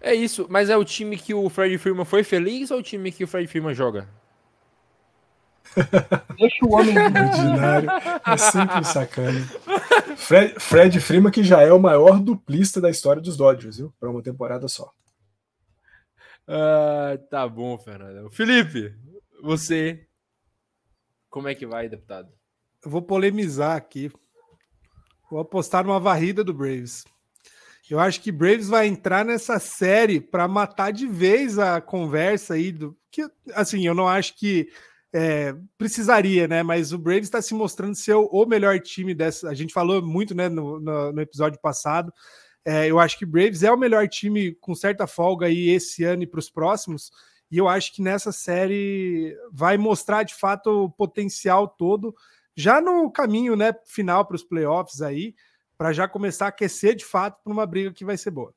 É 0.00 0.14
isso, 0.14 0.46
mas 0.50 0.68
é 0.68 0.76
o 0.76 0.84
time 0.84 1.16
que 1.16 1.32
o 1.32 1.48
Fred 1.48 1.78
Freeman 1.78 2.04
foi 2.04 2.22
feliz 2.22 2.70
ou 2.70 2.78
o 2.78 2.82
time 2.82 3.10
que 3.10 3.24
o 3.24 3.26
Fred 3.26 3.48
Freeman 3.48 3.74
joga? 3.74 4.08
Deixa 6.38 6.64
o 6.64 6.74
homem 6.74 6.96
ordinário. 6.96 7.88
É 8.24 8.36
sempre 8.36 8.84
sacana. 8.84 9.40
Fred, 10.16 10.60
Fred 10.60 11.00
Freeman, 11.00 11.32
que 11.32 11.42
já 11.42 11.62
é 11.62 11.72
o 11.72 11.80
maior 11.80 12.20
duplista 12.20 12.80
da 12.80 12.90
história 12.90 13.20
dos 13.20 13.36
Dodgers, 13.36 13.78
viu? 13.78 13.92
Para 13.98 14.10
uma 14.10 14.22
temporada 14.22 14.68
só. 14.68 14.90
Ah, 16.46 17.18
tá 17.28 17.48
bom, 17.48 17.76
Fernando. 17.78 18.30
Felipe, 18.30 18.94
você. 19.42 20.06
Como 21.28 21.48
é 21.48 21.54
que 21.54 21.66
vai, 21.66 21.88
deputado? 21.88 22.28
Eu 22.84 22.90
vou 22.90 23.02
polemizar 23.02 23.76
aqui. 23.76 24.10
Vou 25.30 25.40
apostar 25.40 25.84
numa 25.84 26.00
varrida 26.00 26.44
do 26.44 26.54
Braves. 26.54 27.04
Eu 27.88 28.00
acho 28.00 28.20
que 28.20 28.32
Braves 28.32 28.68
vai 28.68 28.86
entrar 28.86 29.24
nessa 29.24 29.58
série 29.58 30.20
para 30.20 30.48
matar 30.48 30.92
de 30.92 31.06
vez 31.06 31.58
a 31.58 31.80
conversa 31.80 32.54
aí 32.54 32.72
do 32.72 32.96
que 33.10 33.28
assim, 33.54 33.86
eu 33.86 33.94
não 33.94 34.08
acho 34.08 34.36
que 34.36 34.68
é, 35.12 35.54
precisaria, 35.78 36.48
né? 36.48 36.62
Mas 36.62 36.92
o 36.92 36.98
Braves 36.98 37.24
está 37.24 37.40
se 37.40 37.54
mostrando 37.54 37.94
ser 37.94 38.14
o, 38.14 38.44
melhor 38.44 38.78
time 38.80 39.14
dessa. 39.14 39.48
A 39.48 39.54
gente 39.54 39.72
falou 39.72 40.02
muito, 40.02 40.34
né, 40.34 40.48
no, 40.48 40.80
no, 40.80 41.12
no 41.12 41.20
episódio 41.20 41.60
passado. 41.60 42.12
É, 42.68 42.90
eu 42.90 42.98
acho 42.98 43.16
que 43.16 43.24
Braves 43.24 43.62
é 43.62 43.70
o 43.70 43.78
melhor 43.78 44.08
time 44.08 44.52
com 44.56 44.74
certa 44.74 45.06
folga 45.06 45.46
aí 45.46 45.68
esse 45.68 46.02
ano 46.02 46.24
e 46.24 46.26
para 46.26 46.40
os 46.40 46.50
próximos. 46.50 47.12
E 47.48 47.58
eu 47.58 47.68
acho 47.68 47.94
que 47.94 48.02
nessa 48.02 48.32
série 48.32 49.38
vai 49.52 49.78
mostrar 49.78 50.24
de 50.24 50.34
fato 50.34 50.66
o 50.84 50.90
potencial 50.90 51.68
todo, 51.68 52.12
já 52.56 52.80
no 52.80 53.08
caminho 53.08 53.54
né, 53.54 53.72
final 53.84 54.26
para 54.26 54.34
os 54.34 54.42
playoffs 54.42 55.00
aí, 55.00 55.32
para 55.78 55.92
já 55.92 56.08
começar 56.08 56.46
a 56.46 56.48
aquecer 56.48 56.96
de 56.96 57.04
fato 57.04 57.40
para 57.44 57.52
uma 57.52 57.64
briga 57.64 57.92
que 57.92 58.04
vai 58.04 58.16
ser 58.16 58.32
boa. 58.32 58.52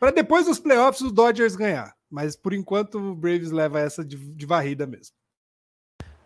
Para 0.00 0.10
depois 0.10 0.46
dos 0.46 0.58
playoffs 0.58 1.02
os 1.02 1.12
Dodgers 1.12 1.54
ganhar. 1.54 1.94
Mas 2.10 2.34
por 2.34 2.52
enquanto 2.52 2.98
o 2.98 3.14
Braves 3.14 3.52
leva 3.52 3.78
essa 3.78 4.04
de, 4.04 4.16
de 4.16 4.44
varrida 4.44 4.88
mesmo. 4.88 5.14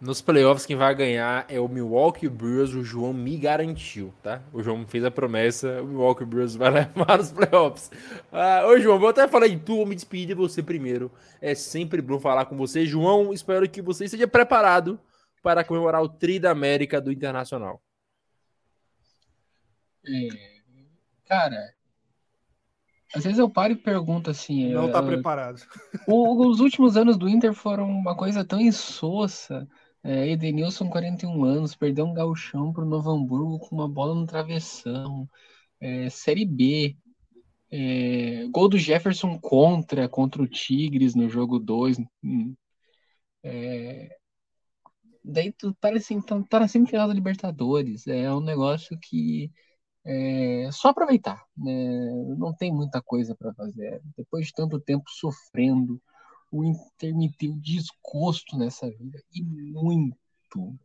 Nos 0.00 0.20
playoffs, 0.20 0.66
quem 0.66 0.76
vai 0.76 0.94
ganhar 0.94 1.46
é 1.48 1.58
o 1.58 1.68
Milwaukee 1.68 2.28
Brewers. 2.28 2.74
O 2.74 2.84
João 2.84 3.12
me 3.12 3.36
garantiu, 3.36 4.12
tá? 4.22 4.42
O 4.52 4.62
João 4.62 4.86
fez 4.86 5.04
a 5.04 5.10
promessa, 5.10 5.80
o 5.80 5.86
Milwaukee 5.86 6.24
Brewers 6.24 6.56
vai 6.56 6.70
levar 6.94 7.18
nos 7.18 7.32
playoffs. 7.32 7.90
Ah, 8.30 8.66
ô, 8.66 8.78
João, 8.78 8.98
vou 8.98 9.08
até 9.08 9.26
falar 9.26 9.46
em 9.46 9.58
tu, 9.58 9.76
vou 9.76 9.86
me 9.86 9.94
despedir 9.94 10.26
de 10.26 10.34
você 10.34 10.62
primeiro. 10.62 11.10
É 11.40 11.54
sempre 11.54 12.02
bom 12.02 12.20
falar 12.20 12.44
com 12.46 12.56
você. 12.56 12.84
João, 12.84 13.32
espero 13.32 13.68
que 13.68 13.80
você 13.80 14.04
esteja 14.04 14.28
preparado 14.28 15.00
para 15.42 15.64
comemorar 15.64 16.02
o 16.02 16.08
Tri 16.08 16.38
da 16.38 16.50
América 16.50 17.00
do 17.00 17.12
Internacional. 17.12 17.80
É, 20.06 20.28
cara, 21.24 21.74
às 23.14 23.22
vezes 23.22 23.38
eu 23.38 23.48
paro 23.48 23.72
e 23.72 23.76
pergunto 23.76 24.28
assim. 24.28 24.72
Não 24.72 24.90
tá 24.90 25.00
preparado. 25.02 25.62
O, 26.06 26.48
os 26.48 26.58
últimos 26.58 26.96
anos 26.96 27.16
do 27.16 27.28
Inter 27.28 27.54
foram 27.54 27.88
uma 27.88 28.16
coisa 28.16 28.44
tão 28.44 28.60
insossa. 28.60 29.68
É, 30.04 30.28
Edenilson, 30.28 30.90
41 30.90 31.44
anos, 31.44 31.74
perdeu 31.74 32.04
um 32.04 32.12
gauchão 32.12 32.72
para 32.74 32.84
o 32.84 32.88
Novo 32.88 33.10
Hamburgo 33.10 33.58
com 33.58 33.74
uma 33.74 33.88
bola 33.88 34.14
no 34.14 34.26
travessão. 34.26 35.28
É, 35.80 36.10
Série 36.10 36.44
B. 36.44 36.96
É, 37.70 38.46
gol 38.50 38.68
do 38.68 38.78
Jefferson 38.78 39.38
contra, 39.38 40.08
contra 40.08 40.42
o 40.42 40.46
Tigres 40.46 41.14
no 41.14 41.28
jogo 41.28 41.58
2. 41.58 41.98
Hum. 42.22 42.54
É, 43.42 44.16
daí 45.24 45.52
tu 45.52 45.72
tá 45.74 45.90
assim, 45.90 46.20
tá, 46.20 46.42
tá 46.50 46.60
na 46.60 46.68
semifinal 46.68 47.08
da 47.08 47.14
Libertadores. 47.14 48.06
É 48.06 48.30
um 48.32 48.40
negócio 48.40 48.98
que 49.00 49.50
é 50.04 50.68
só 50.70 50.88
aproveitar. 50.88 51.42
Né? 51.56 51.72
Não 52.36 52.54
tem 52.54 52.72
muita 52.72 53.00
coisa 53.02 53.34
para 53.34 53.54
fazer. 53.54 54.02
Depois 54.16 54.46
de 54.46 54.52
tanto 54.52 54.78
tempo 54.78 55.04
sofrendo, 55.08 56.00
o 56.54 56.64
Inter 56.64 57.12
desgosto 57.60 58.56
nessa 58.56 58.88
vida 58.88 59.20
e 59.34 59.42
muito, 59.42 60.78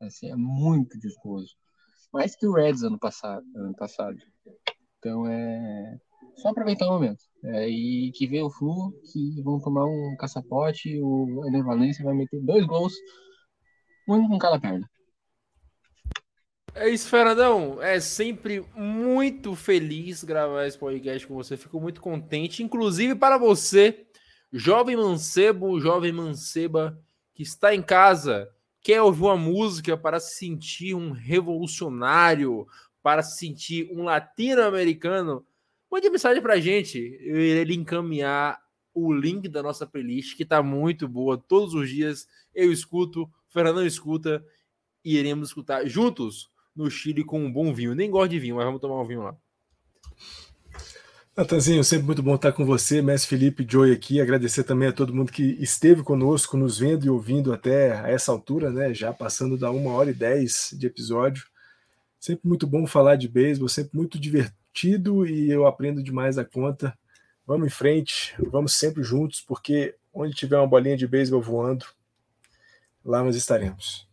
assim, 0.00 0.28
é 0.28 0.34
muito 0.34 0.98
desgosto. 0.98 1.56
Mais 2.12 2.34
que 2.34 2.44
o 2.44 2.52
Reds 2.52 2.82
ano 2.82 2.98
passado, 2.98 3.46
ano 3.54 3.74
passado. 3.76 4.18
Então 4.98 5.24
é 5.28 5.96
só 6.34 6.48
aproveitar 6.48 6.88
o 6.88 6.94
momento. 6.94 7.22
É, 7.44 7.68
e 7.68 8.10
que 8.12 8.26
vê 8.26 8.42
o 8.42 8.50
Flu, 8.50 8.92
que 9.12 9.40
vão 9.42 9.60
tomar 9.60 9.84
um 9.84 10.16
caçapote, 10.18 11.00
o 11.00 11.46
Ener 11.46 11.64
Valência 11.64 12.04
vai 12.04 12.14
meter 12.14 12.40
dois 12.40 12.66
gols, 12.66 12.92
um 14.08 14.28
com 14.28 14.38
cada 14.38 14.58
perna. 14.58 14.90
É 16.74 16.88
isso, 16.88 17.08
Fernandão. 17.08 17.80
É 17.80 18.00
sempre 18.00 18.64
muito 18.74 19.54
feliz 19.54 20.24
gravar 20.24 20.66
esse 20.66 20.78
podcast 20.78 21.28
com 21.28 21.34
você. 21.34 21.56
Fico 21.56 21.80
muito 21.80 22.00
contente, 22.00 22.62
inclusive 22.62 23.14
para 23.14 23.38
você 23.38 24.06
jovem 24.52 24.96
mancebo, 24.96 25.80
jovem 25.80 26.12
manceba 26.12 26.98
que 27.34 27.42
está 27.42 27.74
em 27.74 27.82
casa, 27.82 28.50
quer 28.80 29.00
ouvir 29.00 29.22
uma 29.22 29.36
música 29.36 29.96
para 29.96 30.20
se 30.20 30.36
sentir 30.36 30.94
um 30.94 31.12
revolucionário, 31.12 32.66
para 33.02 33.22
se 33.22 33.38
sentir 33.38 33.88
um 33.90 34.04
latino-americano, 34.04 35.44
mande 35.90 36.10
mensagem 36.10 36.42
pra 36.42 36.60
gente. 36.60 36.98
Eu 37.20 37.40
irei 37.40 37.74
encaminhar 37.74 38.60
o 38.94 39.12
link 39.12 39.48
da 39.48 39.62
nossa 39.62 39.86
playlist, 39.86 40.36
que 40.36 40.44
tá 40.44 40.62
muito 40.62 41.08
boa. 41.08 41.38
Todos 41.38 41.74
os 41.74 41.88
dias 41.88 42.28
eu 42.54 42.70
escuto, 42.70 43.22
o 43.22 43.30
Fernando 43.48 43.86
escuta 43.86 44.44
e 45.04 45.16
iremos 45.16 45.48
escutar 45.48 45.86
juntos 45.86 46.50
no 46.76 46.90
Chile 46.90 47.24
com 47.24 47.42
um 47.42 47.52
bom 47.52 47.72
vinho. 47.72 47.94
Nem 47.94 48.10
gosto 48.10 48.30
de 48.30 48.38
vinho, 48.38 48.56
mas 48.56 48.64
vamos 48.64 48.80
tomar 48.80 49.00
um 49.00 49.06
vinho 49.06 49.22
lá. 49.22 49.36
Natanzinho, 51.34 51.82
sempre 51.82 52.04
muito 52.04 52.22
bom 52.22 52.34
estar 52.34 52.52
com 52.52 52.62
você, 52.62 53.00
Mestre 53.00 53.30
Felipe 53.30 53.66
Joy 53.66 53.90
aqui. 53.90 54.20
Agradecer 54.20 54.64
também 54.64 54.88
a 54.88 54.92
todo 54.92 55.14
mundo 55.14 55.32
que 55.32 55.56
esteve 55.58 56.02
conosco, 56.02 56.58
nos 56.58 56.78
vendo 56.78 57.06
e 57.06 57.08
ouvindo 57.08 57.54
até 57.54 57.98
a 57.98 58.10
essa 58.10 58.30
altura, 58.30 58.70
né? 58.70 58.92
Já 58.92 59.14
passando 59.14 59.56
da 59.56 59.70
uma 59.70 59.92
hora 59.92 60.10
e 60.10 60.14
dez 60.14 60.74
de 60.78 60.86
episódio. 60.86 61.46
Sempre 62.20 62.46
muito 62.46 62.66
bom 62.66 62.86
falar 62.86 63.16
de 63.16 63.28
beisebol, 63.28 63.66
sempre 63.66 63.96
muito 63.96 64.18
divertido 64.18 65.26
e 65.26 65.50
eu 65.50 65.66
aprendo 65.66 66.02
demais 66.02 66.36
a 66.36 66.44
conta. 66.44 66.96
Vamos 67.46 67.66
em 67.66 67.70
frente, 67.70 68.34
vamos 68.50 68.74
sempre 68.74 69.02
juntos, 69.02 69.40
porque 69.40 69.94
onde 70.12 70.34
tiver 70.34 70.58
uma 70.58 70.66
bolinha 70.66 70.98
de 70.98 71.08
beisebol 71.08 71.40
voando, 71.40 71.86
lá 73.02 73.24
nós 73.24 73.36
estaremos. 73.36 74.06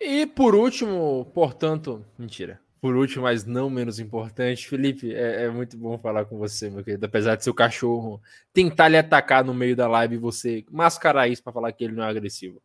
E 0.00 0.26
por 0.26 0.54
último, 0.54 1.28
portanto, 1.34 2.06
mentira 2.16 2.63
por 2.84 2.96
último, 2.96 3.22
mas 3.22 3.46
não 3.46 3.70
menos 3.70 3.98
importante, 3.98 4.68
Felipe, 4.68 5.10
é, 5.14 5.44
é, 5.44 5.48
muito 5.48 5.74
bom 5.74 5.96
falar 5.96 6.26
com 6.26 6.36
você, 6.36 6.68
meu 6.68 6.84
querido. 6.84 7.06
Apesar 7.06 7.34
de 7.34 7.42
seu 7.42 7.54
cachorro 7.54 8.20
tentar 8.52 8.88
lhe 8.88 8.98
atacar 8.98 9.42
no 9.42 9.54
meio 9.54 9.74
da 9.74 9.88
live 9.88 10.18
você 10.18 10.66
mascarar 10.70 11.26
isso 11.26 11.42
para 11.42 11.54
falar 11.54 11.72
que 11.72 11.82
ele 11.82 11.94
não 11.94 12.04
é 12.04 12.10
agressivo. 12.10 12.60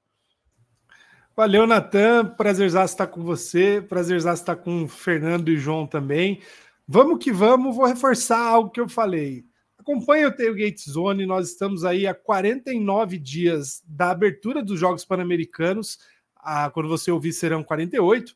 Valeu, 1.34 1.66
Natan. 1.66 2.26
Prazer 2.26 2.68
estar 2.68 3.08
com 3.08 3.24
você. 3.24 3.82
Prazer 3.88 4.18
estar 4.18 4.58
com 4.58 4.84
o 4.84 4.88
Fernando 4.90 5.48
e 5.48 5.58
João 5.58 5.88
também. 5.88 6.42
Vamos 6.86 7.24
que 7.24 7.32
vamos. 7.32 7.74
Vou 7.74 7.86
reforçar 7.86 8.42
algo 8.42 8.72
que 8.72 8.82
eu 8.82 8.90
falei. 8.90 9.46
Acompanhe 9.78 10.26
o 10.26 10.36
Tailgate 10.36 10.82
Zone. 10.92 11.26
Nós 11.26 11.48
estamos 11.48 11.86
aí 11.86 12.06
há 12.06 12.14
49 12.14 13.18
dias 13.18 13.82
da 13.88 14.12
abertura 14.12 14.62
dos 14.62 14.78
Jogos 14.78 15.06
Pan-Americanos. 15.06 15.98
Ah, 16.36 16.70
quando 16.74 16.90
você 16.90 17.10
ouvir, 17.10 17.32
serão 17.32 17.64
48 17.64 18.36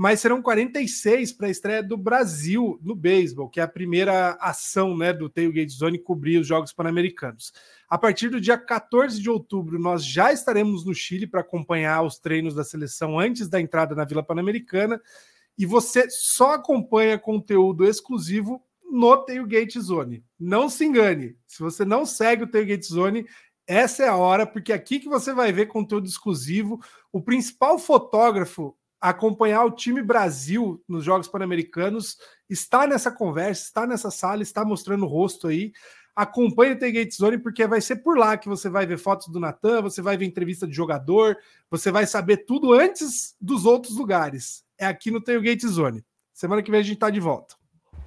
mas 0.00 0.20
serão 0.20 0.40
46 0.40 1.34
para 1.34 1.46
a 1.46 1.50
estreia 1.50 1.82
do 1.82 1.94
Brasil 1.94 2.80
no 2.82 2.94
beisebol, 2.94 3.50
que 3.50 3.60
é 3.60 3.62
a 3.62 3.68
primeira 3.68 4.30
ação 4.40 4.96
né, 4.96 5.12
do 5.12 5.28
Tailgate 5.28 5.74
Zone 5.74 5.98
cobrir 5.98 6.38
os 6.38 6.46
Jogos 6.46 6.72
Pan-Americanos. 6.72 7.52
A 7.86 7.98
partir 7.98 8.30
do 8.30 8.40
dia 8.40 8.56
14 8.56 9.20
de 9.20 9.28
outubro, 9.28 9.78
nós 9.78 10.02
já 10.02 10.32
estaremos 10.32 10.86
no 10.86 10.94
Chile 10.94 11.26
para 11.26 11.42
acompanhar 11.42 12.00
os 12.00 12.18
treinos 12.18 12.54
da 12.54 12.64
seleção 12.64 13.20
antes 13.20 13.46
da 13.46 13.60
entrada 13.60 13.94
na 13.94 14.06
Vila 14.06 14.22
Pan-Americana. 14.22 14.98
E 15.58 15.66
você 15.66 16.08
só 16.08 16.54
acompanha 16.54 17.18
conteúdo 17.18 17.84
exclusivo 17.84 18.64
no 18.90 19.18
Tailgate 19.18 19.78
Zone. 19.78 20.24
Não 20.38 20.70
se 20.70 20.86
engane, 20.86 21.36
se 21.46 21.60
você 21.62 21.84
não 21.84 22.06
segue 22.06 22.44
o 22.44 22.50
Tailgate 22.50 22.86
Zone, 22.86 23.26
essa 23.66 24.02
é 24.02 24.08
a 24.08 24.16
hora, 24.16 24.46
porque 24.46 24.72
é 24.72 24.74
aqui 24.76 24.98
que 24.98 25.10
você 25.10 25.34
vai 25.34 25.52
ver 25.52 25.66
conteúdo 25.66 26.08
exclusivo. 26.08 26.80
O 27.12 27.20
principal 27.20 27.78
fotógrafo 27.78 28.74
acompanhar 29.00 29.64
o 29.64 29.70
time 29.70 30.02
Brasil 30.02 30.82
nos 30.86 31.04
Jogos 31.04 31.26
Pan-Americanos, 31.26 32.18
está 32.48 32.86
nessa 32.86 33.10
conversa, 33.10 33.62
está 33.62 33.86
nessa 33.86 34.10
sala, 34.10 34.42
está 34.42 34.64
mostrando 34.64 35.04
o 35.04 35.08
rosto 35.08 35.48
aí. 35.48 35.72
Acompanhe 36.14 36.72
o 36.72 36.78
Tailgate 36.78 37.16
Zone, 37.16 37.38
porque 37.38 37.66
vai 37.66 37.80
ser 37.80 37.96
por 37.96 38.18
lá 38.18 38.36
que 38.36 38.48
você 38.48 38.68
vai 38.68 38.84
ver 38.84 38.98
fotos 38.98 39.28
do 39.28 39.40
Natan, 39.40 39.80
você 39.80 40.02
vai 40.02 40.16
ver 40.16 40.26
entrevista 40.26 40.66
de 40.66 40.74
jogador, 40.74 41.36
você 41.70 41.90
vai 41.90 42.06
saber 42.06 42.38
tudo 42.38 42.74
antes 42.74 43.34
dos 43.40 43.64
outros 43.64 43.96
lugares. 43.96 44.64
É 44.76 44.84
aqui 44.84 45.10
no 45.10 45.22
Tailgate 45.22 45.66
Zone. 45.66 46.04
Semana 46.34 46.62
que 46.62 46.70
vem 46.70 46.80
a 46.80 46.82
gente 46.82 46.94
está 46.94 47.08
de 47.08 47.20
volta. 47.20 47.54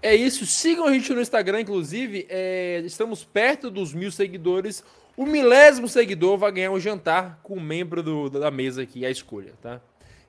É 0.01 0.13
isso. 0.13 0.45
Sigam 0.45 0.85
a 0.85 0.91
gente 0.91 1.11
no 1.13 1.21
Instagram, 1.21 1.61
inclusive. 1.61 2.27
É... 2.29 2.81
estamos 2.85 3.23
perto 3.23 3.71
dos 3.71 3.93
mil 3.93 4.11
seguidores. 4.11 4.83
O 5.15 5.25
milésimo 5.25 5.87
seguidor 5.87 6.37
vai 6.37 6.51
ganhar 6.51 6.71
um 6.71 6.79
jantar 6.79 7.39
com 7.41 7.55
um 7.55 7.61
membro 7.61 8.03
do, 8.03 8.29
da 8.29 8.51
mesa 8.51 8.81
aqui, 8.81 9.05
a 9.05 9.09
escolha, 9.09 9.53
tá? 9.61 9.79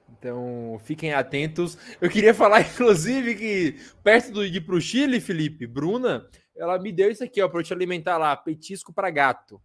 Então, 0.09 0.81
fiquem 0.85 1.13
atentos. 1.13 1.77
Eu 2.01 2.09
queria 2.09 2.35
falar, 2.35 2.61
inclusive, 2.73 3.35
que 3.35 3.81
perto 4.03 4.33
do, 4.33 4.49
de 4.49 4.59
ir 4.59 4.61
pro 4.63 4.81
Chile, 4.81 5.21
Felipe, 5.21 5.67
Bruna, 5.67 6.29
ela 6.57 6.79
me 6.79 6.93
deu 6.93 7.11
isso 7.11 7.25
aqui, 7.25 7.43
ó, 7.43 7.49
para 7.49 7.61
eu 7.61 7.65
te 7.65 7.73
alimentar 7.73 8.17
lá, 8.17 8.37
petisco 8.37 8.93
para 8.93 9.11
gato. 9.11 9.61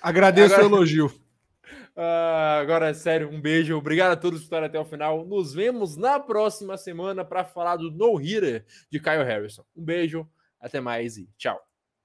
Agradeço 0.00 0.54
agora, 0.54 0.68
o 0.68 0.76
elogio. 0.76 1.06
Uh, 1.94 2.58
agora, 2.60 2.92
sério, 2.94 3.28
um 3.30 3.40
beijo. 3.40 3.76
Obrigado 3.76 4.12
a 4.12 4.16
todos 4.16 4.40
por 4.40 4.44
estarem 4.44 4.66
até 4.66 4.78
o 4.78 4.84
final. 4.84 5.24
Nos 5.24 5.54
vemos 5.54 5.96
na 5.96 6.18
próxima 6.18 6.76
semana 6.76 7.24
para 7.24 7.44
falar 7.44 7.76
do 7.76 7.90
No 7.90 8.20
Hitter 8.20 8.64
de 8.90 8.98
Kyle 8.98 9.22
Harrison. 9.22 9.64
Um 9.76 9.84
beijo, 9.84 10.28
até 10.60 10.80
mais 10.80 11.16
e 11.16 11.28
tchau. 11.36 11.60